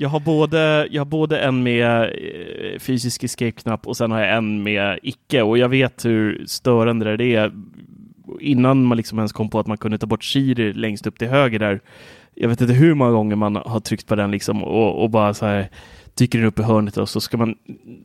Jag, 0.00 0.08
har 0.08 0.20
både, 0.20 0.88
jag 0.90 1.00
har 1.00 1.06
både 1.06 1.40
en 1.40 1.62
med 1.62 2.02
eh, 2.02 2.78
fysisk 2.78 3.24
escape-knapp 3.24 3.86
och 3.86 3.96
sen 3.96 4.10
har 4.10 4.20
jag 4.20 4.36
en 4.36 4.62
med 4.62 4.98
icke. 5.02 5.42
Och 5.42 5.58
jag 5.58 5.68
vet 5.68 6.04
hur 6.04 6.44
störande 6.46 7.16
det 7.16 7.34
är. 7.34 7.52
Innan 8.40 8.84
man 8.84 8.96
liksom 8.96 9.18
ens 9.18 9.32
kom 9.32 9.50
på 9.50 9.58
att 9.58 9.66
man 9.66 9.78
kunde 9.78 9.98
ta 9.98 10.06
bort 10.06 10.24
Siri 10.24 10.72
längst 10.72 11.06
upp 11.06 11.18
till 11.18 11.28
höger 11.28 11.58
där. 11.58 11.80
Jag 12.34 12.48
vet 12.48 12.60
inte 12.60 12.74
hur 12.74 12.94
många 12.94 13.10
gånger 13.10 13.36
man 13.36 13.56
har 13.56 13.80
tryckt 13.80 14.06
på 14.06 14.14
den 14.14 14.30
liksom 14.30 14.64
och, 14.64 15.02
och 15.02 15.10
bara 15.10 15.34
så 15.34 15.46
här 15.46 15.68
dyker 16.14 16.38
den 16.38 16.48
upp 16.48 16.58
i 16.58 16.62
hörnet 16.62 16.96
och 16.96 17.08
så 17.08 17.20
ska 17.20 17.36
man 17.36 17.54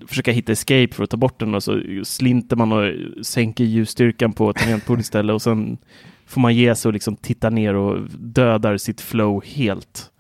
försöka 0.08 0.31
hitta 0.31 0.51
escape 0.51 0.89
för 0.91 1.03
att 1.03 1.10
ta 1.10 1.17
bort 1.17 1.39
den 1.39 1.55
och 1.55 1.63
så 1.63 1.81
slinter 2.03 2.55
man 2.55 2.71
och 2.71 2.93
sänker 3.25 3.63
ljusstyrkan 3.63 4.34
på 4.34 4.53
tangentbordet 4.53 5.03
istället 5.03 5.34
och 5.34 5.41
sen 5.41 5.77
får 6.25 6.41
man 6.41 6.55
ge 6.55 6.75
sig 6.75 6.89
och 6.89 6.93
liksom 6.93 7.15
titta 7.15 7.49
ner 7.49 7.75
och 7.75 8.10
dödar 8.19 8.77
sitt 8.77 9.01
flow 9.01 9.43
helt. 9.45 10.12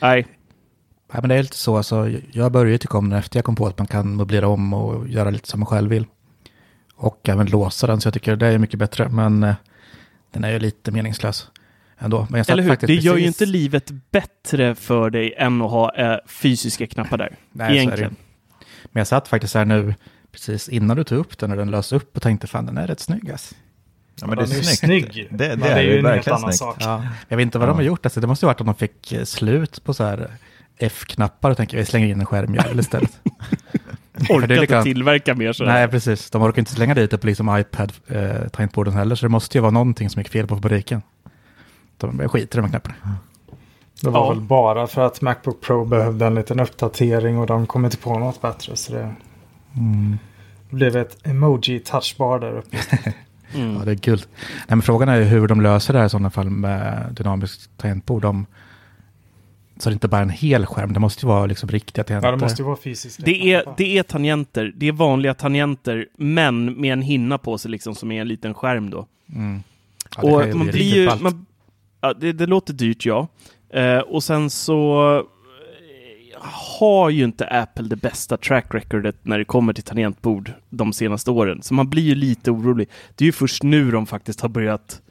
Nej, 0.00 0.26
Ja, 1.14 1.20
men 1.20 1.28
det 1.28 1.34
är 1.34 1.42
lite 1.42 1.56
så, 1.56 1.76
alltså, 1.76 2.10
jag 2.32 2.52
började 2.52 2.78
tycka 2.78 2.98
om 2.98 3.10
den 3.10 3.18
efter 3.18 3.38
jag 3.38 3.44
kom 3.44 3.56
på 3.56 3.66
att 3.66 3.78
man 3.78 3.86
kan 3.86 4.16
möblera 4.16 4.48
om 4.48 4.74
och 4.74 5.08
göra 5.08 5.30
lite 5.30 5.48
som 5.48 5.60
man 5.60 5.66
själv 5.66 5.90
vill. 5.90 6.06
Och 6.94 7.28
även 7.28 7.46
låsa 7.46 7.86
den, 7.86 8.00
så 8.00 8.06
jag 8.06 8.14
tycker 8.14 8.36
det 8.36 8.46
är 8.46 8.58
mycket 8.58 8.78
bättre. 8.78 9.08
Men 9.08 9.42
eh, 9.42 9.54
den 10.32 10.44
är 10.44 10.50
ju 10.52 10.58
lite 10.58 10.90
meningslös 10.90 11.48
ändå. 11.98 12.26
Men 12.30 12.44
eller 12.48 12.62
hur? 12.62 12.70
faktiskt 12.70 12.86
Det 12.88 12.94
gör 12.94 13.16
ju 13.16 13.24
precis- 13.26 13.42
inte 13.42 13.52
livet 13.52 13.90
bättre 14.10 14.74
för 14.74 15.10
dig 15.10 15.34
än 15.38 15.62
att 15.62 15.70
ha 15.70 15.94
eh, 15.94 16.16
fysiska 16.26 16.86
knappar 16.86 17.18
där. 17.18 17.36
Nej, 17.52 17.66
är 17.66 17.70
det. 17.72 17.76
Egentligen. 17.78 18.16
Men 18.84 19.00
jag 19.00 19.06
satt 19.06 19.28
faktiskt 19.28 19.54
här 19.54 19.64
nu, 19.64 19.94
precis 20.32 20.68
innan 20.68 20.96
du 20.96 21.04
tog 21.04 21.18
upp 21.18 21.38
den, 21.38 21.50
när 21.50 21.56
den 21.56 21.70
lös 21.70 21.92
upp 21.92 22.16
och 22.16 22.22
tänkte 22.22 22.46
fan 22.46 22.66
den 22.66 22.78
är 22.78 22.86
rätt 22.86 23.00
snygg 23.00 23.30
alltså. 23.30 23.54
Ja, 24.20 24.26
men 24.26 24.36
det 24.38 24.44
är 24.44 24.58
är 24.58 24.62
snygg. 24.62 25.28
Det, 25.30 25.48
det 25.48 25.56
Men 25.56 25.68
är, 25.68 25.82
ju 25.82 25.90
ju 25.92 25.98
en 25.98 26.06
helt 26.06 26.28
annan 26.28 26.40
snyggt. 26.40 26.56
sak. 26.58 26.76
Ja, 26.80 27.04
jag 27.28 27.36
vet 27.36 27.42
inte 27.42 27.58
vad 27.58 27.68
de 27.68 27.76
har 27.76 27.82
gjort, 27.82 28.06
alltså, 28.06 28.20
det 28.20 28.26
måste 28.26 28.46
ju 28.46 28.48
varit 28.48 28.60
att 28.60 28.66
de 28.66 28.74
fick 28.74 29.12
eh, 29.12 29.24
slut 29.24 29.84
på 29.84 29.94
så 29.94 30.04
här 30.04 30.30
F-knappar 30.78 31.50
och 31.50 31.56
tänker 31.56 31.76
vi 31.76 31.84
slänger 31.84 32.06
in 32.06 32.20
en 32.20 32.26
skärmjävel 32.26 32.80
istället. 32.80 33.20
Orkar 34.30 34.46
det 34.46 34.54
är 34.56 34.60
inte 34.62 34.82
tillverka 34.82 35.34
mer 35.34 35.52
sådär. 35.52 35.72
Nej, 35.72 35.88
precis. 35.88 36.30
De 36.30 36.42
orkar 36.42 36.58
inte 36.58 36.72
slänga 36.72 36.94
dit 36.94 37.10
det 37.10 37.18
på 37.18 37.26
liksom 37.26 37.48
iPad-tangentborden 37.58 38.94
heller, 38.94 39.14
så 39.14 39.24
det 39.26 39.30
måste 39.30 39.58
ju 39.58 39.62
vara 39.62 39.70
någonting 39.70 40.10
som 40.10 40.20
gick 40.20 40.28
fel 40.28 40.46
på 40.46 40.54
fabriken. 40.56 41.02
De 41.96 42.28
skiter 42.28 42.58
i 42.58 42.60
de 42.60 42.62
här 42.62 42.68
knapparna. 42.70 42.94
Det 44.02 44.10
var 44.10 44.20
Ja. 44.20 44.30
väl 44.30 44.40
bara 44.40 44.86
för 44.86 45.06
att 45.06 45.20
Macbook 45.20 45.60
Pro 45.60 45.84
behövde 45.84 46.26
en 46.26 46.34
liten 46.34 46.60
uppdatering 46.60 47.38
och 47.38 47.46
de 47.46 47.66
kom 47.66 47.84
inte 47.84 47.96
på 47.96 48.18
något 48.18 48.42
bättre. 48.42 48.76
Så 48.76 48.92
det 48.92 49.14
Mm. 49.76 50.18
blev 50.70 50.96
ett 50.96 51.26
emoji 51.26 51.80
touchbar 51.80 52.38
där 52.38 52.52
uppe. 52.58 52.76
Mm. 53.54 53.74
Ja, 53.78 53.84
det 53.84 53.90
är 53.90 53.94
guld. 53.94 54.26
Nej, 54.36 54.46
men 54.68 54.82
frågan 54.82 55.08
är 55.08 55.22
hur 55.22 55.48
de 55.48 55.60
löser 55.60 55.92
det 55.92 55.98
här 55.98 56.06
i 56.06 56.10
sådana 56.10 56.30
fall 56.30 56.50
med 56.50 57.06
dynamiskt 57.10 57.70
tangentbord. 57.76 58.24
Om, 58.24 58.46
så 59.76 59.90
det 59.90 59.92
inte 59.92 60.08
bara 60.08 60.18
är 60.18 60.22
en 60.22 60.30
hel 60.30 60.66
skärm, 60.66 60.92
det 60.92 61.00
måste 61.00 61.26
ju 61.26 61.28
vara 61.28 61.46
liksom 61.46 61.68
riktiga 61.68 62.04
tangenter. 62.04 62.28
Ja, 62.28 62.36
det 62.36 62.42
måste 62.42 62.62
ju 62.62 62.66
vara 62.66 62.76
fysiskt. 62.76 63.24
Det 63.24 63.52
är, 63.52 63.74
det 63.76 63.98
är 63.98 64.02
tangenter, 64.02 64.72
det 64.76 64.88
är 64.88 64.92
vanliga 64.92 65.34
tangenter, 65.34 66.06
men 66.16 66.80
med 66.80 66.92
en 66.92 67.02
hinna 67.02 67.38
på 67.38 67.58
sig 67.58 67.70
liksom 67.70 67.94
som 67.94 68.12
är 68.12 68.20
en 68.20 68.28
liten 68.28 68.54
skärm 68.54 68.90
då. 68.90 69.06
Mm. 69.34 69.62
Ja, 70.16 70.22
det 70.22 70.28
kan 70.28 70.34
och 70.34 70.46
ju 70.46 70.54
man 70.54 70.66
bli 70.66 70.72
blir 70.72 70.84
riktigt 70.84 70.96
ju... 70.96 71.06
ballt. 71.06 71.22
Man, 71.22 71.46
ja, 72.00 72.14
det, 72.14 72.32
det 72.32 72.46
låter 72.46 72.72
dyrt, 72.72 73.06
ja. 73.06 73.28
Eh, 73.70 73.98
och 73.98 74.24
sen 74.24 74.50
så 74.50 75.18
eh, 75.18 76.42
har 76.76 77.10
ju 77.10 77.24
inte 77.24 77.46
Apple 77.46 77.88
det 77.88 77.96
bästa 77.96 78.36
track 78.36 78.74
recordet 78.74 79.16
när 79.22 79.38
det 79.38 79.44
kommer 79.44 79.72
till 79.72 79.84
tangentbord 79.84 80.52
de 80.70 80.92
senaste 80.92 81.30
åren. 81.30 81.62
Så 81.62 81.74
man 81.74 81.90
blir 81.90 82.02
ju 82.02 82.14
lite 82.14 82.50
orolig. 82.50 82.88
Det 83.14 83.24
är 83.24 83.26
ju 83.26 83.32
först 83.32 83.62
nu 83.62 83.90
de 83.90 84.06
faktiskt 84.06 84.40
har 84.40 84.48
börjat 84.48 85.02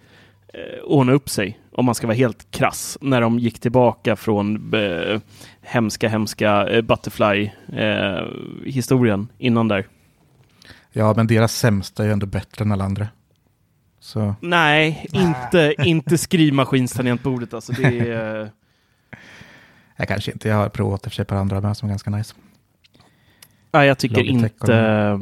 eh, 0.54 0.84
ordna 0.84 1.14
upp 1.14 1.30
sig, 1.30 1.60
om 1.74 1.86
man 1.86 1.96
ska 1.96 2.08
vara 2.08 2.18
helt 2.18 2.52
krass, 2.52 2.98
när 3.02 3.22
de 3.22 3.40
gick 3.40 3.60
tillbaka 3.60 4.16
från 4.16 4.74
eh, 4.74 5.20
hemska, 5.62 6.10
hemska 6.10 6.68
eh, 6.68 6.82
Butterfly-historien 6.82 9.28
innan 9.38 9.68
där. 9.68 9.88
Ja, 10.92 11.14
men 11.18 11.28
deras 11.28 11.56
sämsta 11.56 12.04
är 12.04 12.08
ju 12.08 12.14
ändå 12.14 12.26
bättre 12.26 12.66
än 12.66 12.72
alla 12.72 12.84
andra. 12.84 13.08
Så 14.00 14.36
Nej, 14.40 15.06
inte, 15.12 15.76
inte 15.78 16.18
skrivmaskinstangentbordet 16.18 17.54
alltså. 17.54 17.74
Det 17.74 18.00
är... 18.00 18.42
eh, 18.42 18.48
jag 19.96 20.08
kanske 20.08 20.32
inte, 20.32 20.50
jag 20.50 20.56
har 20.56 20.70
provat 20.70 21.06
i 21.06 21.08
och 21.08 21.12
för 21.12 21.16
sig 21.16 21.26
på 21.26 21.36
andra 21.36 21.62
med 21.62 21.78
som 21.78 21.90
är 21.90 21.92
ganska 21.92 22.10
nice. 22.10 22.36
Nej, 23.72 23.88
jag 23.88 23.98
tycker 23.98 24.16
Logitech 24.16 24.44
inte... 24.44 24.76
eh, 24.76 25.20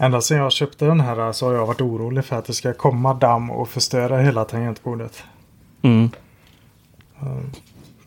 Ända 0.00 0.20
sedan 0.20 0.38
jag 0.38 0.52
köpte 0.52 0.84
den 0.84 1.00
här 1.00 1.32
så 1.32 1.46
har 1.46 1.54
jag 1.54 1.66
varit 1.66 1.80
orolig 1.80 2.24
för 2.24 2.36
att 2.36 2.44
det 2.44 2.54
ska 2.54 2.72
komma 2.72 3.14
damm 3.14 3.50
och 3.50 3.68
förstöra 3.68 4.20
hela 4.20 4.44
tangentbordet. 4.44 5.24
Mm. 5.82 6.10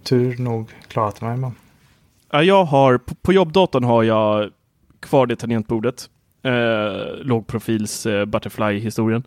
Tur 0.03 0.37
nog 0.37 0.71
klarat 0.87 1.21
mig 1.21 1.37
men. 1.37 1.51
Ja, 2.31 2.43
jag 2.43 2.63
har, 2.65 2.97
på, 2.97 3.15
på 3.15 3.33
jobbdatorn 3.33 3.83
har 3.83 4.03
jag 4.03 4.49
kvar 4.99 5.25
det 5.27 5.35
tangentbordet. 5.35 6.09
Eh, 6.43 7.15
lågprofils 7.21 8.05
eh, 8.05 8.25
Butterfly-historien. 8.25 9.23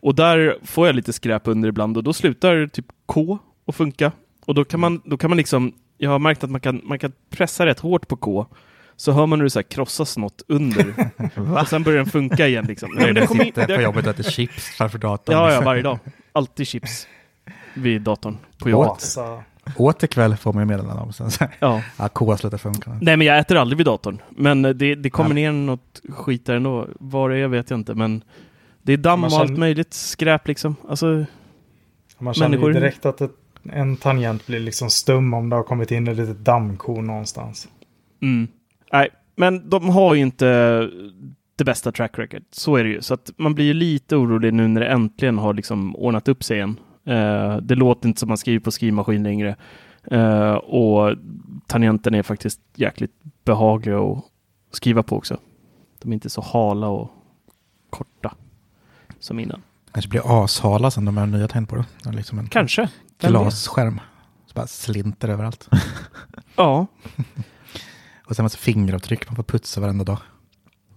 Och 0.00 0.14
där 0.14 0.56
får 0.64 0.86
jag 0.86 0.96
lite 0.96 1.12
skräp 1.12 1.42
under 1.48 1.68
ibland 1.68 1.96
och 1.96 2.04
då 2.04 2.12
slutar 2.12 2.66
typ 2.66 2.86
K 3.06 3.38
att 3.66 3.74
funka. 3.76 4.12
Och 4.46 4.54
då 4.54 4.64
kan 4.64 4.80
man, 4.80 5.02
då 5.04 5.16
kan 5.16 5.30
man 5.30 5.36
liksom, 5.36 5.72
jag 5.98 6.10
har 6.10 6.18
märkt 6.18 6.44
att 6.44 6.50
man 6.50 6.60
kan, 6.60 6.80
man 6.84 6.98
kan 6.98 7.12
pressa 7.30 7.66
rätt 7.66 7.80
hårt 7.80 8.08
på 8.08 8.16
K. 8.16 8.46
Så 8.96 9.12
hör 9.12 9.26
man 9.26 9.38
hur 9.38 9.44
det 9.44 9.50
så 9.50 9.58
här 9.58 9.62
krossas 9.64 10.16
något 10.16 10.42
under. 10.48 11.10
och 11.60 11.68
sen 11.68 11.82
börjar 11.82 11.96
den 11.98 12.06
funka 12.06 12.46
igen 12.46 12.64
liksom. 12.64 12.90
Nej, 12.94 13.06
men 13.06 13.14
det 13.14 13.26
sitter 13.26 13.70
in- 13.70 13.76
på 13.76 13.82
jobbet 13.82 14.06
och 14.06 14.10
äter 14.10 14.30
chips 14.30 14.64
framför 14.64 14.98
datorn. 14.98 15.36
Ja, 15.36 15.52
ja, 15.52 15.60
varje 15.60 15.82
dag. 15.82 15.98
Alltid 16.32 16.66
chips 16.66 17.06
vid 17.74 18.02
datorn 18.02 18.38
på 18.58 18.70
jobbet. 18.70 18.90
Asa. 18.90 19.42
Åt 19.76 20.02
ikväll 20.02 20.36
får 20.36 20.52
man 20.52 20.62
ju 20.62 20.66
meddelande 20.66 21.02
om 21.02 21.12
sen. 21.12 21.30
Ja. 21.60 21.82
ja, 21.98 22.08
K 22.08 22.36
slutar 22.36 22.58
funka. 22.58 22.98
Nej, 23.00 23.16
men 23.16 23.26
jag 23.26 23.38
äter 23.38 23.56
aldrig 23.56 23.76
vid 23.76 23.86
datorn. 23.86 24.18
Men 24.30 24.62
det, 24.62 24.94
det 24.94 25.10
kommer 25.10 25.34
ner 25.34 25.52
något 25.52 26.00
skit 26.08 26.46
där 26.46 26.54
ändå. 26.56 26.86
Vad 27.00 27.30
det 27.30 27.36
är 27.36 27.48
vet 27.48 27.70
jag 27.70 27.78
inte, 27.78 27.94
men 27.94 28.24
det 28.82 28.92
är 28.92 28.96
damm 28.96 29.24
och 29.24 29.32
allt 29.32 29.58
möjligt 29.58 29.94
skräp 29.94 30.48
liksom. 30.48 30.76
Alltså, 30.88 31.24
Man 32.18 32.34
känner 32.34 32.48
Människor- 32.48 32.72
ju 32.74 32.80
direkt 32.80 33.06
att 33.06 33.20
ett, 33.20 33.30
en 33.72 33.96
tangent 33.96 34.46
blir 34.46 34.60
liksom 34.60 34.90
stum 34.90 35.34
om 35.34 35.50
det 35.50 35.56
har 35.56 35.62
kommit 35.62 35.90
in 35.90 36.08
ett 36.08 36.16
litet 36.16 36.38
dammkorn 36.38 37.06
någonstans. 37.06 37.68
mm. 38.22 38.48
Nej, 38.92 39.08
men 39.36 39.70
de 39.70 39.88
har 39.88 40.14
ju 40.14 40.20
inte 40.20 40.46
det 41.56 41.64
bästa 41.64 41.92
track 41.92 42.18
record. 42.18 42.42
Så 42.50 42.76
är 42.76 42.84
det 42.84 42.90
ju. 42.90 43.02
Så 43.02 43.14
att 43.14 43.30
man 43.36 43.54
blir 43.54 43.64
ju 43.64 43.74
lite 43.74 44.16
orolig 44.16 44.54
nu 44.54 44.68
när 44.68 44.80
det 44.80 44.86
äntligen 44.86 45.38
har 45.38 45.54
liksom 45.54 45.96
ordnat 45.96 46.28
upp 46.28 46.44
sig 46.44 46.56
igen. 46.56 46.76
Eh, 47.04 47.56
det 47.56 47.74
låter 47.74 48.08
inte 48.08 48.20
som 48.20 48.28
man 48.28 48.38
skriver 48.38 48.60
på 48.60 48.70
skrivmaskin 48.70 49.22
längre. 49.22 49.56
Eh, 50.04 50.52
och 50.54 51.16
tangenten 51.66 52.14
är 52.14 52.22
faktiskt 52.22 52.60
jäkligt 52.74 53.12
behagliga 53.44 53.98
att 54.00 54.24
skriva 54.70 55.02
på 55.02 55.16
också. 55.16 55.38
De 55.98 56.10
är 56.10 56.14
inte 56.14 56.30
så 56.30 56.40
hala 56.40 56.88
och 56.88 57.10
korta 57.90 58.34
som 59.18 59.38
innan. 59.38 59.62
Kanske 59.92 60.08
blir 60.08 60.44
ashala 60.44 60.90
sen 60.90 61.04
de 61.04 61.16
här 61.16 61.26
nya 61.26 61.48
tangentborden. 61.48 61.84
Det 62.02 62.08
är 62.08 62.12
Liksom 62.12 62.38
en 62.38 62.46
Kanske. 62.48 62.88
Glasskärm. 63.20 64.00
Så 64.46 64.54
bara 64.54 64.66
slinter 64.66 65.28
överallt. 65.28 65.68
Ja, 66.56 66.86
Och 68.24 68.36
sen 68.36 68.42
massa 68.42 68.58
fingeravtryck 68.58 69.28
man 69.28 69.36
får 69.36 69.42
putsa 69.42 69.80
varenda 69.80 70.04
dag. 70.04 70.18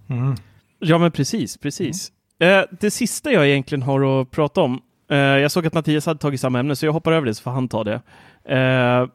Mm. 0.08 0.36
ja 0.80 0.98
men 0.98 1.12
precis, 1.12 1.58
precis. 1.58 2.12
Eh, 2.40 2.62
det 2.80 2.92
sista 2.92 3.32
jag 3.32 3.48
egentligen 3.50 3.82
har 3.82 4.22
att 4.22 4.32
prata 4.32 4.62
om, 4.62 4.82
Eh, 5.14 5.18
jag 5.18 5.52
såg 5.52 5.68
att 5.68 5.74
Mattias 5.74 6.06
hade 6.06 6.20
tagit 6.20 6.42
samma 6.42 6.60
ämne 6.60 6.76
så 6.76 6.86
jag 6.86 6.94
hoppar 6.94 7.12
över 7.12 7.26
det 7.26 7.36
så 7.36 7.44
får 7.44 7.52
han 7.52 7.68
ta 7.68 7.84
det. 7.84 8.02
Eh, 8.46 9.08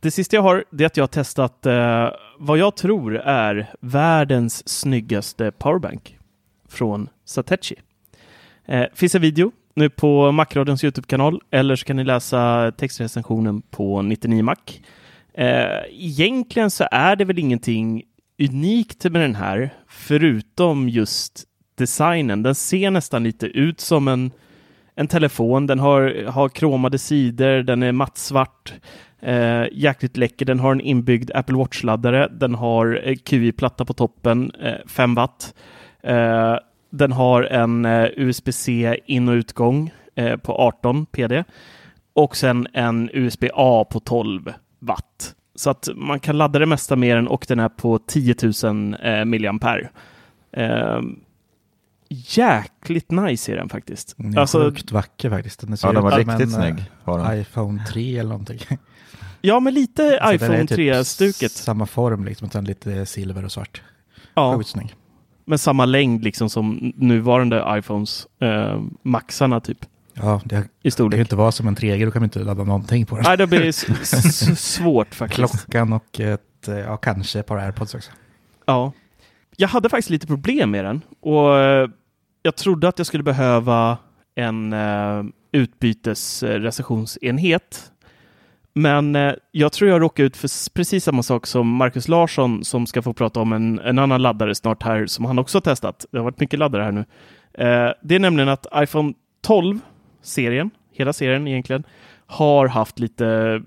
det 0.00 0.10
sista 0.10 0.36
jag 0.36 0.42
har, 0.42 0.64
det 0.70 0.84
är 0.84 0.86
att 0.86 0.96
jag 0.96 1.02
har 1.02 1.08
testat 1.08 1.66
eh, 1.66 2.08
vad 2.38 2.58
jag 2.58 2.76
tror 2.76 3.16
är 3.16 3.70
världens 3.80 4.68
snyggaste 4.68 5.50
powerbank 5.50 6.18
från 6.68 7.08
Satechi. 7.24 7.74
Finns 8.94 9.14
en 9.14 9.22
video 9.22 9.52
nu 9.74 9.90
på 9.90 10.32
Macradions 10.32 10.84
YouTube-kanal 10.84 11.40
eller 11.50 11.76
så 11.76 11.84
kan 11.84 11.96
ni 11.96 12.04
läsa 12.04 12.72
textrecensionen 12.76 13.62
på 13.62 14.02
99 14.02 14.42
Mac. 14.42 14.56
Eh, 15.34 15.82
egentligen 15.90 16.70
så 16.70 16.88
är 16.90 17.16
det 17.16 17.24
väl 17.24 17.38
ingenting 17.38 18.02
unikt 18.38 19.04
med 19.04 19.22
den 19.22 19.34
här, 19.34 19.74
förutom 19.88 20.88
just 20.88 21.44
designen. 21.74 22.42
Den 22.42 22.54
ser 22.54 22.90
nästan 22.90 23.24
lite 23.24 23.46
ut 23.46 23.80
som 23.80 24.08
en, 24.08 24.30
en 24.98 25.08
telefon. 25.08 25.66
Den 25.66 25.78
har, 25.78 26.26
har 26.26 26.48
kromade 26.48 26.98
sidor, 26.98 27.62
den 27.62 27.82
är 27.82 27.92
mattsvart, 27.92 28.74
eh, 29.20 29.64
jäkligt 29.72 30.16
läcker. 30.16 30.46
Den 30.46 30.60
har 30.60 30.72
en 30.72 30.80
inbyggd 30.80 31.30
Apple 31.34 31.56
Watch-laddare, 31.56 32.28
den 32.28 32.54
har 32.54 33.00
eh, 33.04 33.16
QI-platta 33.16 33.84
på 33.84 33.92
toppen, 33.94 34.52
eh, 34.62 34.86
5 34.86 35.14
watt. 35.14 35.54
Eh, 36.02 36.56
den 36.90 37.12
har 37.12 37.42
en 37.42 37.84
eh, 37.84 38.08
USB-C 38.16 38.98
in 39.06 39.28
och 39.28 39.32
utgång 39.32 39.92
eh, 40.14 40.36
på 40.36 40.52
18 40.52 41.06
PD 41.06 41.44
och 42.12 42.36
sen 42.36 42.66
en 42.72 43.10
USB-A 43.12 43.84
på 43.90 44.00
12 44.00 44.52
watt. 44.78 45.34
Så 45.54 45.70
att 45.70 45.88
man 45.96 46.20
kan 46.20 46.38
ladda 46.38 46.58
det 46.58 46.66
mesta 46.66 46.96
med 46.96 47.16
den 47.16 47.28
och 47.28 47.44
den 47.48 47.58
är 47.58 47.68
på 47.68 47.98
10 47.98 48.34
000 48.64 48.96
eh, 49.02 49.24
milliampere. 49.24 49.88
Ehm, 50.52 51.20
Eh, 52.10 52.16
jäkligt 52.38 53.10
nice 53.10 53.52
är 53.52 53.56
den 53.56 53.68
faktiskt. 53.68 54.14
Den 54.16 54.34
är 54.34 54.38
Alltså, 54.40 54.58
sjukt 54.70 54.92
vacker 54.92 55.30
faktiskt. 55.30 55.60
Den 55.66 55.76
ser 55.76 55.88
Ja, 55.88 55.92
den 55.92 56.02
var 56.02 56.18
riktigt 56.18 56.40
en, 56.40 56.42
eh, 56.42 56.48
snygg. 56.74 56.84
Den. 57.04 57.38
iPhone 57.40 57.84
3 57.88 58.18
eller 58.18 58.30
någonting. 58.30 58.58
ja, 59.40 59.60
men 59.60 59.74
lite 59.74 60.02
Så 60.02 60.08
den 60.10 60.28
är 60.28 60.34
iPhone 60.34 60.66
typ 60.66 60.78
3-stuket. 60.78 61.52
Samma 61.52 61.86
form 61.86 62.24
liksom, 62.24 62.46
utan 62.46 62.64
lite 62.64 63.06
silver 63.06 63.44
och 63.44 63.52
svart. 63.52 63.82
Ja, 64.34 64.56
Sjukt 64.56 64.68
snygg. 64.68 64.94
med 65.44 65.60
samma 65.60 65.84
längd 65.84 66.24
liksom 66.24 66.50
som 66.50 66.92
nuvarande 66.96 67.64
iPhones, 67.78 68.26
eh, 68.40 68.80
maxarna 69.02 69.60
typ, 69.60 69.78
Ja, 70.14 70.40
det 70.44 70.54
i 70.56 70.58
kan 70.58 70.68
ju 70.82 70.90
storlek. 70.90 71.20
inte 71.20 71.36
vara 71.36 71.52
som 71.52 71.68
en 71.68 71.76
3G, 71.76 72.04
då 72.04 72.10
kan 72.10 72.20
man 72.20 72.26
inte 72.26 72.38
ladda 72.38 72.64
någonting 72.64 73.06
på 73.06 73.16
den. 73.16 73.24
Nej, 73.28 73.36
det 73.36 73.46
blir 73.46 73.64
s- 73.68 73.86
s- 74.12 74.72
svårt 74.74 75.14
faktiskt. 75.14 75.38
Klockan 75.64 75.92
och 75.92 76.20
ett, 76.20 76.68
eh, 76.68 76.78
ja, 76.78 76.96
kanske 76.96 77.38
ett 77.40 77.46
par 77.46 77.56
airpods 77.56 77.94
också. 77.94 78.10
Ja. 78.66 78.92
Jag 79.56 79.68
hade 79.68 79.88
faktiskt 79.88 80.10
lite 80.10 80.26
problem 80.26 80.70
med 80.70 80.84
den 80.84 81.00
och 81.20 81.58
eh, 81.58 81.88
jag 82.42 82.56
trodde 82.56 82.88
att 82.88 82.98
jag 82.98 83.06
skulle 83.06 83.22
behöva 83.22 83.98
en 84.34 84.72
eh, 84.72 85.22
utbytesrecensionsenhet. 85.52 87.92
Men 88.72 89.16
eh, 89.16 89.32
jag 89.50 89.72
tror 89.72 89.90
jag 89.90 90.02
råkar 90.02 90.24
ut 90.24 90.36
för 90.36 90.74
precis 90.74 91.04
samma 91.04 91.22
sak 91.22 91.46
som 91.46 91.68
Marcus 91.68 92.08
Larsson 92.08 92.64
som 92.64 92.86
ska 92.86 93.02
få 93.02 93.12
prata 93.12 93.40
om 93.40 93.52
en, 93.52 93.78
en 93.78 93.98
annan 93.98 94.22
laddare 94.22 94.54
snart 94.54 94.82
här 94.82 95.06
som 95.06 95.24
han 95.24 95.38
också 95.38 95.56
har 95.56 95.62
testat. 95.62 96.06
Det 96.10 96.18
har 96.18 96.24
varit 96.24 96.40
mycket 96.40 96.58
laddare 96.58 96.82
här 96.82 96.92
nu. 96.92 97.04
Eh, 97.54 97.92
det 98.02 98.14
är 98.14 98.20
nämligen 98.20 98.48
att 98.48 98.66
iPhone 98.74 99.12
12-serien, 99.46 100.70
hela 100.92 101.12
serien 101.12 101.48
egentligen, 101.48 101.84
har 102.26 102.68
haft 102.68 102.98
lite 102.98 103.26
eh, 103.26 103.60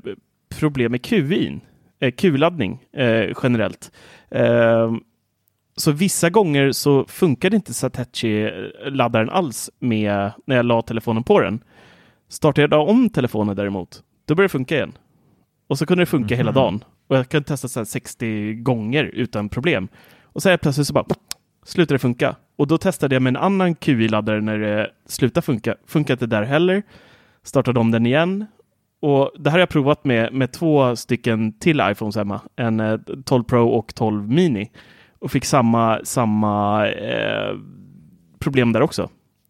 problem 0.59 0.91
med 0.91 1.01
QI, 1.01 1.59
eh, 1.99 2.11
Q-laddning 2.11 2.83
eh, 2.93 3.29
generellt. 3.43 3.91
Eh, 4.29 4.91
så 5.81 5.91
vissa 5.91 6.29
gånger 6.29 6.71
så 6.71 7.05
funkade 7.05 7.55
inte 7.55 7.73
Satechi-laddaren 7.73 9.29
alls 9.29 9.69
med 9.79 10.31
när 10.45 10.55
jag 10.55 10.65
la 10.65 10.81
telefonen 10.81 11.23
på 11.23 11.39
den. 11.39 11.63
Startade 12.29 12.75
jag 12.75 12.89
om 12.89 13.09
telefonen 13.09 13.55
däremot, 13.55 14.03
då 14.25 14.35
började 14.35 14.45
det 14.45 14.51
funka 14.51 14.75
igen. 14.75 14.97
Och 15.67 15.77
så 15.77 15.85
kunde 15.85 16.01
det 16.01 16.05
funka 16.05 16.33
mm 16.33 16.37
hela 16.37 16.51
dagen. 16.51 16.83
Och 17.07 17.17
jag 17.17 17.29
kunde 17.29 17.47
testa 17.47 17.67
så 17.67 17.85
60 17.85 18.53
gånger 18.53 19.03
utan 19.03 19.49
problem. 19.49 19.87
Och 20.23 20.41
så 20.41 20.49
är 20.49 20.57
plötsligt 20.57 20.87
så 20.87 20.93
bara 20.93 21.05
slutade 21.65 21.95
det 21.95 21.99
funka. 21.99 22.35
Och 22.55 22.67
då 22.67 22.77
testade 22.77 23.15
jag 23.15 23.21
med 23.21 23.31
en 23.31 23.43
annan 23.43 23.75
QI-laddare 23.75 24.41
när 24.41 24.57
det 24.57 24.91
slutade 25.05 25.45
funka. 25.45 25.75
Funkade 25.87 26.13
inte 26.13 26.35
där 26.35 26.43
heller. 26.43 26.83
Startade 27.43 27.79
om 27.79 27.91
den 27.91 28.05
igen 28.05 28.45
och 29.01 29.31
det 29.39 29.49
här 29.49 29.57
har 29.57 29.59
jag 29.59 29.69
provat 29.69 30.05
med, 30.05 30.33
med 30.33 30.51
två 30.51 30.95
stycken 30.95 31.59
till 31.59 31.81
iPhones 31.91 32.15
hemma. 32.15 32.41
En 32.55 33.03
12 33.25 33.41
eh, 33.41 33.45
Pro 33.45 33.69
och 33.69 33.95
12 33.95 34.29
Mini. 34.29 34.71
Och 35.21 35.31
fick 35.31 35.45
samma, 35.45 35.99
samma 36.03 36.87
eh, 36.87 37.55
problem 38.39 38.73
där 38.73 38.81
också. 38.81 39.09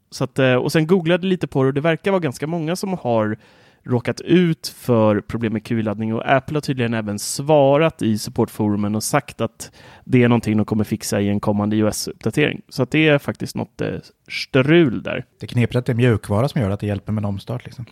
Så 0.09 0.23
att, 0.23 0.39
eh, 0.39 0.55
och 0.55 0.71
sen 0.71 0.87
googlade 0.87 1.27
lite 1.27 1.47
på 1.47 1.63
det 1.63 1.67
och 1.67 1.73
det 1.73 1.81
verkar 1.81 2.11
vara 2.11 2.19
ganska 2.19 2.47
många 2.47 2.75
som 2.75 2.93
har 2.93 3.37
råkat 3.83 4.21
ut 4.21 4.67
för 4.67 5.21
problem 5.21 5.53
med 5.53 5.63
QI-laddning 5.63 6.13
och 6.13 6.31
Apple 6.31 6.55
har 6.55 6.61
tydligen 6.61 6.93
även 6.93 7.19
svarat 7.19 8.01
i 8.01 8.17
supportforumen 8.17 8.95
och 8.95 9.03
sagt 9.03 9.41
att 9.41 9.71
det 10.05 10.23
är 10.23 10.29
någonting 10.29 10.57
de 10.57 10.65
kommer 10.65 10.83
fixa 10.83 11.21
i 11.21 11.29
en 11.29 11.39
kommande 11.39 11.75
iOS-uppdatering. 11.75 12.61
Så 12.69 12.83
att 12.83 12.91
det 12.91 13.07
är 13.07 13.17
faktiskt 13.17 13.55
något 13.55 13.81
eh, 13.81 13.87
strul 14.29 15.03
där. 15.03 15.25
Det 15.39 15.45
är 15.45 15.47
knepigt 15.47 15.75
att 15.75 15.85
det 15.85 15.91
är 15.91 15.95
mjukvara 15.95 16.47
som 16.47 16.61
gör 16.61 16.69
att 16.69 16.79
det 16.79 16.87
hjälper 16.87 17.13
med 17.13 17.21
en 17.21 17.25
omstart. 17.25 17.65
Liksom. 17.65 17.85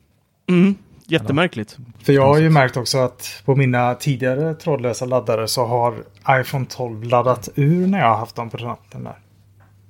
Mm, 0.50 0.76
Jättemärkligt. 1.12 1.78
För 2.04 2.14
jag 2.14 2.26
har 2.26 2.40
ju 2.40 2.50
märkt 2.50 2.78
också 2.78 2.98
att 2.98 3.42
på 3.46 3.56
mina 3.56 3.96
tidigare 3.96 4.54
trådlösa 4.54 5.06
laddare 5.06 5.48
så 5.48 5.66
har 5.66 5.96
iPhone 6.30 6.66
12 6.70 7.04
laddat 7.04 7.50
ur 7.56 7.88
när 7.88 8.00
jag 8.00 8.10
har 8.10 8.18
haft 8.18 8.36
dem 8.36 8.50
på 8.50 8.58
natten 8.58 9.04
där. 9.04 9.20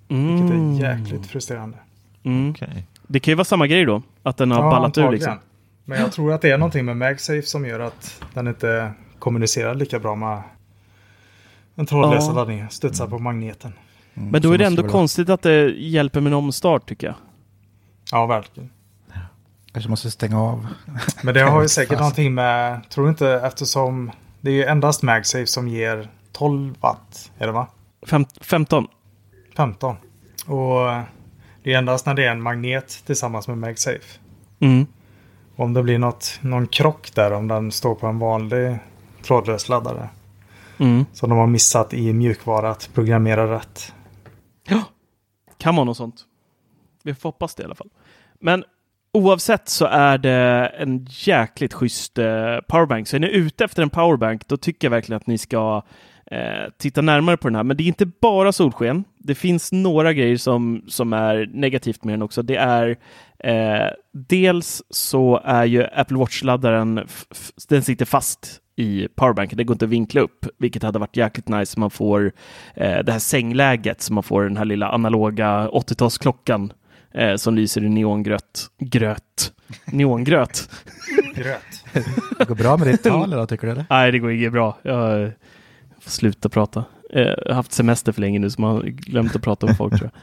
Mm. 0.10 0.36
Vilket 0.36 0.52
är 0.52 0.56
mm. 0.56 0.76
jäkligt 0.76 1.28
frustrerande. 1.28 1.78
Mm. 2.24 2.52
Okay. 2.52 2.84
Det 3.08 3.20
kan 3.20 3.32
ju 3.32 3.36
vara 3.36 3.46
samma 3.46 3.68
grej 3.68 3.86
då, 3.86 4.02
att 4.24 4.38
den 4.38 4.52
har 4.52 4.64
ja, 4.64 4.70
ballat 4.70 4.98
ur 4.98 5.12
liksom. 5.12 5.40
Men 5.86 6.02
jag 6.02 6.12
tror 6.12 6.34
att 6.34 6.42
det 6.42 6.52
är 6.52 6.58
någonting 6.58 6.86
med 6.86 6.98
MagSafe 6.98 7.42
som 7.42 7.66
gör 7.66 7.80
att 7.80 8.24
den 8.34 8.48
inte 8.48 8.92
kommunicerar 9.20 9.76
lika 9.76 10.00
bra 10.00 10.16
med 10.16 10.42
en 11.76 11.86
trådlösa 11.86 12.28
ja. 12.28 12.34
laddning. 12.34 12.70
Studsar 12.70 13.08
på 13.08 13.20
magneten. 13.20 13.74
Mm. 14.14 14.30
Men 14.30 14.42
då 14.42 14.52
är 14.52 14.58
det 14.58 14.66
ändå 14.66 14.84
konstigt 14.84 15.30
att 15.30 15.42
det 15.42 15.70
hjälper 15.70 16.22
med 16.22 16.30
en 16.30 16.38
omstart 16.38 16.90
tycker 16.90 17.08
jag. 17.08 17.16
Ja, 18.12 18.26
verkligen. 18.26 18.70
Kanske 19.72 19.90
måste 19.90 20.12
stänga 20.12 20.42
av. 20.42 20.68
Men 21.24 21.34
det 21.34 21.42
har 21.42 21.62
ju 21.62 21.68
säkert 21.70 21.90
Fast. 21.90 22.00
någonting 22.00 22.34
med, 22.34 22.90
tror 22.90 23.04
du 23.04 23.10
inte, 23.10 23.30
eftersom 23.30 24.12
det 24.42 24.50
är 24.50 24.56
ju 24.56 24.64
endast 24.64 25.04
MagSafe 25.04 25.48
som 25.48 25.68
ger 25.68 26.10
12 26.32 26.76
watt, 26.80 27.32
är 27.38 27.48
det 27.48 27.54
va? 27.54 27.68
Fem, 28.08 28.26
15. 28.42 28.88
15. 29.56 29.96
Och 30.46 30.76
det 31.64 31.74
är 31.74 31.78
endast 31.78 32.06
när 32.06 32.14
det 32.14 32.26
är 32.26 32.32
en 32.32 32.42
magnet 32.42 33.04
tillsammans 33.06 33.48
med 33.48 33.58
MagSafe. 33.58 34.20
Mm. 34.60 34.86
Om 35.56 35.74
det 35.74 35.84
blir 35.84 36.00
något, 36.00 36.40
någon 36.42 36.68
krock 36.68 37.12
där, 37.16 37.32
om 37.32 37.48
den 37.48 37.72
står 37.72 37.96
på 37.96 38.08
en 38.08 38.20
vanlig 38.20 38.78
trådlös 39.24 39.70
laddare. 39.70 40.10
Mm. 40.78 41.06
Så 41.14 41.28
de 41.28 41.38
har 41.38 41.48
missat 41.48 41.94
i 41.94 42.14
mjukvara 42.14 42.70
att 42.70 42.90
programmera 42.94 43.56
rätt. 43.56 43.94
Ja, 44.68 44.84
kan 45.58 45.76
vara 45.76 45.86
något 45.86 45.98
sånt. 45.98 46.16
Vi 47.04 47.14
får 47.14 47.30
hoppas 47.30 47.56
det 47.56 47.64
i 47.64 47.66
alla 47.66 47.76
fall. 47.76 47.90
Men 48.40 48.64
Oavsett 49.14 49.70
så 49.70 49.86
är 49.86 50.18
det 50.18 50.72
en 50.78 51.08
jäkligt 51.10 51.74
schysst 51.74 52.18
eh, 52.18 52.58
powerbank. 52.68 53.08
Så 53.08 53.16
är 53.16 53.20
ni 53.20 53.30
ute 53.32 53.64
efter 53.64 53.84
en 53.84 53.90
powerbank, 53.90 54.48
då 54.48 54.58
tycker 54.58 54.88
jag 54.88 54.92
verkligen 54.92 55.18
att 55.18 55.28
ni 55.28 55.38
ska 55.38 55.84
eh, 56.32 56.72
titta 56.78 57.02
närmare 57.02 57.38
på 57.38 57.48
den 57.48 57.56
här. 57.56 57.64
Men 57.64 57.78
det 57.78 57.84
är 57.84 57.88
inte 57.88 58.06
bara 58.06 58.52
solsken. 58.52 59.04
Det 59.18 59.36
finns 59.36 59.72
några 59.72 60.14
grejer 60.14 60.38
som, 60.38 60.84
som 60.88 61.14
är 61.14 61.50
negativt 61.54 62.04
med 62.04 62.14
den 62.14 62.22
också. 62.22 62.42
Det 62.42 62.56
är 62.56 62.98
eh, 63.40 63.92
dels 64.12 64.84
så 64.90 65.42
är 65.44 65.66
ju 65.66 65.84
Apple 65.84 66.18
Watch-laddaren, 66.18 67.08
den 67.70 67.84
sitter 67.84 68.06
fast 68.06 68.62
i 68.76 69.08
powerbanken. 69.16 69.58
Det 69.58 69.64
går 69.64 69.76
inte 69.76 69.86
att 69.86 69.92
vinkla 69.92 70.22
upp, 70.22 70.46
vilket 70.58 70.84
hade 70.84 71.00
varit 71.00 71.18
jäkligt 71.18 71.48
nice. 71.48 71.80
Man 71.80 71.90
får 71.90 72.32
eh, 72.76 73.00
det 73.00 73.12
här 73.12 73.20
sängläget, 73.20 74.02
så 74.02 74.14
man 74.14 74.24
får 74.24 74.44
den 74.44 74.58
här 74.58 74.66
lilla 74.66 74.90
analoga 74.90 75.68
80-talsklockan 75.68 76.72
eh, 77.12 77.36
som 77.36 77.56
lyser 77.56 77.84
i 77.84 77.90
neongrött. 77.90 78.70
Gröt. 78.80 79.54
Neongröt. 79.86 80.70
Gröt. 81.36 81.86
Det 82.38 82.46
går 82.48 82.56
bra 82.56 82.78
med 82.78 82.88
ditt 82.88 83.04
tal 83.04 83.34
idag 83.34 83.50
tycker 83.50 83.68
du? 83.68 83.74
Eller? 83.74 83.86
Nej, 83.90 84.12
det 84.12 84.20
går 84.20 84.32
inget 84.32 84.52
bra. 84.52 84.78
Jag 84.82 85.32
får 86.00 86.12
sluta 86.12 86.50
prata. 86.50 86.86
Eh, 87.14 87.22
jag 87.22 87.48
har 87.48 87.54
haft 87.54 87.72
semester 87.72 88.12
för 88.12 88.22
länge 88.22 88.40
nu 88.40 88.50
så 88.50 88.62
man 88.62 88.76
har 88.76 88.84
glömt 88.84 89.36
att 89.36 89.42
prata 89.42 89.66
med 89.66 89.78
folk 89.78 89.98
tror 89.98 90.12
jag. 90.14 90.22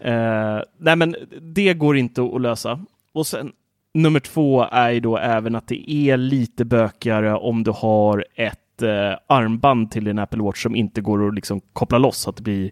Eh, 0.00 0.62
nej, 0.78 0.96
men 0.96 1.16
det 1.40 1.74
går 1.74 1.96
inte 1.96 2.22
att 2.22 2.40
lösa. 2.40 2.80
Och 3.14 3.26
sen 3.26 3.52
nummer 3.94 4.20
två 4.20 4.62
är 4.62 4.90
ju 4.90 5.00
då 5.00 5.18
även 5.18 5.54
att 5.54 5.68
det 5.68 5.90
är 5.90 6.16
lite 6.16 6.64
bökigare 6.64 7.34
om 7.36 7.64
du 7.64 7.70
har 7.70 8.26
ett 8.34 8.82
eh, 8.82 9.18
armband 9.26 9.90
till 9.90 10.04
din 10.04 10.18
Apple 10.18 10.42
Watch 10.42 10.62
som 10.62 10.76
inte 10.76 11.00
går 11.00 11.28
att 11.28 11.34
liksom 11.34 11.60
koppla 11.72 11.98
loss 11.98 12.18
så 12.18 12.30
att 12.30 12.36
det 12.36 12.42
blir 12.42 12.70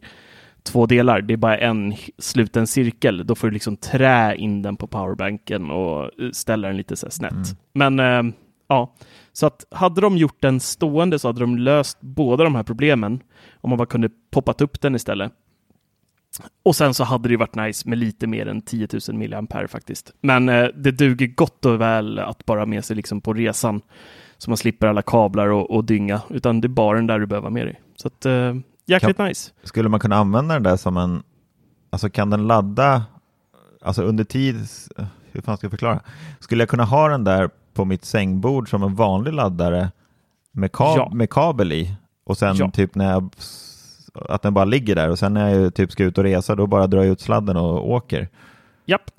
två 0.62 0.86
delar. 0.86 1.20
Det 1.20 1.34
är 1.34 1.36
bara 1.36 1.58
en 1.58 1.94
sluten 2.18 2.66
cirkel. 2.66 3.26
Då 3.26 3.34
får 3.34 3.48
du 3.48 3.54
liksom 3.54 3.76
trä 3.76 4.34
in 4.36 4.62
den 4.62 4.76
på 4.76 4.86
powerbanken 4.86 5.70
och 5.70 6.10
ställa 6.32 6.68
den 6.68 6.76
lite 6.76 6.96
så 6.96 7.10
snett. 7.10 7.32
Mm. 7.32 7.96
Men 7.96 8.26
äh, 8.28 8.34
ja, 8.68 8.94
så 9.32 9.46
att 9.46 9.64
hade 9.70 10.00
de 10.00 10.16
gjort 10.16 10.42
den 10.42 10.60
stående 10.60 11.18
så 11.18 11.28
hade 11.28 11.40
de 11.40 11.58
löst 11.58 11.98
båda 12.00 12.44
de 12.44 12.54
här 12.54 12.62
problemen. 12.62 13.22
Om 13.60 13.70
man 13.70 13.76
bara 13.76 13.86
kunde 13.86 14.10
poppat 14.30 14.60
upp 14.60 14.80
den 14.80 14.94
istället. 14.94 15.32
Och 16.62 16.76
sen 16.76 16.94
så 16.94 17.04
hade 17.04 17.28
det 17.28 17.36
varit 17.36 17.54
nice 17.54 17.88
med 17.88 17.98
lite 17.98 18.26
mer 18.26 18.48
än 18.48 18.62
10 18.62 18.88
000 19.08 19.16
milliampere 19.16 19.68
faktiskt. 19.68 20.12
Men 20.20 20.48
eh, 20.48 20.64
det 20.64 20.90
duger 20.90 21.26
gott 21.26 21.64
och 21.64 21.80
väl 21.80 22.18
att 22.18 22.46
bara 22.46 22.60
ha 22.60 22.66
med 22.66 22.84
sig 22.84 22.96
liksom 22.96 23.20
på 23.20 23.32
resan. 23.32 23.80
Så 24.38 24.50
man 24.50 24.56
slipper 24.56 24.86
alla 24.86 25.02
kablar 25.02 25.48
och, 25.48 25.70
och 25.70 25.84
dynga, 25.84 26.20
utan 26.30 26.60
det 26.60 26.66
är 26.66 26.68
bara 26.68 26.96
den 26.96 27.06
där 27.06 27.18
du 27.18 27.26
behöver 27.26 27.50
med 27.50 27.66
dig. 27.66 27.80
Så 27.96 28.08
att 28.08 28.26
eh, 28.26 28.54
Jäkligt 28.90 29.16
kan, 29.16 29.26
nice. 29.26 29.52
Skulle 29.62 29.88
man 29.88 30.00
kunna 30.00 30.16
använda 30.16 30.54
den 30.54 30.62
där 30.62 30.76
som 30.76 30.96
en, 30.96 31.22
alltså 31.90 32.10
kan 32.10 32.30
den 32.30 32.46
ladda, 32.46 33.04
alltså 33.82 34.02
under 34.02 34.24
tid, 34.24 34.56
hur 35.32 35.40
fan 35.40 35.56
ska 35.56 35.64
jag 35.64 35.70
förklara? 35.70 36.00
Skulle 36.40 36.62
jag 36.62 36.68
kunna 36.68 36.84
ha 36.84 37.08
den 37.08 37.24
där 37.24 37.50
på 37.74 37.84
mitt 37.84 38.04
sängbord 38.04 38.70
som 38.70 38.82
en 38.82 38.94
vanlig 38.94 39.32
laddare 39.32 39.90
med, 40.52 40.72
kab 40.72 40.96
ja. 40.96 41.10
med 41.14 41.30
kabel 41.30 41.72
i 41.72 41.94
och 42.24 42.38
sen 42.38 42.56
ja. 42.56 42.70
typ 42.70 42.94
när 42.94 43.10
jag, 43.10 43.30
att 44.14 44.42
den 44.42 44.54
bara 44.54 44.64
ligger 44.64 44.94
där 44.94 45.10
och 45.10 45.18
sen 45.18 45.34
när 45.34 45.48
jag 45.48 45.74
typ 45.74 45.92
ska 45.92 46.04
ut 46.04 46.18
och 46.18 46.24
resa 46.24 46.54
då 46.54 46.66
bara 46.66 46.86
drar 46.86 47.02
jag 47.02 47.12
ut 47.12 47.20
sladden 47.20 47.56
och 47.56 47.90
åker. 47.90 48.28
Japp. 48.86 49.10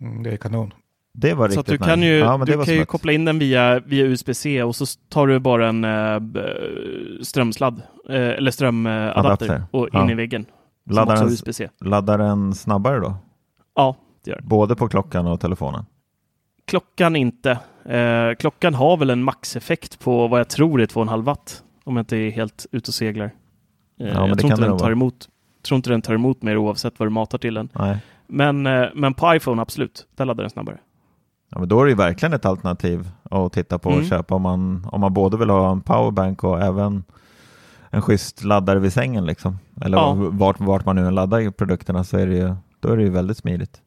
Mm, 0.00 0.22
det 0.22 0.30
är 0.30 0.36
kanon. 0.36 0.72
Det 1.20 1.34
var 1.34 1.48
så 1.48 1.60
riktigt 1.60 1.80
du 1.80 1.86
kan 1.86 2.02
ju, 2.02 2.18
ja, 2.18 2.38
du 2.46 2.64
kan 2.64 2.74
ju 2.74 2.84
koppla 2.84 3.12
in 3.12 3.24
den 3.24 3.38
via, 3.38 3.80
via 3.80 4.04
USB-C 4.04 4.62
och 4.62 4.76
så 4.76 4.86
tar 5.08 5.26
du 5.26 5.38
bara 5.38 5.68
en 5.68 5.84
äh, 5.84 6.20
strömsladd 7.22 7.82
äh, 8.08 8.16
eller 8.16 8.50
strömadapter 8.50 9.62
och 9.70 9.84
in 9.84 9.90
ja. 9.92 10.10
i 10.10 10.14
väggen. 10.14 10.46
Laddar 10.90 11.16
den, 11.16 11.28
USB-C. 11.28 11.68
laddar 11.80 12.18
den 12.18 12.54
snabbare 12.54 13.00
då? 13.00 13.16
Ja, 13.74 13.96
det 14.24 14.30
gör 14.30 14.38
den. 14.38 14.48
Både 14.48 14.76
på 14.76 14.88
klockan 14.88 15.26
och 15.26 15.40
telefonen? 15.40 15.86
Klockan 16.64 17.16
inte. 17.16 17.50
Eh, 17.84 18.34
klockan 18.38 18.74
har 18.74 18.96
väl 18.96 19.10
en 19.10 19.22
maxeffekt 19.22 19.98
på 19.98 20.28
vad 20.28 20.40
jag 20.40 20.48
tror 20.48 20.80
är 20.80 20.86
2,5 20.86 21.22
watt. 21.22 21.62
Om 21.84 21.96
jag 21.96 22.02
inte 22.02 22.16
är 22.16 22.30
helt 22.30 22.66
ute 22.72 22.90
och 22.90 22.94
seglar. 22.94 23.30
Eh, 24.00 24.08
ja, 24.08 24.28
jag 24.28 24.38
tror 24.38 24.52
inte, 24.52 24.64
den 24.64 24.78
tar 24.78 24.90
emot, 24.90 25.28
tror 25.62 25.76
inte 25.76 25.90
den 25.90 26.02
tar 26.02 26.14
emot 26.14 26.42
mer 26.42 26.56
oavsett 26.56 26.98
vad 26.98 27.06
du 27.06 27.10
matar 27.10 27.38
till 27.38 27.54
den. 27.54 27.68
Nej. 27.72 27.98
Men, 28.26 28.66
eh, 28.66 28.88
men 28.94 29.14
på 29.14 29.34
iPhone 29.34 29.62
absolut, 29.62 30.06
där 30.16 30.24
laddar 30.24 30.42
den 30.42 30.50
snabbare. 30.50 30.78
Ja, 31.50 31.58
men 31.58 31.68
då 31.68 31.80
är 31.80 31.84
det 31.84 31.90
ju 31.90 31.96
verkligen 31.96 32.32
ett 32.32 32.44
alternativ 32.44 33.10
att 33.22 33.52
titta 33.52 33.78
på 33.78 33.88
och 33.88 33.94
mm. 33.94 34.08
köpa 34.08 34.34
om 34.34 34.42
man, 34.42 34.86
om 34.92 35.00
man 35.00 35.14
både 35.14 35.36
vill 35.36 35.50
ha 35.50 35.72
en 35.72 35.80
powerbank 35.80 36.44
och 36.44 36.60
även 36.62 37.04
en 37.90 38.02
schysst 38.02 38.44
laddare 38.44 38.78
vid 38.78 38.92
sängen. 38.92 39.26
Liksom. 39.26 39.58
Eller 39.84 39.98
ja. 39.98 40.14
vart, 40.14 40.60
vart 40.60 40.84
man 40.84 40.96
nu 40.96 41.10
laddar 41.10 41.50
produkterna 41.50 42.04
så 42.04 42.16
är 42.16 42.26
det 42.26 42.36
ju, 42.36 42.54
då 42.80 42.88
är 42.88 42.96
det 42.96 43.02
ju 43.02 43.10
väldigt 43.10 43.36
smidigt. 43.36 43.80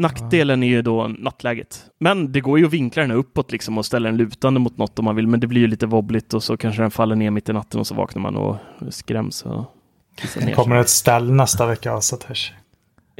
Nackdelen 0.00 0.62
är 0.62 0.68
ju 0.68 0.82
då 0.82 1.08
nattläget. 1.18 1.84
Men 1.98 2.32
det 2.32 2.40
går 2.40 2.58
ju 2.58 2.66
att 2.66 2.72
vinkla 2.72 3.02
den 3.02 3.10
uppåt 3.10 3.52
liksom 3.52 3.78
och 3.78 3.86
ställa 3.86 4.08
den 4.08 4.16
lutande 4.16 4.60
mot 4.60 4.76
något 4.76 4.98
om 4.98 5.04
man 5.04 5.16
vill. 5.16 5.26
Men 5.26 5.40
det 5.40 5.46
blir 5.46 5.60
ju 5.60 5.66
lite 5.66 5.86
wobbligt 5.86 6.34
och 6.34 6.42
så 6.42 6.56
kanske 6.56 6.82
den 6.82 6.90
faller 6.90 7.16
ner 7.16 7.30
mitt 7.30 7.48
i 7.48 7.52
natten 7.52 7.80
och 7.80 7.86
så 7.86 7.94
vaknar 7.94 8.22
man 8.22 8.36
och 8.36 8.56
skräms 8.88 9.42
och 9.42 9.64
Det 10.34 10.52
kommer 10.52 10.76
ett 10.76 10.88
ställ 10.88 11.32
nästa 11.32 11.66
vecka 11.66 11.92
av 11.92 12.00
Satesh. 12.00 12.52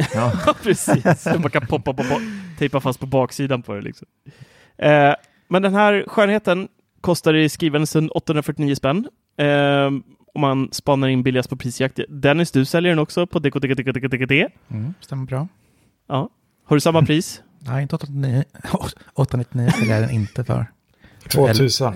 Ja. 0.14 0.54
Precis. 0.62 1.26
Man 1.26 1.50
kan 1.50 1.66
poppa 1.66 1.92
på, 1.92 2.04
tejpa 2.58 2.80
fast 2.80 3.00
på 3.00 3.06
baksidan 3.06 3.62
på 3.62 3.74
det. 3.74 3.80
Liksom. 3.82 4.06
Eh, 4.78 5.14
men 5.48 5.62
den 5.62 5.74
här 5.74 6.04
skönheten 6.08 6.68
kostar 7.00 7.34
i 7.34 7.48
skrivande 7.48 7.86
stund 7.86 8.10
849 8.14 8.74
spänn. 8.74 9.08
Eh, 9.38 9.86
om 10.34 10.40
man 10.40 10.68
spanar 10.72 11.08
in 11.08 11.22
billigast 11.22 11.50
på 11.50 11.56
prisjakt. 11.56 12.00
Dennis, 12.08 12.50
du 12.52 12.64
säljer 12.64 12.90
den 12.90 12.98
också 12.98 13.26
på 13.26 13.38
DKDKDKDKD. 13.38 14.46
Mm, 14.68 14.94
stämmer 15.00 15.26
bra. 15.26 15.48
Ja. 16.08 16.28
Har 16.64 16.76
du 16.76 16.80
samma 16.80 17.02
pris? 17.02 17.42
Nej, 17.58 17.82
inte 17.82 17.94
899. 17.96 18.44
899 19.14 19.70
säljer 19.78 19.94
jag 19.94 20.02
den 20.02 20.10
inte 20.14 20.44
för. 20.44 20.66
2000. 21.28 21.94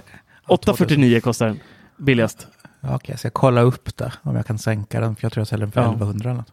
849 0.48 1.20
kostar 1.20 1.46
den. 1.46 1.61
Billigast. 1.96 2.46
Ja, 2.80 2.94
Okej, 2.96 3.12
jag 3.12 3.18
ska 3.18 3.30
kolla 3.30 3.61
upp 3.61 3.96
det 3.96 4.12
om 4.22 4.36
jag 4.36 4.46
kan 4.46 4.59
sänka 4.59 5.00
den. 5.00 5.16
För 5.16 5.24
jag 5.24 5.32
tror 5.32 5.40
jag 5.40 5.48
säljer 5.48 5.66
den 5.66 5.72
för 5.72 5.80
Ja. 5.80 5.86
1100 5.88 6.30
eller 6.30 6.38
något. 6.38 6.52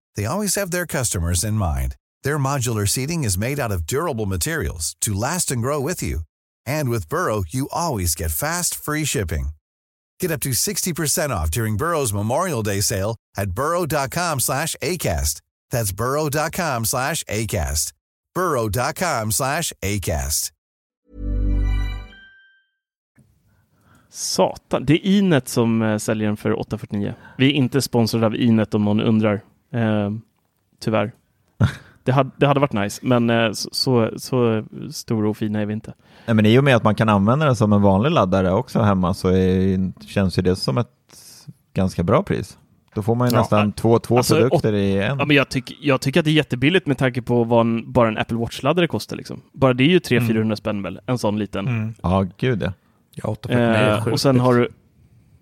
they 0.15 0.25
always 0.25 0.55
have 0.55 0.71
their 0.71 0.87
customers 0.87 1.43
in 1.43 1.53
mind. 1.53 1.95
Their 2.23 2.37
modular 2.37 2.87
seating 2.87 3.23
is 3.23 3.37
made 3.37 3.59
out 3.59 3.71
of 3.71 3.85
durable 3.85 4.25
materials 4.25 4.95
to 5.01 5.13
last 5.13 5.51
and 5.51 5.61
grow 5.61 5.79
with 5.79 6.01
you. 6.03 6.21
And 6.65 6.89
with 6.89 7.07
Burrow, 7.09 7.43
you 7.47 7.69
always 7.71 8.15
get 8.15 8.31
fast, 8.31 8.75
free 8.75 9.05
shipping. 9.05 9.49
Get 10.19 10.31
up 10.31 10.41
to 10.41 10.49
60% 10.49 11.29
off 11.29 11.49
during 11.51 11.77
Burrow's 11.77 12.13
Memorial 12.13 12.63
Day 12.63 12.81
sale 12.81 13.15
at 13.37 13.51
burrow.com 13.51 14.39
slash 14.39 14.75
ACAST. 14.81 15.41
That's 15.71 15.91
burrow.com 15.91 16.85
slash 16.85 17.23
ACAST. 17.23 17.93
burrow.com 18.35 19.31
slash 19.31 19.73
ACAST. 19.81 20.51
Satan. 24.09 24.85
Det 24.85 24.93
är 24.93 25.05
Inet 25.05 25.47
som 25.47 25.81
eh, 25.81 25.97
säljer 25.97 26.27
den 26.27 26.37
för 26.37 26.59
849. 26.59 27.13
Vi 27.37 27.45
är 27.45 27.51
inte 27.53 27.81
sponsrade 27.81 28.25
av 28.25 28.35
Inet 28.35 28.73
om 28.73 28.85
någon 28.85 29.01
undrar. 29.01 29.41
Eh, 29.71 30.11
tyvärr. 30.79 31.11
Det 32.03 32.11
hade, 32.11 32.29
det 32.37 32.47
hade 32.47 32.59
varit 32.59 32.73
nice, 32.73 32.99
men 33.03 33.29
eh, 33.29 33.51
så, 33.51 33.69
så, 33.71 34.09
så 34.19 34.63
stora 34.91 35.29
och 35.29 35.37
fina 35.37 35.61
är 35.61 35.65
vi 35.65 35.73
inte. 35.73 35.93
Nej, 36.25 36.35
men 36.35 36.45
i 36.45 36.59
och 36.59 36.63
med 36.63 36.75
att 36.75 36.83
man 36.83 36.95
kan 36.95 37.09
använda 37.09 37.45
den 37.45 37.55
som 37.55 37.73
en 37.73 37.81
vanlig 37.81 38.11
laddare 38.11 38.51
också 38.51 38.81
hemma 38.81 39.13
så 39.13 39.29
är, 39.29 40.03
känns 40.07 40.37
ju 40.37 40.41
det 40.41 40.55
som 40.55 40.77
ett 40.77 40.87
ganska 41.73 42.03
bra 42.03 42.23
pris. 42.23 42.57
Då 42.95 43.01
får 43.01 43.15
man 43.15 43.29
ju 43.29 43.35
Ja, 43.35 43.39
nästan 43.39 43.71
två, 43.71 43.99
två 43.99 44.17
alltså, 44.17 44.35
produkter 44.35 44.73
i 44.73 44.97
en. 44.97 45.19
Ja, 45.19 45.25
men 45.25 45.35
jag, 45.35 45.49
tyck, 45.49 45.77
jag 45.81 46.01
tycker 46.01 46.19
att 46.19 46.25
det 46.25 46.31
är 46.31 46.33
jättebilligt 46.33 46.87
med 46.87 46.97
tanke 46.97 47.21
på 47.21 47.43
vad 47.43 47.61
en, 47.61 47.91
bara 47.91 48.07
en 48.07 48.17
Apple 48.17 48.37
Watch-laddare 48.37 48.87
kostar. 48.87 49.17
Liksom. 49.17 49.41
Bara 49.53 49.73
det 49.73 49.83
är 49.83 49.87
ju 49.87 49.99
300-400 49.99 50.55
spänn 50.55 50.83
väl, 50.83 50.99
en 51.05 51.17
sån 51.17 51.39
liten. 51.39 51.67
Mm. 51.67 51.93
Ja, 52.01 52.25
gud 52.37 52.63
ja. 52.63 52.73
Ja, 53.13 53.29
849 53.29 53.65
är 53.65 53.97
Eh, 53.97 54.03
sjukt 54.03 54.13
och 54.13 54.19
sen 54.19 54.39
har 54.39 54.53
du 54.53 54.69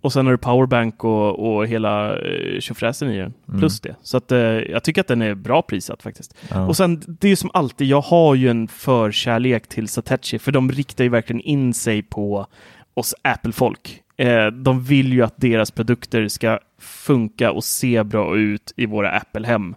och 0.02 0.14
sen 0.14 0.26
har 0.26 0.34
du 0.34 0.38
powerbank 0.38 1.04
och, 1.04 1.56
och 1.56 1.68
hela 1.68 2.18
eh, 2.20 2.60
tjofräsen 2.60 3.12
i 3.12 3.18
den, 3.18 3.34
Mm. 3.48 3.60
plus 3.60 3.80
det. 3.80 3.96
Så 4.02 4.18
att, 4.18 4.32
eh, 4.32 4.40
jag 4.40 4.84
tycker 4.84 5.02
att 5.02 5.08
den 5.08 5.22
är 5.22 5.36
bra 5.36 5.62
prissatt 5.62 6.04
faktiskt. 6.04 6.38
ja. 6.50 6.68
Och 6.68 6.78
sen, 6.78 7.02
det 7.08 7.28
är 7.28 7.30
ju 7.30 7.36
som 7.36 7.50
alltid, 7.54 7.88
jag 7.88 8.02
har 8.02 8.36
ju 8.36 8.50
en 8.50 8.68
förkärlek 8.68 9.68
till 9.68 9.88
Satechi, 9.88 10.40
för 10.40 10.52
de 10.52 10.72
riktar 10.72 11.04
ju 11.04 11.10
verkligen 11.10 11.42
in 11.42 11.74
sig 11.74 12.02
på 12.02 12.46
oss 12.94 13.16
Apple-folk. 13.22 14.02
Eh, 14.18 14.48
de 14.48 14.84
vill 14.84 15.14
ju 15.14 15.22
att 15.24 15.34
deras 15.38 15.72
produkter 15.72 16.28
ska 16.28 16.60
funka 16.80 17.52
och 17.52 17.64
se 17.64 18.04
bra 18.04 18.38
ut 18.38 18.74
i 18.76 18.86
våra 18.86 19.12
Apple-hem. 19.12 19.76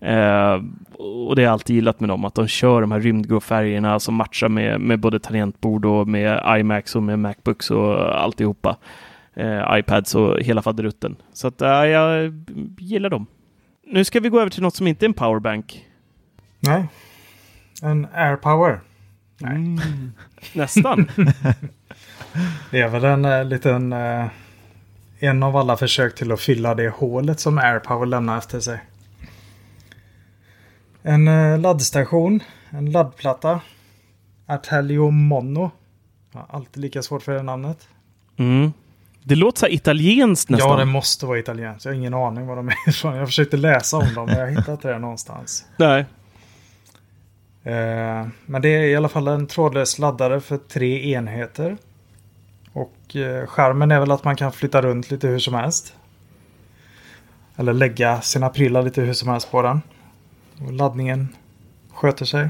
Eh, 0.00 0.62
och 0.98 1.36
det 1.36 1.42
har 1.42 1.46
jag 1.46 1.52
alltid 1.52 1.76
gillat 1.76 2.00
med 2.00 2.08
dem, 2.08 2.24
att 2.24 2.34
de 2.34 2.48
kör 2.48 2.80
de 2.80 2.92
här 2.92 3.00
rymdgrå 3.00 3.40
färgerna 3.40 4.00
som 4.00 4.14
matchar 4.14 4.48
med, 4.48 4.80
med 4.80 4.98
både 5.00 5.18
tangentbord 5.20 5.84
och 5.84 6.08
med 6.08 6.42
iMacs 6.60 6.96
och 6.96 7.02
med 7.02 7.18
Macbooks 7.18 7.70
och 7.70 8.22
alltihopa. 8.22 8.76
Eh, 9.36 9.78
iPads 9.78 10.14
och 10.14 10.40
hela 10.40 10.62
faderutten. 10.62 11.16
Så 11.32 11.48
att, 11.48 11.62
eh, 11.62 11.68
jag 11.68 12.32
gillar 12.78 13.10
dem. 13.10 13.26
Nu 13.86 14.04
ska 14.04 14.20
vi 14.20 14.28
gå 14.28 14.40
över 14.40 14.50
till 14.50 14.62
något 14.62 14.74
som 14.74 14.86
inte 14.86 15.04
är 15.04 15.08
en 15.08 15.14
powerbank. 15.14 15.84
Nej. 16.60 16.86
En 17.82 18.06
AirPower. 18.14 18.80
Mm. 19.40 19.80
Nästan. 20.52 21.08
Det 22.70 22.80
är 22.80 22.88
väl 22.88 23.04
en 23.04 23.24
eh, 23.24 23.44
liten... 23.44 23.92
Eh, 23.92 24.26
en 25.18 25.42
av 25.42 25.56
alla 25.56 25.76
försök 25.76 26.14
till 26.14 26.32
att 26.32 26.40
fylla 26.40 26.74
det 26.74 26.88
hålet 26.88 27.40
som 27.40 27.58
AirPower 27.58 28.06
lämnar 28.06 28.38
efter 28.38 28.60
sig. 28.60 28.80
En 31.02 31.28
eh, 31.28 31.58
laddstation. 31.58 32.40
En 32.70 32.92
laddplatta. 32.92 33.60
Artelio 34.46 35.10
Mono. 35.10 35.70
Alltid 36.48 36.82
lika 36.82 37.02
svårt 37.02 37.22
för 37.22 37.32
det 37.32 37.42
namnet. 37.42 37.88
Mm. 38.36 38.72
Det 39.26 39.34
låter 39.34 39.58
så 39.60 39.66
italienskt 39.66 40.50
nästan. 40.50 40.70
Ja, 40.70 40.76
det 40.76 40.84
måste 40.84 41.26
vara 41.26 41.38
italienskt. 41.38 41.84
Jag 41.84 41.92
har 41.92 41.96
ingen 41.96 42.14
aning 42.14 42.46
var 42.46 42.56
de 42.56 42.68
är 42.68 42.88
ifrån. 42.88 43.16
Jag 43.16 43.28
försökte 43.28 43.56
läsa 43.56 43.96
om 43.96 44.14
dem, 44.14 44.26
men 44.26 44.38
jag 44.38 44.48
hittade 44.48 44.72
inte 44.72 44.88
det 44.88 44.98
någonstans. 44.98 45.64
Nej. 45.76 46.04
Eh, 47.62 48.26
men 48.46 48.62
det 48.62 48.68
är 48.68 48.82
i 48.82 48.96
alla 48.96 49.08
fall 49.08 49.28
en 49.28 49.46
trådlös 49.46 49.98
laddare 49.98 50.40
för 50.40 50.56
tre 50.56 51.12
enheter. 51.12 51.76
Och 52.72 53.16
eh, 53.16 53.46
skärmen 53.46 53.90
är 53.90 54.00
väl 54.00 54.10
att 54.10 54.24
man 54.24 54.36
kan 54.36 54.52
flytta 54.52 54.82
runt 54.82 55.10
lite 55.10 55.28
hur 55.28 55.38
som 55.38 55.54
helst. 55.54 55.96
Eller 57.56 57.72
lägga 57.72 58.20
sina 58.20 58.48
prylar 58.48 58.82
lite 58.82 59.00
hur 59.00 59.12
som 59.12 59.28
helst 59.28 59.50
på 59.50 59.62
den. 59.62 59.82
Och 60.66 60.72
laddningen 60.72 61.28
sköter 61.92 62.24
sig. 62.24 62.48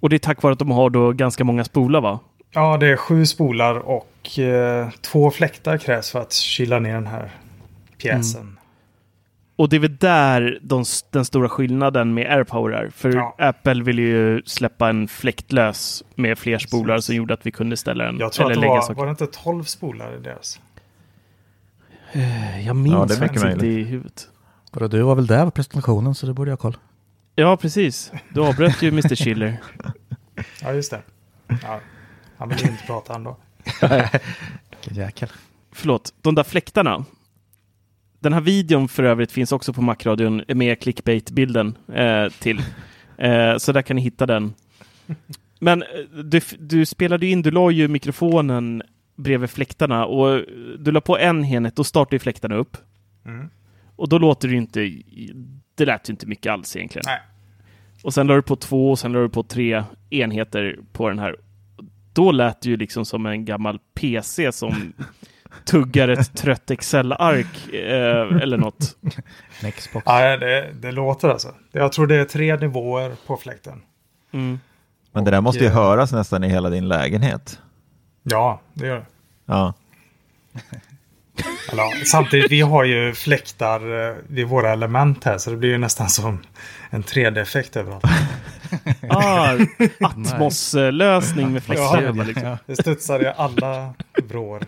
Och 0.00 0.08
det 0.08 0.16
är 0.16 0.18
tack 0.18 0.42
vare 0.42 0.52
att 0.52 0.58
de 0.58 0.70
har 0.70 0.90
då 0.90 1.12
ganska 1.12 1.44
många 1.44 1.64
spolar 1.64 2.00
va? 2.00 2.20
Ja, 2.56 2.76
det 2.76 2.86
är 2.86 2.96
sju 2.96 3.26
spolar 3.26 3.74
och 3.74 4.38
eh, 4.38 4.90
två 4.90 5.30
fläktar 5.30 5.78
krävs 5.78 6.10
för 6.10 6.20
att 6.20 6.32
kyla 6.32 6.78
ner 6.78 6.94
den 6.94 7.06
här 7.06 7.30
pjäsen. 7.98 8.58
Och 9.56 9.68
det 9.68 9.76
är 9.76 9.80
väl 9.80 9.96
där 9.96 10.58
de, 10.62 10.84
den 11.10 11.24
stora 11.24 11.48
skillnaden 11.48 12.14
med 12.14 12.26
AirPower 12.32 12.72
är. 12.72 12.90
För 12.90 13.16
Ja. 13.16 13.34
Apple 13.38 13.82
ville 13.82 14.02
ju 14.02 14.42
släppa 14.46 14.88
en 14.88 15.08
fläktlös 15.08 16.04
med 16.14 16.38
fler 16.38 16.58
spolar 16.58 16.98
som 16.98 17.14
gjorde 17.14 17.34
att 17.34 17.46
vi 17.46 17.50
kunde 17.50 17.76
ställa 17.76 18.04
den. 18.04 18.18
Jag 18.18 18.32
tror 18.32 18.44
eller 18.46 18.52
att 18.54 18.56
det 18.56 18.60
lägga 18.60 18.74
var, 18.74 18.80
saker. 18.82 18.94
var 18.94 19.06
det 19.06 19.10
inte 19.10 19.26
12 19.26 19.64
spolar 19.64 20.16
i 20.16 20.18
deras? 20.20 20.60
Jag 22.66 22.76
minns 22.76 22.94
Ja, 22.94 23.08
faktiskt 23.08 23.44
inte 23.44 23.56
möjligt. 23.56 23.86
i 23.88 23.90
huvudet. 23.90 24.28
Vadå, 24.72 24.88
du 24.88 25.02
var 25.02 25.14
väl 25.14 25.26
där 25.26 25.44
på 25.44 25.50
presentationen 25.50 26.14
så 26.14 26.26
det 26.26 26.32
borde 26.32 26.50
jag 26.50 26.56
ha 26.56 26.62
koll. 26.62 26.76
Ja, 27.34 27.56
precis. 27.56 28.12
Du 28.28 28.40
avbröt 28.46 28.82
ju 28.82 28.88
Mr. 28.88 29.14
Schiller. 29.16 29.56
Ja, 30.62 30.72
just 30.72 30.90
det. 30.90 31.00
Ja, 31.62 31.80
han 32.38 32.48
vill 32.48 32.58
ju 32.58 32.70
inte 32.70 32.86
prata 32.86 33.14
ändå. 33.14 33.36
Jäkel. 34.90 35.28
Förlåt, 35.72 36.14
de 36.22 36.34
där 36.34 36.42
fläktarna. 36.42 37.04
Den 38.18 38.32
här 38.32 38.40
videon 38.40 38.88
för 38.88 39.02
övrigt 39.02 39.32
finns 39.32 39.52
också 39.52 39.72
på 39.72 39.82
Macradion 39.82 40.42
med 40.48 40.82
clickbait-bilden 40.82 41.78
eh, 41.94 42.28
till. 42.28 42.62
Eh, 43.18 43.56
så 43.56 43.72
där 43.72 43.82
kan 43.82 43.96
ni 43.96 44.02
hitta 44.02 44.26
den. 44.26 44.54
Men 45.58 45.82
eh, 45.82 45.88
du, 46.24 46.40
du 46.58 46.86
spelade 46.86 47.26
in, 47.26 47.42
du 47.42 47.50
la 47.50 47.70
ju 47.70 47.88
mikrofonen 47.88 48.82
bredvid 49.16 49.50
fläktarna 49.50 50.06
och 50.06 50.42
du 50.78 50.92
la 50.92 51.00
på 51.00 51.18
en 51.18 51.44
enhet, 51.44 51.76
då 51.76 51.84
startade 51.84 52.16
ju 52.16 52.20
fläktarna 52.20 52.54
upp. 52.54 52.76
Mm. 53.24 53.50
Och 53.96 54.08
då 54.08 54.18
låter 54.18 54.48
det 54.48 54.54
inte, 54.54 54.92
det 55.74 55.84
lät 55.84 56.08
ju 56.08 56.10
inte 56.12 56.26
mycket 56.26 56.52
alls 56.52 56.76
egentligen. 56.76 57.04
Nej. 57.06 57.20
Och 58.02 58.14
sen 58.14 58.26
la 58.26 58.34
du 58.34 58.42
på 58.42 58.56
två 58.56 58.90
och 58.90 58.98
sen 58.98 59.12
la 59.12 59.18
du 59.18 59.28
på 59.28 59.42
tre 59.42 59.84
enheter 60.10 60.78
på 60.92 61.08
den 61.08 61.18
här. 61.18 61.36
Då 62.16 62.32
lät 62.32 62.60
det 62.60 62.68
ju 62.68 62.76
liksom 62.76 63.04
som 63.04 63.26
en 63.26 63.44
gammal 63.44 63.78
PC 63.94 64.52
som 64.52 64.92
tuggar 65.64 66.08
ett 66.08 66.34
trött 66.36 66.70
Excel-ark 66.70 67.74
eh, 67.74 68.42
eller 68.42 68.56
något. 68.56 68.96
Xbox. 69.76 70.06
Ja, 70.06 70.36
det, 70.36 70.72
det 70.74 70.92
låter 70.92 71.28
alltså. 71.28 71.54
Jag 71.72 71.92
tror 71.92 72.06
det 72.06 72.16
är 72.16 72.24
tre 72.24 72.56
nivåer 72.56 73.16
på 73.26 73.36
fläkten. 73.36 73.82
Mm. 74.32 74.60
Men 75.12 75.24
det 75.24 75.30
där 75.30 75.40
måste 75.40 75.64
ju 75.64 75.66
eh, 75.66 75.74
höras 75.74 76.12
nästan 76.12 76.44
i 76.44 76.48
hela 76.48 76.70
din 76.70 76.88
lägenhet. 76.88 77.58
Ja, 78.22 78.60
det 78.74 78.86
gör 78.86 78.96
det. 78.96 79.06
Ja, 79.46 79.74
ja, 81.72 81.92
samtidigt, 82.04 82.52
vi 82.52 82.60
har 82.60 82.84
ju 82.84 83.14
fläktar 83.14 84.08
eh, 84.08 84.14
vid 84.28 84.46
våra 84.46 84.72
element 84.72 85.24
här 85.24 85.38
så 85.38 85.50
det 85.50 85.56
blir 85.56 85.70
ju 85.70 85.78
nästan 85.78 86.08
som 86.08 86.38
en 86.90 87.02
3D-effekt 87.02 87.76
överallt. 87.76 88.04
Ah, 89.10 89.56
Atmos-lösning 90.00 91.52
med 91.52 91.62
fläktar. 91.62 92.24
liksom. 92.24 92.56
Det 92.66 92.76
studsar 92.76 93.22
i 93.22 93.26
alla 93.36 93.94
vrår. 94.28 94.62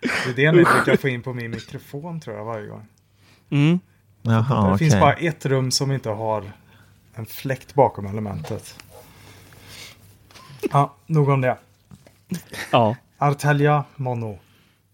Det 0.00 0.30
är 0.30 0.34
det 0.34 0.52
ni 0.52 0.64
brukar 0.64 0.96
få 0.96 1.08
in 1.08 1.22
på 1.22 1.32
min 1.34 1.50
mikrofon 1.50 2.20
tror 2.20 2.36
jag 2.36 2.44
varje 2.44 2.66
gång. 2.66 2.86
Mm. 3.50 3.80
Det 4.22 4.32
jaha 4.32 4.78
finns 4.78 4.94
bara 5.00 5.12
ett 5.14 5.46
rum 5.46 5.70
som 5.70 5.92
inte 5.92 6.10
har 6.10 6.52
en 7.14 7.26
fläkt 7.26 7.74
bakom 7.74 8.06
elementet. 8.06 8.78
Ja, 10.72 10.94
nog 11.06 11.28
om 11.28 11.40
det. 11.40 11.56
Ja. 12.70 12.96
Artelia 13.18 13.84
Mono. 13.96 14.38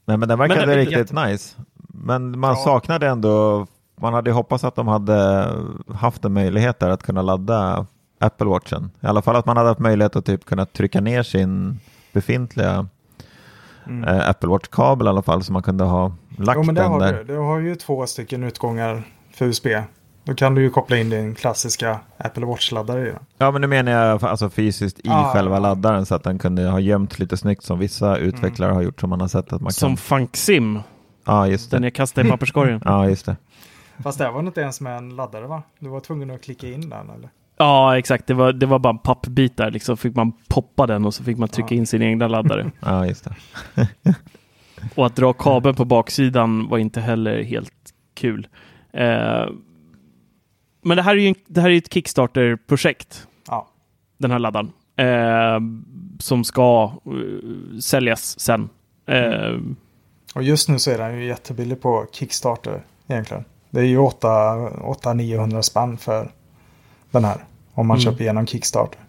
Nej, 0.05 0.17
men 0.17 0.29
den 0.29 0.39
verkade 0.39 0.61
Men 0.61 0.69
det 0.69 0.75
är 0.75 0.79
riktigt 0.79 0.99
jätte- 0.99 1.27
nice. 1.27 1.57
Men 1.89 2.39
man 2.39 2.51
Ja. 2.51 2.65
saknade 2.65 3.09
ändå, 3.09 3.67
man 4.01 4.15
hade 4.15 4.33
hoppats 4.33 4.65
att 4.65 4.75
de 4.77 4.89
hade 4.89 5.49
haft 5.95 6.25
en 6.25 6.33
möjlighet 6.33 6.79
där 6.79 6.91
att 6.91 7.03
kunna 7.03 7.23
ladda 7.23 7.87
Apple 8.21 8.47
Watchen. 8.47 8.91
I 9.01 9.07
alla 9.07 9.23
fall 9.23 9.37
att 9.37 9.47
man 9.47 9.57
hade 9.57 9.69
haft 9.69 9.81
möjlighet 9.81 10.17
att 10.17 10.25
typ 10.25 10.45
kunna 10.45 10.67
trycka 10.67 11.01
ner 11.01 11.23
sin 11.23 11.81
befintliga 12.13 12.87
Mm. 13.87 14.05
eh, 14.09 14.29
Apple 14.29 14.49
Watch-kabel 14.49 15.07
i 15.07 15.11
alla 15.11 15.23
fall 15.23 15.43
så 15.45 15.53
man 15.53 15.63
kunde 15.63 15.85
ha 15.85 16.13
lagt 16.39 16.57
Jo, 16.57 16.63
men 16.63 16.75
det 16.75 16.81
den 16.83 16.91
har 16.93 17.01
där. 17.01 17.13
du. 17.13 17.25
Du 17.25 17.37
har 17.39 17.59
ju 17.59 17.75
två 17.75 18.07
stycken 18.07 18.45
utgångar 18.45 19.03
för 19.35 19.45
USB. 19.47 19.67
Då 20.25 20.35
kan 20.35 20.55
du 20.55 20.63
ju 20.63 20.71
koppla 20.71 20.97
in 20.97 21.11
din 21.11 21.35
klassiska 21.35 22.01
Apple 22.19 22.47
Watch-laddare 22.47 23.05
den. 23.05 23.19
Ja, 23.39 23.51
men 23.51 23.61
nu 23.61 23.67
menar 23.67 23.93
jag 23.93 24.25
alltså 24.25 24.51
fysiskt 24.51 24.99
i 24.99 25.09
Ah. 25.11 25.33
själva 25.33 25.59
laddaren 25.59 26.07
så 26.07 26.15
att 26.15 26.25
den 26.25 26.39
kunde 26.39 26.69
ha 26.69 26.81
gömt 26.81 27.19
lite 27.19 27.37
snyggt 27.37 27.63
som 27.65 27.79
vissa 27.79 28.17
utvecklare 28.17 28.73
har 28.73 28.83
gjort 28.83 29.01
som 29.01 29.11
man 29.11 29.21
har 29.21 29.29
sett 29.29 29.53
att 29.53 29.61
man 29.61 29.73
Som 29.73 29.89
kan. 29.91 29.97
FunkSim, 29.97 30.81
Ja, 31.25 31.47
just 31.47 31.71
den 31.71 31.83
det. 31.83 31.87
jag 31.87 31.95
kastade 31.95 32.29
i 32.29 32.31
papperskorgen. 32.31 32.83
Ja, 32.85 33.09
just 33.09 33.27
det. 33.27 33.37
Fast 34.03 34.19
det 34.19 34.31
var 34.31 34.41
inte 34.41 34.61
ens 34.61 34.81
med 34.81 34.97
en 34.97 35.17
laddare 35.17 35.47
va? 35.47 35.63
Du 35.79 35.89
var 35.89 36.01
tvungen 36.01 36.31
att 36.31 36.43
klicka 36.43 36.67
in 36.69 36.91
den 36.91 37.11
eller? 37.11 37.31
Ja, 37.57 37.99
exakt. 37.99 38.27
Det 38.27 38.35
var, 38.35 38.53
det 38.53 38.67
var 38.67 38.79
bara 38.79 38.91
en 38.91 38.99
pappbit 38.99 39.57
där. 39.57 39.71
Liksom 39.71 39.97
fick 39.97 40.17
man 40.17 40.33
poppa 40.49 40.87
den 40.87 41.05
och 41.05 41.15
så 41.15 41.25
fick 41.25 41.39
man 41.39 41.49
trycka 41.49 41.75
Ja. 41.75 41.79
in 41.79 41.87
sin 41.87 42.03
egna 42.03 42.29
laddare. 42.29 42.71
Ja, 42.81 43.07
just 43.07 43.25
det. 43.25 43.35
och 44.95 45.07
att 45.07 45.17
dra 45.17 45.33
kabeln 45.33 45.75
på 45.77 45.85
baksidan 45.85 46.69
var 46.69 46.79
inte 46.79 47.01
heller 47.01 47.43
helt 47.43 47.73
kul. 48.15 48.47
Eh, 48.93 49.47
men 50.83 50.97
det 50.97 51.03
här 51.03 51.17
är 51.17 51.21
ju 51.21 51.29
en, 51.29 51.35
det 51.47 51.61
här 51.61 51.71
är 51.71 51.77
ett 51.79 51.93
Kickstarter-projekt, 51.95 53.27
Ja. 53.49 53.69
den 54.19 54.31
här 54.31 54.39
laddaren. 54.39 54.73
Eh, 54.97 55.61
som 56.19 56.45
ska 56.45 56.93
eh, 57.07 57.79
säljas 57.81 58.41
sen. 58.41 58.69
Eh, 59.07 59.59
Och 60.35 60.43
just 60.43 60.69
nu 60.69 60.79
så 60.79 60.91
är 60.91 60.99
den 60.99 61.19
ju 61.21 61.25
jättebillig 61.27 61.81
på 61.81 62.07
Kickstarter 62.13 62.83
egentligen. 63.09 63.45
Det 63.71 63.81
är 63.81 63.85
ju 63.85 63.99
800-900 63.99 65.63
spänn 65.63 65.99
för 65.99 66.31
den 67.11 67.25
här. 67.25 67.45
Om 67.75 67.87
man 67.87 67.97
Mm. 67.97 68.05
köper 68.05 68.21
igenom 68.23 68.47
Kickstarter. 68.47 69.01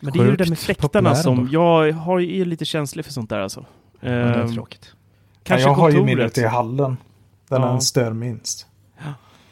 Men 0.00 0.12
det 0.12 0.18
är 0.18 0.24
ju 0.24 0.36
det 0.36 0.48
med 0.48 0.58
fläktarna 0.58 1.14
som 1.14 1.48
jag 1.52 1.92
har, 1.92 2.20
är 2.20 2.44
lite 2.44 2.64
känslig 2.64 3.04
för 3.04 3.12
sånt 3.12 3.30
där 3.30 3.40
alltså. 3.40 3.64
Ja, 4.00 4.08
det 4.08 4.14
är 4.16 4.40
Eh, 4.44 4.48
tråkigt. 4.52 4.92
kanske 5.42 5.68
jag 5.68 5.74
har 5.74 5.90
ju 5.90 6.04
min 6.04 6.18
ute 6.18 6.40
i 6.40 6.44
hallen. 6.46 6.96
Den 7.48 7.62
Ja. 7.62 7.80
stör 7.80 8.12
minst. 8.12 8.66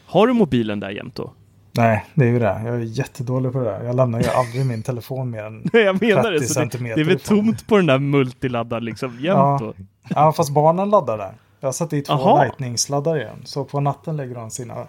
Har 0.05 0.27
du 0.27 0.33
mobilen 0.33 0.79
där 0.79 0.89
jämt 0.89 1.15
då? 1.15 1.31
Nej, 1.71 2.05
det 2.13 2.25
är 2.25 2.29
ju 2.29 2.39
det. 2.39 2.61
Jag 2.65 2.75
är 2.75 2.79
jättedålig 2.79 3.51
på 3.51 3.59
det 3.59 3.65
där. 3.65 3.83
Jag 3.83 3.95
lämnar 3.95 4.21
ju 4.21 4.27
aldrig 4.29 4.65
min 4.65 4.83
telefon 4.83 5.29
mer 5.29 5.43
än 5.43 5.69
Nej, 5.73 5.83
jag 5.83 6.01
menar 6.01 6.31
det. 6.31 6.39
30 6.39 6.47
Så 6.47 6.53
det, 6.53 6.59
centimeter 6.59 6.95
det 6.95 7.01
är 7.01 7.05
väl 7.05 7.19
tomt 7.19 7.67
på 7.67 7.77
den 7.77 7.85
där 7.85 7.99
multiladdaren 7.99 8.85
liksom 8.85 9.11
jämt 9.11 9.23
Ja. 9.25 9.57
då? 9.61 9.73
Ja, 10.09 10.31
fast 10.33 10.49
barnen 10.53 10.89
laddar 10.89 11.17
där. 11.17 11.33
Jag 11.59 11.67
har 11.67 11.73
satt 11.73 11.93
i 11.93 12.01
två 12.01 12.13
Jaha. 12.13 12.43
lightning-sladdar 12.43 13.17
igen. 13.17 13.41
Så 13.45 13.65
på 13.65 13.79
natten 13.79 14.17
lägger 14.17 14.35
de 14.35 14.51
sina. 14.51 14.87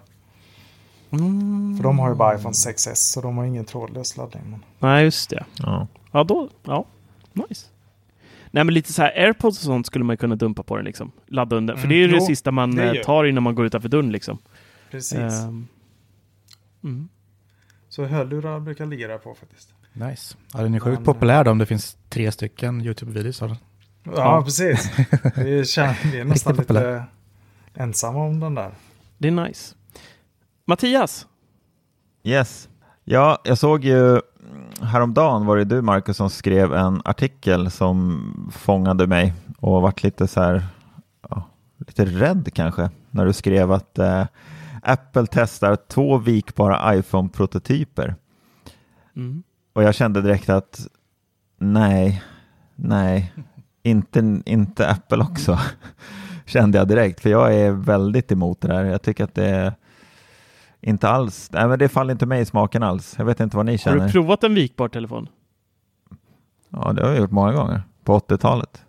Mm. 1.11 1.77
För 1.77 1.83
de 1.83 1.99
har 1.99 2.09
ju 2.09 2.15
bara 2.15 2.35
iPhone 2.35 2.53
6S 2.53 2.95
så 2.95 3.21
de 3.21 3.37
har 3.37 3.45
ingen 3.45 3.65
trådlös 3.65 4.17
laddning. 4.17 4.43
Men... 4.51 4.65
Nej, 4.79 5.05
just 5.05 5.31
det. 5.31 5.45
Ja. 5.59 5.87
Ja, 6.13 6.25
då. 6.25 6.49
Ja, 6.63 6.85
nice. 7.33 7.67
Nej, 8.51 8.65
men 8.65 8.75
lite 8.75 8.93
så 8.93 9.03
här 9.03 9.13
AirPods 9.17 9.59
och 9.59 9.65
sånt 9.65 9.87
skulle 9.87 10.05
man 10.05 10.13
ju 10.13 10.17
kunna 10.17 10.37
dumpa 10.37 10.63
på 10.63 10.77
den 10.77 10.85
liksom. 10.85 11.13
Ladda 11.27 11.57
under. 11.57 11.75
För 11.75 11.81
Mm, 11.81 11.89
det 11.89 11.95
är 11.95 11.99
ju 11.99 12.09
det 12.09 12.17
jo, 12.19 12.27
sista 12.27 12.51
man 12.51 12.75
det 12.75 12.99
eh, 12.99 13.05
tar 13.05 13.25
innan 13.25 13.43
man 13.43 13.55
går 13.55 13.67
utanför 13.67 13.89
dörren 13.89 14.13
liksom. 14.13 14.39
Precis. 14.91 15.19
Ehm, 15.19 15.67
mm. 16.85 17.09
Så 17.89 18.05
hörlurar 18.05 18.61
brukar 18.61 18.87
ligga 18.87 19.09
där 19.09 19.19
på 19.19 19.35
faktiskt. 19.35 19.75
Nice. 19.93 20.37
Ja, 20.53 20.63
den 20.63 20.75
är 20.75 20.81
sjukt 20.81 20.99
Men- 20.99 21.05
populär 21.05 21.45
då 21.45 21.51
om 21.51 21.59
det 21.59 21.67
finns 21.67 21.97
tre 22.09 22.33
stycken 22.33 22.83
YouTube-videos 22.83 23.43
av 23.43 23.49
den. 23.49 23.59
Ja, 24.17 24.37
Ja. 24.37 24.43
precis. 24.45 24.91
Vi, 25.37 25.65
känner, 25.65 25.97
vi 26.13 26.21
är 26.21 26.25
nästan 26.35 26.57
lite 26.57 27.05
ensamma 27.75 28.19
om 28.25 28.41
den 28.41 28.55
där. 28.55 28.71
Det 29.19 29.29
är 29.29 29.33
nice. 29.33 29.75
Mattias, 30.67 31.27
Yes. 32.23 32.69
Ja, 33.05 33.39
jag 33.45 33.59
såg 33.59 33.85
ju 33.85 34.11
mm, 34.11 34.21
häromdagen 34.83 35.47
var 35.47 35.57
det 35.57 35.65
du 35.65 35.83
Marcus 35.83 36.17
som 36.17 36.31
skrev 36.31 36.75
en 36.75 37.03
artikel 37.05 37.71
som 37.71 38.51
fångade 38.53 39.07
mig 39.07 39.35
och 39.59 39.83
vart 39.83 40.03
lite 40.03 40.27
så 40.29 40.43
här, 40.43 40.67
ja, 41.31 41.43
lite 41.87 42.05
rädd 42.05 42.49
kanske 42.55 42.91
när 43.11 43.27
du 43.27 43.33
skrev 43.33 43.73
att 43.73 43.99
eh, 43.99 44.27
Apple 44.83 45.27
testar 45.31 45.77
två 45.77 46.19
vikbara 46.19 46.95
iPhone-prototyper. 46.95 48.15
mm. 49.17 49.43
Och 49.73 49.83
jag 49.83 49.95
kände 49.95 50.23
direkt 50.23 50.49
att 50.49 50.87
nej, 51.59 52.23
nej, 52.75 53.33
inte, 53.91 54.43
inte 54.47 54.89
Apple 54.89 55.19
också. 55.19 55.59
kände 56.47 56.79
jag 56.79 56.89
direkt, 56.89 57.21
för 57.21 57.31
jag 57.31 57.55
är 57.55 57.71
väldigt 57.71 58.33
emot 58.33 58.61
det 58.61 58.69
där. 58.69 58.85
Jag 58.85 59.03
tycker 59.03 59.25
att 59.25 59.35
det 59.35 59.47
är 59.47 59.73
inte 60.81 61.09
alls, 61.09 61.51
nej 61.53 61.69
men 61.69 61.79
det 61.79 61.89
faller 61.89 62.13
inte 62.13 62.27
mig 62.27 62.41
i 62.41 62.45
smaken 62.45 62.83
alls. 62.83 63.15
Jag 63.19 63.25
vet 63.25 63.41
inte 63.41 63.57
vad 63.57 63.67
ni 63.67 63.73
har 63.73 63.79
känner. 63.79 64.07
du 64.07 64.13
provat 64.13 64.45
en 64.45 64.55
vikbar 64.55 64.89
telefon? 64.89 65.29
Ja, 66.69 66.93
det 66.93 67.03
har 67.03 67.09
jag 67.09 67.19
gjort 67.19 67.31
många 67.31 67.53
gånger. 67.53 67.83
På 68.05 68.19
80-talet. 68.19 68.85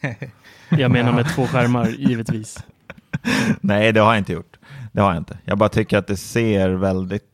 Jag 0.68 0.90
menar 0.90 1.12
med 1.12 1.28
två 1.34 1.46
skärmar, 1.46 1.88
givetvis. 1.88 2.64
Nej, 3.60 3.92
det 3.92 4.00
har 4.00 4.12
jag 4.12 4.18
inte 4.18 4.32
gjort. 4.32 4.58
Det 4.92 5.00
har 5.00 5.08
jag 5.08 5.20
inte. 5.20 5.38
Jag 5.44 5.58
bara 5.58 5.68
tycker 5.68 5.98
att 5.98 6.06
det 6.06 6.16
ser 6.16 6.68
väldigt 6.68 7.24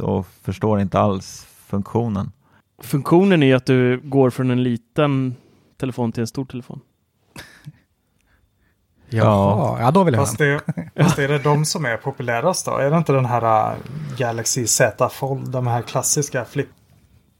och 0.00 0.26
förstår 0.42 0.80
inte 0.80 0.98
alls 0.98 1.46
funktionen. 1.66 2.32
Funktionen 2.82 3.42
är 3.42 3.46
ju 3.46 3.52
att 3.52 3.66
du 3.66 4.00
går 4.04 4.30
från 4.30 4.50
en 4.50 4.62
liten 4.62 5.34
telefon 5.78 6.12
till 6.12 6.20
en 6.20 6.26
stor 6.26 6.44
telefon. 6.44 6.80
Jaha, 9.10 9.80
ja 9.80 9.90
då 9.90 10.04
vill 10.04 10.14
jag 10.14 10.20
ha 10.20 10.26
Fast 10.26 10.38
det, 10.38 10.60
fast 10.96 11.18
är 11.18 11.28
det 11.28 11.38
de 11.38 11.64
som 11.64 11.84
är 11.84 11.96
populärast 11.96 12.66
då? 12.66 12.76
Är 12.76 12.90
det 12.90 12.96
inte 12.96 13.12
den 13.12 13.24
här 13.24 13.70
äh, 13.72 13.76
Galaxy 14.18 14.66
Z 14.66 15.08
Fold? 15.08 15.50
De 15.50 15.66
här 15.66 15.82
klassiska 15.82 16.44
flip? 16.44 16.68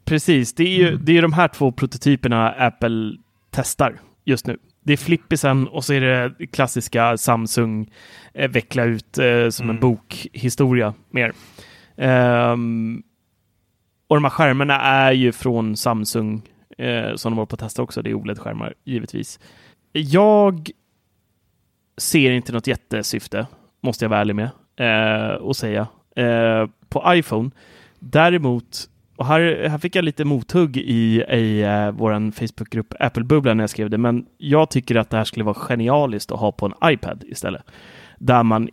Precis, 0.05 0.55
det 0.55 0.62
är 0.64 0.76
ju 0.78 0.97
det 0.97 1.18
är 1.18 1.22
de 1.22 1.32
här 1.32 1.49
två 1.49 1.72
prototyperna 1.72 2.51
Apple 2.51 3.12
testar 3.51 4.01
just 4.24 4.47
nu. 4.47 4.59
Det 4.85 4.93
är 4.93 4.97
flippisen 4.97 5.68
och 5.68 5.85
så 5.85 5.93
är 5.93 6.01
det 6.01 6.47
klassiska 6.47 7.16
Samsung 7.16 7.91
eh, 8.35 8.51
veckla 8.51 8.85
ut 8.85 9.18
eh, 9.18 9.49
som 9.51 9.64
en 9.70 9.76
Mm. 9.76 9.80
bokhistoria 9.80 10.95
mer. 11.11 11.32
Ehm, 11.97 13.03
och 14.09 14.16
de 14.16 14.24
här 14.24 14.30
skärmarna 14.30 14.80
är 14.80 15.12
ju 15.12 15.32
från 15.32 15.76
Samsung 15.76 16.43
eh, 16.79 17.14
som 17.14 17.33
de 17.33 17.37
var 17.37 17.47
på 17.47 17.55
att 17.55 17.61
testa 17.61 17.83
också. 17.83 18.03
Det 18.03 18.11
är 18.11 18.14
OLED-skärmar 18.14 18.75
givetvis. 18.85 19.41
Jag 19.93 20.70
ser 21.97 22.31
inte 22.31 22.53
något 22.53 22.66
jättesyfte, 22.66 23.47
måste 23.81 24.05
jag 24.05 24.11
vara 24.11 24.20
ärlig 24.20 24.35
med 24.35 24.51
eh, 24.77 25.35
och 25.35 25.57
säga, 25.57 25.87
eh, 26.16 26.66
på 26.89 27.03
iPhone. 27.14 27.51
Däremot 27.99 28.89
och 29.16 29.27
här, 29.27 29.68
här 29.68 29.79
fick 29.79 29.97
jag 29.97 30.05
lite 30.05 30.25
mothugg 30.25 30.77
i, 30.77 31.22
i 31.22 31.64
uh, 31.64 31.91
vår 31.91 32.31
Facebookgrupp 32.31 32.95
Apple-bubblan 33.01 33.57
när 33.57 33.62
jag 33.62 33.70
skrev 33.70 33.91
det, 33.91 33.99
men 33.99 34.27
jag 34.39 34.70
tycker 34.70 34.95
att 34.95 35.11
det 35.11 35.16
här 35.16 35.25
skulle 35.25 35.45
vara 35.45 35.55
genialiskt 35.55 36.33
att 36.33 36.41
ha 36.41 36.53
på 36.53 36.66
en 36.66 36.93
iPad 36.93 37.25
istället. 37.27 37.62
Där 38.18 38.43
man 38.43 38.68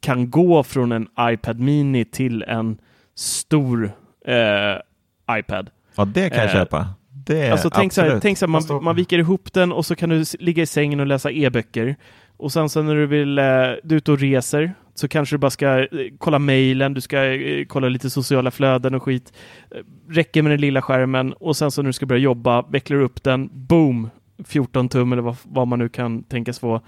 kan 0.00 0.30
gå 0.30 0.62
från 0.62 0.92
en 0.92 1.08
iPad 1.20 1.60
Mini 1.60 2.04
till 2.04 2.42
en 2.42 2.78
stor 3.14 3.92
eh, 4.26 5.38
iPad. 5.38 5.70
Ja, 5.96 6.04
det 6.04 6.30
kan 6.30 6.38
jag 6.38 6.46
Eh, 6.46 6.52
köpa. 6.52 6.88
Det 7.26 7.50
Alltså 7.50 7.70
tänk 7.70 7.92
så 7.92 8.00
här, 8.00 8.20
tänk 8.20 8.38
så 8.38 8.46
här 8.46 8.50
man, 8.50 8.84
man 8.84 8.96
viker 8.96 9.18
ihop 9.18 9.52
den 9.52 9.72
och 9.72 9.86
så 9.86 9.94
kan 9.96 10.08
du 10.08 10.24
ligga 10.38 10.62
i 10.62 10.66
sängen 10.66 11.00
och 11.00 11.06
läsa 11.06 11.30
e-böcker. 11.30 11.96
Och 12.36 12.52
sen 12.52 12.68
så 12.68 12.82
när 12.82 12.94
du 12.94 13.06
vill, 13.06 13.38
eh, 13.38 13.44
du 13.82 13.94
är 13.94 13.96
ute 13.96 14.12
och 14.12 14.18
reser, 14.18 14.74
så 14.94 15.08
kanske 15.08 15.34
du 15.34 15.38
bara 15.38 15.50
ska 15.50 15.78
eh, 15.78 15.86
kolla 16.18 16.38
mejlen, 16.38 16.94
du 16.94 17.00
ska 17.00 17.24
eh, 17.24 17.66
kolla 17.66 17.88
lite 17.88 18.10
sociala 18.10 18.50
flöden 18.50 18.94
och 18.94 19.02
skit. 19.02 19.32
Eh, 19.70 19.78
Räcker 20.08 20.42
med 20.42 20.52
den 20.52 20.60
lilla 20.60 20.82
skärmen 20.82 21.32
och 21.32 21.56
sen 21.56 21.70
så 21.70 21.82
när 21.82 21.86
du 21.86 21.92
ska 21.92 22.06
börja 22.06 22.20
jobba, 22.20 22.62
vecklar 22.62 22.98
du 22.98 23.04
upp 23.04 23.22
den, 23.22 23.50
boom! 23.52 24.10
14 24.44 24.88
tum 24.88 25.12
eller 25.12 25.22
vad, 25.22 25.36
vad 25.42 25.68
man 25.68 25.78
nu 25.78 25.88
kan 25.88 26.22
tänkas 26.22 26.58
få. 26.58 26.80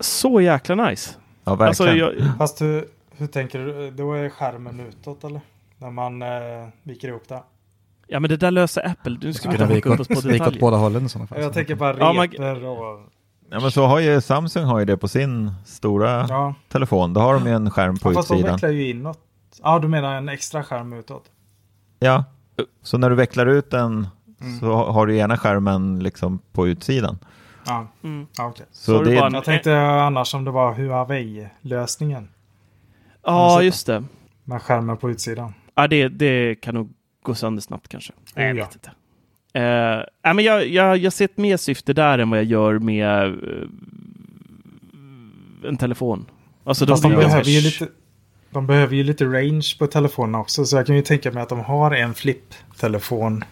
Så 0.00 0.40
jäkla 0.40 0.74
nice! 0.74 1.10
Ja, 1.44 1.54
verkligen. 1.54 1.68
Alltså, 1.68 2.18
jag, 2.20 2.36
Fast 2.38 2.62
hur, 2.62 2.84
hur 3.16 3.26
tänker 3.26 3.58
du? 3.58 3.90
Då 3.90 4.12
är 4.12 4.28
skärmen 4.28 4.80
utåt 4.80 5.24
eller? 5.24 5.40
När 5.78 5.90
man 5.90 6.22
äh, 6.22 6.28
viker 6.82 7.08
ihop 7.08 7.28
det. 7.28 7.42
Ja 8.06 8.20
men 8.20 8.30
det 8.30 8.36
där 8.36 8.50
löser 8.50 8.86
Apple. 8.90 9.18
Nu 9.22 9.32
ska 9.32 9.48
vi 9.48 9.54
inte 9.54 9.74
haka 9.74 9.88
upp 9.88 10.00
oss 10.00 10.08
på 10.08 10.14
vika 10.14 10.28
åt 10.28 10.32
detaljer. 10.38 10.60
båda 10.60 10.76
hållen 10.76 11.06
i 11.06 11.08
sådana 11.08 11.26
fall. 11.26 11.40
Jag 11.42 11.52
tänker 11.52 11.74
bara 11.74 11.98
Ja, 11.98 12.12
man- 12.12 12.26
repor 12.28 12.64
och... 12.64 13.00
ja, 13.50 13.60
men 13.60 13.70
så 13.70 13.86
har 13.86 13.98
ju 14.00 14.20
Samsung 14.20 14.64
har 14.64 14.78
ju 14.78 14.84
det 14.84 14.96
på 14.96 15.08
sin 15.08 15.52
stora 15.64 16.26
Ja, 16.28 16.54
telefon. 16.68 17.14
Då 17.14 17.20
har 17.20 17.34
de 17.34 17.46
ju 17.46 17.52
en 17.52 17.70
skärm 17.70 17.96
på 17.98 18.12
fast 18.12 18.28
de 18.28 18.34
utsidan. 18.34 18.54
vecklar 18.54 18.70
ju 18.70 18.90
inåt. 18.90 19.18
Ja, 19.62 19.78
du 19.78 19.88
menar 19.88 20.14
en 20.14 20.28
extra 20.28 20.62
skärm 20.64 20.92
utåt? 20.92 21.24
Ja, 21.98 22.24
så 22.82 22.98
när 22.98 23.10
du 23.10 23.16
vecklar 23.16 23.46
ut 23.46 23.70
den 23.70 24.06
Mm. 24.40 24.58
så 24.60 24.72
har 24.74 25.06
du 25.06 25.16
ena 25.18 25.36
skärmen 25.36 25.98
liksom 26.02 26.38
på 26.52 26.68
utsidan. 26.68 27.18
Ja, 27.66 27.86
Mm. 28.04 28.26
ja 28.38 28.46
okej. 28.46 28.66
Så, 28.72 29.02
du 29.02 29.10
det 29.10 29.20
bara 29.20 29.30
Jag 29.32 29.44
tänkte 29.44 29.80
annars 29.80 30.34
om 30.34 30.44
det 30.44 30.50
var 30.50 30.74
Huawei-lösningen. 30.74 32.28
Ja, 33.24 33.62
just 33.62 33.86
det. 33.86 34.04
Med 34.44 34.62
skärmen 34.62 34.96
på 34.96 35.10
utsidan. 35.10 35.54
Ja, 35.74 35.86
det, 35.88 36.08
det 36.08 36.54
kan 36.54 36.74
nog 36.74 36.90
gå 37.26 37.34
sönder 37.34 37.62
snabbt 37.62 37.88
kanske. 37.88 38.12
Nej, 38.34 38.46
jag 38.46 38.56
ja. 38.56 38.64
vet 38.64 38.74
inte. 38.74 38.90
Uh, 39.58 40.04
nej, 40.24 40.34
men 40.34 40.44
jag, 40.44 40.68
jag, 40.68 40.96
jag 40.96 41.12
ser 41.12 41.24
ett 41.24 41.36
mer 41.36 41.56
syfte 41.56 41.92
där 41.92 42.18
än 42.18 42.30
vad 42.30 42.38
jag 42.38 42.46
gör 42.46 42.78
med 42.78 43.26
eh, 43.26 43.68
en 45.68 45.76
telefon. 45.76 46.26
Alltså, 46.64 46.86
Fast 46.86 47.02
de 47.02 47.12
jag 47.12 47.20
behöver, 47.20 47.50
ju 47.50 47.60
lite, 47.60 47.88
de 48.50 48.66
behöver 48.66 48.96
ju 48.96 49.02
lite 49.02 49.24
range 49.24 49.76
på 49.78 49.86
telefonerna 49.86 50.38
också. 50.40 50.64
Så 50.64 50.76
jag 50.76 50.86
kan 50.86 50.96
ju 50.96 51.02
tänka 51.02 51.32
mig 51.32 51.42
att 51.42 51.48
de 51.48 51.60
har 51.60 51.90
en 51.90 52.14
flip-telefon 52.14 53.44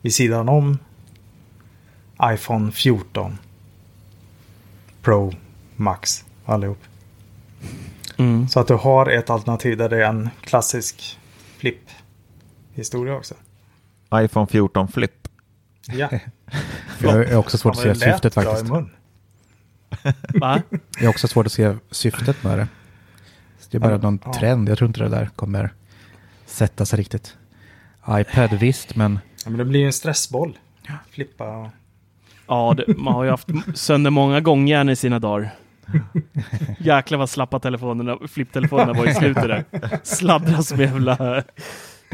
vid 0.00 0.14
sidan 0.14 0.48
om 0.48 0.78
iPhone 2.22 2.72
14 2.72 3.38
Pro 5.02 5.32
Max 5.76 6.24
allihop. 6.44 6.78
Mm. 8.16 8.48
Så 8.48 8.60
att 8.60 8.66
du 8.66 8.74
har 8.74 9.06
ett 9.06 9.30
alternativ 9.30 9.76
där 9.76 9.88
det 9.88 10.04
är 10.04 10.08
en 10.08 10.30
klassisk 10.40 11.18
flip-historia 12.74 13.14
också. 13.16 13.34
iPhone 14.14 14.46
14 14.46 14.88
Flip. 14.88 15.28
Ja. 15.88 16.08
Jag 17.02 17.28
är 17.28 17.36
också 17.36 17.58
svårt 17.58 17.72
att 17.76 17.82
se 17.82 17.94
syftet 17.94 18.34
faktiskt. 18.34 18.70
Va? 20.34 20.62
Det 20.98 21.04
är 21.04 21.08
också 21.08 21.28
svårt 21.28 21.46
att 21.46 21.52
se 21.52 21.76
syftet 21.90 22.44
med 22.44 22.58
det. 22.58 22.68
Så 23.58 23.68
det 23.70 23.78
är 23.78 23.80
bara 23.80 23.92
Ja, 23.92 23.98
någon 23.98 24.18
ja. 24.24 24.32
trend. 24.32 24.68
Jag 24.68 24.78
tror 24.78 24.88
inte 24.88 25.00
det 25.00 25.08
där 25.08 25.26
kommer 25.36 25.72
sätta 26.46 26.86
sig 26.86 26.98
riktigt. 26.98 27.36
iPad 28.08 28.52
visst, 28.52 28.96
men 28.96 29.18
Ja, 29.44 29.50
men 29.50 29.58
det 29.58 29.64
blir 29.64 29.80
ju 29.80 29.86
en 29.86 29.92
stressboll. 29.92 30.58
Flippa 31.10 31.56
och... 31.56 31.68
Ja, 32.46 32.74
det, 32.76 32.96
man 32.98 33.14
har 33.14 33.24
ju 33.24 33.30
haft 33.30 33.48
sönder 33.74 34.10
många 34.10 34.40
gångjärn 34.40 34.88
i 34.88 34.96
sina 34.96 35.18
dagar. 35.18 35.54
Jäklar 36.78 37.18
vad 37.18 37.30
slappa 37.30 37.60
telefonerna, 37.60 38.18
flipptelefonerna 38.28 38.92
var 38.92 39.06
i 39.06 39.14
slutet 39.14 39.42
där. 39.42 39.64
Sladdra 40.02 40.62
som 40.62 40.80
jävla... 40.80 41.42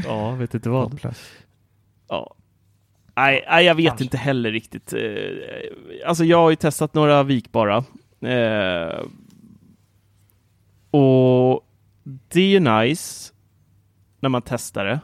Ja, 0.05 0.31
vet 0.31 0.55
inte 0.55 0.69
vad. 0.71 0.91
hopplöst. 0.93 1.21
Ja. 2.09 2.35
Nej, 3.17 3.45
nej, 3.49 3.65
jag 3.65 3.75
vet 3.75 3.87
Kanske. 3.87 4.05
inte 4.05 4.17
heller 4.17 4.53
riktigt. 4.53 4.93
Eh, 4.93 5.01
Alltså, 6.07 6.25
jag 6.25 6.39
har 6.39 6.51
ju 6.51 6.57
testat 6.57 6.95
några 6.95 7.23
vikbara. 7.23 7.77
Eh, 8.21 9.01
och 10.91 11.67
det 12.29 12.41
är 12.41 12.49
ju 12.49 12.61
nice 12.61 13.33
när 14.21 14.29
man 14.29 14.43
testar 14.43 14.85
det. 14.85 15.01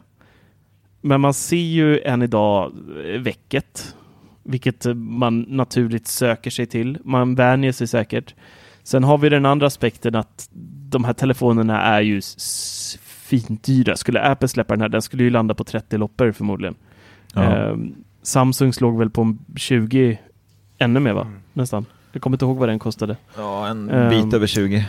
Men 1.00 1.20
man 1.20 1.34
ser 1.34 1.56
ju 1.56 2.00
än 2.00 2.22
idag 2.22 2.72
eh, 3.06 3.20
väcket, 3.20 3.96
vilket 4.42 4.86
man 4.96 5.40
naturligt 5.40 6.06
söker 6.06 6.50
sig 6.50 6.66
till. 6.66 6.98
Man 7.04 7.34
vänjer 7.34 7.72
sig 7.72 7.86
säkert. 7.86 8.34
Sen 8.82 9.04
har 9.04 9.18
vi 9.18 9.28
den 9.28 9.46
andra 9.46 9.66
aspekten 9.66 10.14
att 10.14 10.48
de 10.90 11.04
här 11.04 11.12
telefonerna 11.12 11.82
är 11.82 12.00
ju 12.00 12.20
fint 13.40 13.62
dyra. 13.62 13.96
Skulle 13.96 14.20
Apple 14.22 14.48
släppa 14.48 14.74
den 14.74 14.80
här, 14.80 14.88
den 14.88 15.02
skulle 15.02 15.22
ju 15.22 15.30
landa 15.30 15.54
på 15.54 15.64
30 15.64 15.96
loppor 15.98 16.32
förmodligen. 16.32 16.74
Ja. 17.34 17.42
Ehm, 17.42 17.94
Samsung 18.22 18.72
slog 18.72 18.98
väl 18.98 19.10
på 19.10 19.36
20, 19.56 20.18
ännu 20.78 21.00
mer 21.00 21.12
va? 21.12 21.22
Mm. 21.22 21.38
Nästan. 21.52 21.86
Jag 22.12 22.22
kommer 22.22 22.34
inte 22.36 22.44
ihåg 22.44 22.56
vad 22.56 22.68
den 22.68 22.78
kostade. 22.78 23.16
Ja, 23.36 23.66
en 23.68 23.90
Ehm. 23.90 24.08
bit 24.10 24.34
över 24.34 24.46
20. 24.46 24.84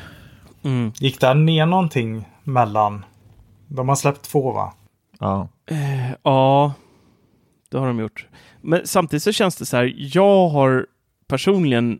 Gick 0.96 1.20
det 1.22 1.34
ner 1.34 1.66
någonting 1.66 2.26
mellan... 2.44 3.06
De 3.68 3.90
har 3.90 3.96
släppt 3.96 4.22
två 4.22 4.52
va? 4.52 4.74
Ja. 5.20 5.48
Eh, 5.66 6.12
ja, 6.24 6.74
det 7.72 7.78
har 7.78 7.88
de 7.88 8.00
gjort. 8.00 8.28
Men 8.62 8.82
samtidigt 8.86 9.24
så 9.24 9.32
känns 9.32 9.56
det 9.56 9.66
så 9.66 9.78
här, 9.78 9.94
jag 9.98 10.50
har 10.50 10.86
personligen 11.28 12.00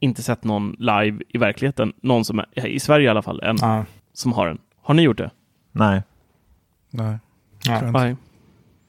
inte 0.00 0.22
sett 0.22 0.44
någon 0.44 0.76
live 0.78 1.18
i 1.28 1.38
verkligheten, 1.38 1.92
någon 2.02 2.24
som 2.24 2.38
är, 2.38 2.66
i 2.66 2.80
Sverige 2.80 3.06
i 3.06 3.08
alla 3.08 3.22
fall, 3.22 3.40
än, 3.40 3.56
Ja. 3.60 3.84
som 4.12 4.32
har 4.32 4.46
den. 4.46 4.58
Har 4.82 4.94
ni 4.94 5.02
gjort 5.02 5.18
det? 5.18 5.30
Nej. 5.78 6.02
Nej. 6.90 7.18
Inte. 7.68 7.90
Nej. 7.90 8.16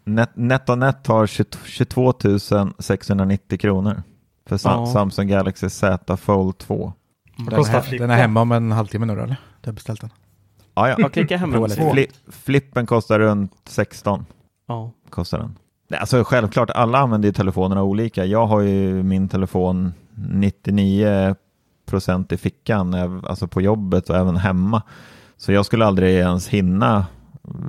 Net, 0.04 0.30
NetOnNet 0.34 1.08
har 1.08 1.28
22 1.28 1.60
22 1.66 2.14
690 2.80 3.58
kronor 3.60 4.04
för 4.46 4.58
Sam- 4.58 4.80
Ja. 4.80 4.86
Samsung 4.94 5.28
Galaxy 5.28 5.70
Z 5.70 6.18
Fold 6.18 6.58
2. 6.58 6.94
Vad 7.38 7.48
Den, 7.50 7.58
kostar 7.58 7.78
är, 7.78 7.82
flippen? 7.82 8.10
den 8.10 8.18
är 8.18 8.22
hemma 8.22 8.42
om 8.42 8.52
en 8.52 8.72
halvtimme 8.72 9.06
nu 9.06 9.14
eller? 9.14 9.36
Du 9.62 9.70
har 9.70 9.74
beställt 9.74 10.02
den. 10.02 10.10
Ja, 10.74 10.90
ja. 10.90 10.96
Jag 10.98 11.14
klickar 11.14 11.38
hem. 11.38 11.70
Fli, 11.92 12.08
flippen 12.28 12.86
kostar 12.86 13.20
runt 13.20 13.54
16. 13.66 14.26
Ja. 14.68 14.92
Kostar 15.10 15.38
den. 15.40 15.56
Nej, 15.88 16.00
Alltså 16.00 16.24
självklart, 16.24 16.70
alla 16.70 16.98
använder 17.00 17.28
ju 17.30 17.34
telefonerna 17.34 17.84
olika. 17.84 18.26
Jag 18.26 18.46
har 18.48 18.62
ju 18.62 19.04
min 19.04 19.30
telefon 19.30 19.94
99% 20.16 22.34
i 22.34 22.38
fickan, 22.38 22.94
alltså 23.26 23.48
på 23.48 23.62
jobbet 23.62 24.10
och 24.10 24.16
även 24.16 24.38
hemma. 24.38 24.82
Så 25.40 25.52
jag 25.52 25.66
skulle 25.66 25.86
aldrig 25.86 26.16
ens 26.16 26.48
hinna 26.48 27.06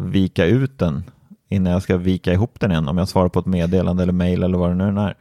vika 0.04 0.46
ut 0.46 0.78
den 0.78 1.04
innan 1.48 1.72
jag 1.72 1.82
ska 1.82 1.96
vika 1.96 2.32
ihop 2.32 2.60
den 2.60 2.70
igen 2.70 2.88
om 2.88 2.98
jag 2.98 3.08
svarar 3.08 3.28
på 3.28 3.38
ett 3.38 3.46
meddelande 3.46 4.02
eller 4.02 4.12
mail 4.12 4.42
eller 4.42 4.58
vad 4.58 4.70
det 4.70 4.74
nu 4.92 5.00
är. 5.00 5.14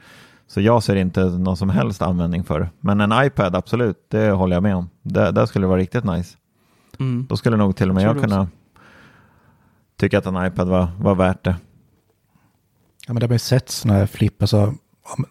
Så 0.48 0.62
jag 0.62 0.84
ser 0.84 0.96
inte 0.96 1.24
någon 1.24 1.58
som 1.58 1.70
helst 1.70 2.02
användning 2.02 2.44
för 2.44 2.60
det. 2.60 2.70
Men 2.80 3.02
en 3.02 3.26
iPad, 3.26 3.56
absolut, 3.56 3.98
det 4.08 4.32
håller 4.32 4.56
jag 4.56 4.64
med 4.64 4.76
om. 4.76 4.90
Det, 5.02 5.32
där 5.32 5.46
skulle 5.46 5.64
det 5.64 5.70
vara 5.70 5.80
riktigt 5.80 6.04
nice. 6.04 6.38
Mm. 7.00 7.26
Då 7.30 7.38
skulle 7.38 7.58
nog 7.58 7.76
till 7.76 7.90
och 7.90 7.96
med 7.96 8.04
jag 8.04 8.16
det 8.16 8.22
kunna 8.22 8.48
tycka 10.00 10.18
att 10.18 10.26
en 10.26 10.46
iPad 10.46 10.68
var, 10.68 10.88
var 11.00 11.16
värt 11.16 11.44
det. 11.44 11.56
Ja, 13.08 13.14
men 13.14 13.16
det 13.16 13.24
har 13.24 13.30
man 13.30 13.36
ju 13.36 13.40
sett 13.40 13.70
sådana 13.70 14.00
här 14.00 14.06
flipp. 14.06 14.42
Alltså, 14.42 14.74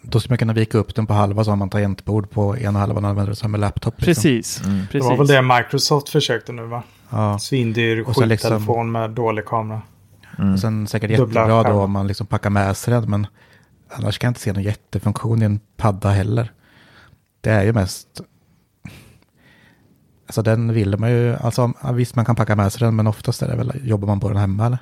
då 0.03 0.21
skulle 0.21 0.33
man 0.33 0.39
kunna 0.39 0.53
vika 0.53 0.79
upp 0.79 0.95
den 0.95 1.07
på 1.07 1.15
halva 1.15 1.45
så 1.45 1.51
har 1.51 1.57
man 1.57 1.71
tangentbord 1.71 2.31
på 2.31 2.59
ena 2.59 2.79
halvan 2.79 3.05
och 3.05 3.11
använder 3.11 3.31
det 3.31 3.37
som 3.37 3.55
en 3.55 3.61
laptop. 3.61 3.95
Liksom. 3.97 4.07
Precis. 4.07 4.65
Mm. 4.65 4.79
Det 4.79 4.87
Precis. 4.87 5.09
var 5.11 5.17
väl 5.17 5.27
det 5.27 5.43
Microsoft 5.43 6.09
försökte 6.09 6.53
nu 6.53 6.67
va? 6.67 6.83
Ja. 7.11 7.39
Svindyr 7.39 7.97
liksom- 7.97 8.15
skittelefon 8.15 8.93
med 8.93 9.11
dålig 9.11 9.47
kamera. 9.47 9.83
Mm. 10.39 10.53
Och 10.53 10.61
sen 10.61 10.87
säkert 10.87 11.17
Dubbla 11.17 11.41
jättebra 11.41 11.73
då 11.73 11.81
om 11.81 11.91
man 11.91 12.07
liksom 12.07 12.27
packar 12.27 12.51
med 12.51 12.77
sig 12.77 12.95
den. 12.95 13.11
Men 13.11 13.27
annars 13.89 14.19
kan 14.19 14.29
jag 14.29 14.31
inte 14.31 14.41
se 14.41 14.53
någon 14.53 14.63
jättefunktion 14.63 15.43
i 15.43 15.45
en 15.45 15.61
padda 15.77 16.09
heller. 16.09 16.53
Det 17.41 17.51
är 17.51 17.65
ju 17.65 17.73
mest... 17.73 18.21
Alltså 20.27 20.43
den 20.43 20.73
vill 20.73 20.99
man 20.99 21.11
ju... 21.11 21.37
Alltså 21.37 21.73
visst 21.93 22.17
man 22.17 22.25
kan 22.25 22.37
packa 22.37 22.57
med 22.57 22.73
sig 22.73 22.81
den 22.81 22.97
men 22.97 23.07
oftast 23.07 23.43
är 23.43 23.49
det 23.49 23.57
väl, 23.57 23.73
jobbar 23.85 24.07
man 24.07 24.21
på 24.21 24.29
den 24.29 24.37
hemma 24.37 24.67
eller? 24.67 24.79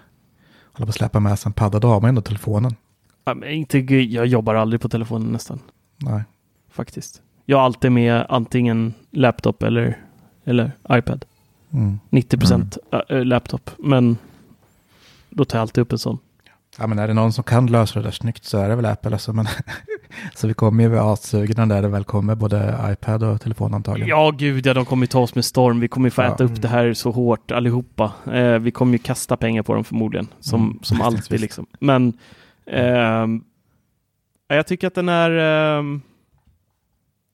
Håller 0.72 0.86
på 0.86 0.90
att 0.90 0.96
släppa 0.96 1.20
med 1.20 1.38
sig 1.38 1.48
en 1.48 1.52
padda, 1.52 1.78
då 1.78 1.88
har 1.88 2.00
man 2.00 2.08
ju 2.08 2.08
ändå 2.08 2.22
telefonen. 2.22 2.74
Ja, 3.24 3.34
men 3.34 3.48
inte, 3.48 3.78
jag 3.78 4.26
jobbar 4.26 4.54
aldrig 4.54 4.80
på 4.80 4.88
telefonen 4.88 5.32
nästan, 5.32 5.60
Nej. 5.96 6.22
faktiskt. 6.70 7.22
Jag 7.44 7.56
har 7.56 7.64
alltid 7.64 7.92
med 7.92 8.26
antingen 8.28 8.94
laptop 9.10 9.62
eller, 9.62 9.98
eller 10.44 10.72
iPad. 10.90 11.24
Mm. 11.76 11.98
90 12.10 12.38
procent 12.38 12.78
äh, 13.08 13.24
laptop, 13.24 13.70
men 13.78 14.16
då 15.30 15.44
tar 15.44 15.58
jag 15.58 15.62
alltid 15.62 15.82
upp 15.82 15.92
en 15.92 15.98
sån. 15.98 16.18
Ja 16.78 16.86
men 16.86 16.98
är 16.98 17.08
det 17.08 17.14
någon 17.14 17.32
som 17.32 17.44
kan 17.44 17.66
lösa 17.66 17.98
det 17.98 18.04
där 18.04 18.10
snyggt 18.10 18.44
så 18.44 18.58
är 18.58 18.68
det 18.68 18.76
väl 18.76 18.86
Apple 18.86 19.12
alltså. 19.12 19.32
Men 19.32 19.46
så 20.34 20.46
vi 20.48 20.54
kommer 20.54 20.84
ju 20.84 20.90
vara 20.90 21.12
assugna 21.12 21.66
där 21.66 21.82
det 21.82 21.88
väl 21.88 22.04
kommer 22.04 22.34
både 22.34 22.78
iPad 22.92 23.22
och 23.22 23.40
telefon 23.40 23.74
antagligen. 23.74 24.08
Ja, 24.08 24.30
gud 24.30 24.66
ja, 24.66 24.74
de 24.74 24.84
kommer 24.84 25.02
ju 25.02 25.06
ta 25.06 25.20
oss 25.20 25.34
med 25.34 25.44
storm. 25.44 25.80
Vi 25.80 25.88
kommer 25.88 26.06
ju 26.06 26.10
få 26.10 26.22
Ja. 26.22 26.34
äta 26.34 26.44
upp 26.44 26.62
det 26.62 26.68
här 26.68 26.94
så 26.94 27.10
hårt 27.10 27.50
allihopa. 27.50 28.12
Eh, 28.32 28.58
vi 28.58 28.70
kommer 28.70 28.92
ju 28.92 28.98
kasta 28.98 29.36
pengar 29.36 29.62
på 29.62 29.74
dem 29.74 29.84
förmodligen, 29.84 30.28
som, 30.40 30.62
Mm, 30.64 30.78
som 30.82 31.00
alltid 31.00 31.40
liksom. 31.40 31.66
Men 31.80 32.12
ehm, 32.66 33.44
jag 34.48 34.66
tycker 34.66 34.86
att 34.86 34.94
den 34.94 35.08
är... 35.08 35.30
ehm, 35.78 36.02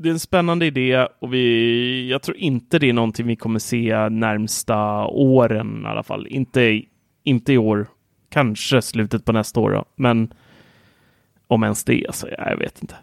det 0.03 0.09
är 0.09 0.13
en 0.13 0.19
spännande 0.21 0.67
idé 0.67 1.07
och 1.21 1.35
vi, 1.35 2.11
jag 2.11 2.23
tror 2.23 2.37
inte 2.37 2.79
det 2.79 2.89
är 2.89 2.93
någonting 2.93 3.27
vi 3.27 3.37
kommer 3.37 3.59
se 3.59 4.09
närmsta 4.09 5.07
åren 5.07 5.83
i 5.85 5.89
alla 5.89 6.03
fall. 6.03 6.27
Inte, 6.27 6.83
inte 7.25 7.53
i 7.53 7.59
år, 7.59 7.87
kanske 8.31 8.83
slutet 8.83 9.25
på 9.25 9.33
nästa 9.33 9.61
år 9.61 9.71
då. 9.71 9.85
men 9.97 10.35
om 11.47 11.63
ens 11.63 11.85
det, 11.85 12.07
alltså, 12.07 12.29
jag 12.31 12.57
vet 12.57 12.83
inte. 12.83 12.95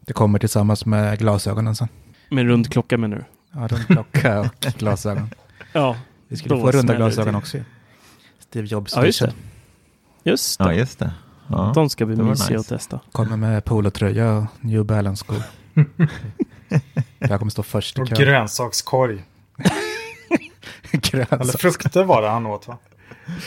Det 0.00 0.12
kommer 0.12 0.38
tillsammans 0.38 0.86
med 0.86 1.18
glasögonen 1.18 1.74
sen. 1.76 1.88
Med 2.30 2.46
rund 2.46 2.72
klocka 2.72 2.98
menar 2.98 3.16
du? 3.16 3.24
Ja, 3.60 3.66
rundklocka 3.68 4.40
och 4.40 4.46
glasögon. 4.78 5.30
Ja, 5.72 5.96
Vi 6.28 6.36
skulle 6.36 6.60
få 6.60 6.70
runda 6.70 6.92
det 6.92 6.96
glasögon 6.96 7.28
till. 7.28 7.36
också. 7.36 7.58
Steve 8.38 8.66
Jobs 8.66 8.92
Ja, 8.96 9.06
just 9.06 9.20
det. 9.20 9.32
just 10.24 10.58
det. 10.58 10.64
Ja, 10.64 10.72
just 10.74 10.98
det. 10.98 11.12
Ja. 11.48 11.72
De 11.74 11.88
ska 11.90 12.06
bli 12.06 12.16
det 12.16 12.22
mysiga 12.22 12.56
nice. 12.58 12.60
att 12.74 12.78
testa. 12.80 13.00
Kommer 13.12 13.36
med 13.36 13.64
polotröja 13.64 14.32
och 14.32 14.44
New 14.60 14.84
Balance-skor. 14.84 15.42
Jag 17.18 17.38
kommer 17.38 17.50
stå 17.50 17.62
först 17.62 17.98
i 17.98 18.02
Och 18.02 18.08
kön. 18.08 18.18
grönsakskorg. 18.18 19.24
Eller 20.92 21.10
Grönsaker. 21.10 21.58
frukter 21.58 22.04
var 22.04 22.22
det 22.22 22.28
han 22.28 22.46
åt 22.46 22.68
va? 22.68 22.78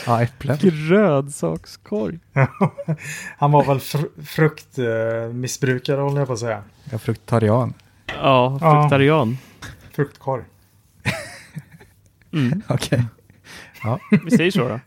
Ja, 0.06 0.22
äpplen. 0.22 0.58
Grönsakskorg. 0.60 2.18
Han 3.38 3.50
var 3.52 3.64
väl 3.64 3.78
fr- 3.78 4.22
fruktmissbrukare 4.24 6.00
håller 6.00 6.18
jag 6.18 6.26
på 6.26 6.32
att 6.32 6.38
säga. 6.38 6.62
Jag 6.84 6.94
är 6.94 6.98
fruktarian. 6.98 7.74
Ja, 8.06 8.58
Ja. 8.60 8.80
fruktarian. 8.82 9.38
Fruktkorg. 9.92 10.44
Mm. 12.32 12.62
Okej. 12.68 13.04
Vi 14.24 14.30
säger 14.30 14.50
så 14.50 14.68
då. 14.68 14.80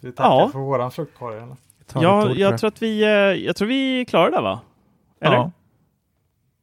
Så 0.00 0.06
vi 0.06 0.12
tackar 0.12 0.28
Ja. 0.30 0.48
för 0.52 0.58
våran 0.58 0.90
fruktkorg 0.90 1.36
eller? 1.36 1.56
Ja, 1.94 2.30
jag 2.34 2.58
tror 2.58 2.68
att 2.68 2.82
vi, 2.82 3.02
eh, 3.02 3.08
jag 3.46 3.56
tror 3.56 3.68
vi 3.68 4.00
är 4.00 4.04
klara 4.04 4.30
där 4.30 4.42
va? 4.42 4.60
Eller? 5.20 5.36
Ja. 5.36 5.50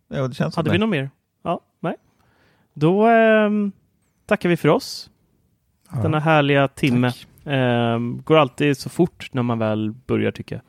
Ja, 0.08 0.28
det 0.28 0.34
känns 0.34 0.54
som 0.54 0.60
Hade 0.60 0.70
det. 0.70 0.74
vi 0.74 0.80
något 0.80 0.90
mer? 0.90 1.10
Ja, 1.44 1.60
nej. 1.80 1.96
Då 2.74 3.06
ehm, 3.08 3.72
tackar 4.26 4.50
vi 4.50 4.58
för 4.58 4.70
oss. 4.70 5.10
Ja. 5.92 6.02
denna 6.02 6.20
härliga 6.20 6.68
timme. 6.68 7.12
Ehm, 7.46 8.22
går 8.24 8.38
alltid 8.38 8.78
så 8.78 8.90
fort 8.90 9.30
när 9.32 9.44
man 9.44 9.60
väl 9.60 9.92
börjar 9.92 10.32
tycker 10.32 10.56
jag. 10.56 10.64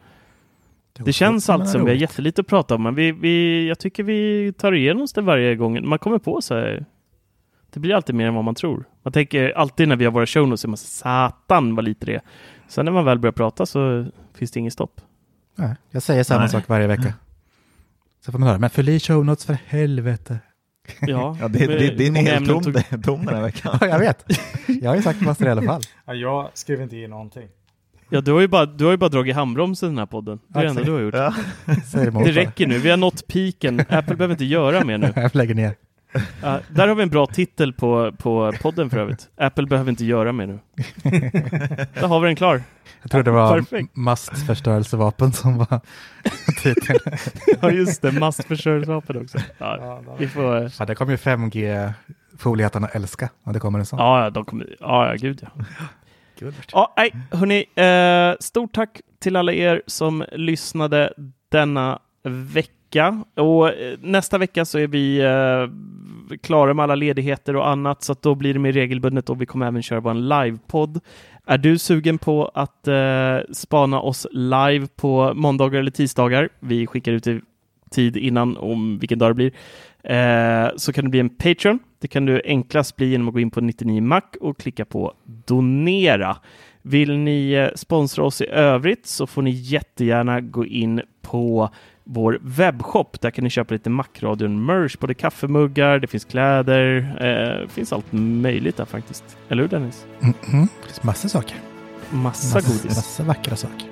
Det 1.05 1.13
känns 1.13 1.51
alltid 1.51 1.69
som 1.69 1.85
vi 1.85 1.91
har 1.91 1.97
jättelite 1.97 2.41
att 2.41 2.47
prata 2.47 2.75
om, 2.75 2.83
men 2.83 2.95
vi, 2.95 3.13
vi, 3.13 3.69
jag 3.69 3.79
tycker 3.79 4.03
vi 4.03 4.53
tar 4.59 4.73
igenom 4.73 5.03
oss 5.03 5.13
det 5.13 5.21
varje 5.21 5.57
gång. 5.57 5.89
Man 5.89 5.99
kommer 5.99 6.19
på 6.19 6.41
sig. 6.41 6.85
Det 7.71 7.81
blir 7.81 7.95
alltid 7.95 8.15
mer 8.15 8.27
än 8.27 8.35
vad 8.35 8.45
man 8.45 8.55
tror. 8.55 8.85
Man 9.03 9.13
tänker 9.13 9.51
alltid 9.51 9.89
när 9.89 9.97
vi 9.97 10.05
har 10.05 10.13
våra 10.13 10.27
show 10.27 10.49
notes, 10.49 10.67
man 10.67 10.77
satan 10.77 11.75
vad 11.75 11.85
lite 11.85 12.07
det 12.07 12.15
är. 12.15 12.21
Sen 12.69 12.85
när 12.85 12.93
man 12.93 13.05
väl 13.05 13.19
börjar 13.19 13.33
prata 13.33 13.67
så 13.67 14.07
finns 14.35 14.51
det 14.51 14.61
inget 14.61 14.73
stopp. 14.73 15.01
Nej, 15.57 15.77
jag 15.91 16.03
säger 16.03 16.25
samma 16.25 16.41
Nej. 16.41 16.49
sak 16.49 16.69
varje 16.69 16.87
vecka. 16.87 17.15
Så 18.25 18.33
får 18.33 18.39
man 18.39 18.49
höra, 18.49 18.59
men 18.59 18.71
fyll 18.71 18.89
i 18.89 19.01
show 19.01 19.25
notes 19.25 19.45
för 19.45 19.57
helvete. 19.67 20.39
Ja, 21.01 21.37
Ja, 21.41 21.49
det, 21.49 21.67
det, 21.67 21.91
din 21.91 22.17
är 22.17 22.21
helt 22.23 22.37
ämnen 22.49 22.63
tom, 22.63 22.73
tog- 22.73 23.05
tom 23.05 23.25
den 23.27 23.35
här 23.35 23.43
veckan. 23.43 23.79
Ja, 23.81 23.87
jag 23.87 23.99
vet. 23.99 24.25
Jag 24.83 24.91
har 24.91 24.97
ju 24.97 25.03
sagt 25.03 25.21
massor 25.21 25.47
i 25.47 25.51
alla 25.51 25.63
fall. 25.63 25.83
Ja, 26.07 26.15
jag 26.15 26.51
skrev 26.55 26.81
inte 26.81 26.97
i 26.97 27.09
någonting. 27.09 27.49
Ja, 28.11 28.21
du 28.21 28.33
har 28.33 28.41
ju 28.41 28.49
bara, 28.49 28.67
du 28.67 28.85
har 28.85 28.91
ju 28.91 28.97
bara 28.97 29.11
dragit 29.11 29.35
handbromsen 29.35 29.89
i 29.89 29.91
den 29.91 29.99
här 29.99 30.07
podden. 30.07 30.39
Det 30.49 30.59
är 30.59 30.63
det 30.63 30.69
enda 30.69 30.83
du 30.83 30.93
har 30.93 31.01
gjort. 31.01 31.15
Ja. 31.15 31.35
Det 32.25 32.33
räcker 32.33 32.67
nu. 32.67 32.79
Vi 32.79 32.91
har 32.91 32.97
nått 32.97 33.27
piken. 33.27 33.81
Apple 33.81 34.17
behöver 34.17 34.31
inte 34.35 34.45
göra 34.45 34.85
mer 34.85 34.99
nu. 34.99 35.13
Jag 35.17 35.35
lägger 35.37 35.55
ner. 35.55 35.75
Ja, 36.43 36.61
där 36.69 36.89
har 36.89 36.95
vi 36.95 37.03
en 37.03 37.09
bra 37.09 37.27
titel 37.27 37.73
på, 37.73 38.13
på 38.19 38.53
podden 38.63 38.91
för 38.91 38.99
övrigt. 38.99 39.29
Apple 39.37 39.67
behöver 39.67 39.91
inte 39.91 40.05
göra 40.05 40.33
mer 40.33 40.47
nu. 40.47 40.59
Där 41.95 42.09
har 42.09 42.21
vi 42.21 42.27
den 42.27 42.37
klar. 42.37 42.63
Jag 43.03 43.11
tror 43.11 43.23
det 43.23 43.31
var 43.31 43.55
Perfekt. 43.59 43.97
mastförstörelsevapen 43.97 45.33
som 45.33 45.59
var 45.59 45.81
titeln. 46.63 46.99
Ja, 47.61 47.71
just 47.71 48.03
det. 48.03 48.13
Massförstörelsevapen 48.13 49.23
också. 49.23 49.39
Ja, 49.59 50.01
vi 50.19 50.29
får... 50.29 50.71
Ja, 50.79 50.85
det 50.87 50.95
kommer 50.95 51.13
ju 51.13 51.17
5G-foliehattarna 51.17 52.89
älska. 52.93 53.29
Och 53.45 53.53
det 53.53 53.61
kommer 53.61 53.79
en 53.79 53.87
sån. 53.87 53.99
ja, 53.99 54.31
de 54.31 54.45
kommer... 54.45 54.77
Ja, 54.81 55.15
gud 55.19 55.41
ja. 55.57 55.65
Ja, 56.73 56.95
nej, 56.97 57.13
hörni. 57.31 57.65
Eh, 57.75 58.37
stort 58.41 58.73
tack 58.75 59.01
till 59.21 59.37
alla 59.37 59.53
er 59.53 59.83
som 59.87 60.25
lyssnade 60.33 61.13
denna 61.49 61.99
vecka. 62.25 62.71
Och 63.35 63.69
eh, 63.69 63.99
nästa 64.01 64.39
vecka 64.39 64.65
så 64.65 64.79
är 64.79 64.87
vi 64.87 65.19
eh, 65.19 66.37
klara 66.43 66.75
med 66.75 66.83
alla 66.83 66.95
ledigheter 66.95 67.57
och 67.57 67.69
annat, 67.69 68.03
så 68.03 68.13
att 68.13 68.23
då 68.23 68.35
blir 68.35 68.53
det 68.53 68.61
mer 68.61 68.73
regelbundet 68.73 69.31
och 69.31 69.43
vi 69.43 69.47
kommer 69.47 69.67
även 69.67 69.83
köra 69.83 70.01
vår 70.01 70.15
livepodd. 70.15 71.01
Är 71.47 71.59
du 71.59 71.79
sugen 71.79 72.19
på 72.19 72.51
att 72.55 72.89
eh, 72.89 73.39
spana 73.53 74.01
oss 74.01 74.27
live 74.33 74.87
på 74.97 75.33
måndagar 75.35 75.81
eller 75.81 75.91
tisdagar? 75.91 76.49
Vi 76.61 76.87
skickar 76.87 77.13
ut 77.13 77.27
i 77.27 77.41
tid 77.91 78.17
innan 78.17 78.57
om 78.57 78.99
vilken 78.99 79.19
dag 79.19 79.31
det 79.31 79.35
blir. 79.35 79.53
Eh, 80.03 80.71
så 80.77 80.93
kan 80.93 81.05
du 81.05 81.11
bli 81.11 81.21
en 81.21 81.29
Patreon. 81.29 81.79
Det 82.01 82.09
kan 82.09 82.27
du 82.27 82.43
enklast 82.45 82.97
bli 82.97 83.07
genom 83.07 83.29
att 83.29 83.35
gå 83.35 83.41
in 83.41 83.51
på 83.51 83.61
99 83.61 84.03
Mac 84.03 84.23
och 84.41 84.59
klicka 84.59 84.85
på 84.85 85.15
donera. 85.25 86.37
Vill 86.83 87.19
ni 87.19 87.53
eh, 87.53 87.69
sponsra 87.75 88.25
oss 88.25 88.41
i 88.41 88.47
övrigt 88.47 89.07
så 89.07 89.27
får 89.27 89.43
ni 89.43 89.51
jättegärna 89.51 90.41
gå 90.41 90.67
in 90.67 91.01
på 91.23 91.71
vår 92.05 92.39
webbshop. 92.43 93.21
Där 93.21 93.31
kan 93.31 93.45
ni 93.45 93.51
köpa 93.51 93.75
lite 93.75 93.91
Macradion 93.91 94.67
merch, 94.67 94.99
både 94.99 95.15
kaffemuggar, 95.15 95.99
det 95.99 96.07
finns 96.07 96.25
kläder, 96.25 97.17
eh, 97.21 97.69
finns 97.69 97.93
allt 97.93 98.13
möjligt 98.13 98.77
där 98.77 98.85
faktiskt. 98.85 99.25
Eller 99.49 99.63
hur 99.63 99.69
Dennis? 99.69 100.07
Mm 100.21 100.35
-hmm. 100.43 100.69
Det 100.83 100.87
finns 100.87 101.03
massor 101.03 101.29
saker. 101.29 101.57
Massa 102.11 102.57
Massor, 102.59 102.73
godis. 102.73 102.97
massor 102.97 103.25
vackra 103.25 103.57
saker. 103.57 103.89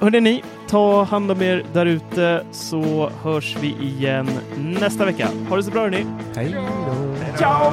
Hörrni 0.00 0.20
ni, 0.20 0.42
ta 0.68 1.02
hand 1.02 1.30
om 1.30 1.42
er 1.42 1.62
där 1.72 1.86
ute 1.86 2.44
så 2.52 3.10
hörs 3.22 3.56
vi 3.60 3.76
igen 3.80 4.30
nästa 4.58 5.04
vecka. 5.04 5.28
Ha 5.48 5.56
det 5.56 5.62
så 5.62 5.70
bra 5.70 5.80
hörni! 5.80 6.06
Hej 6.36 6.52
då. 6.54 7.38
Ciao! 7.38 7.72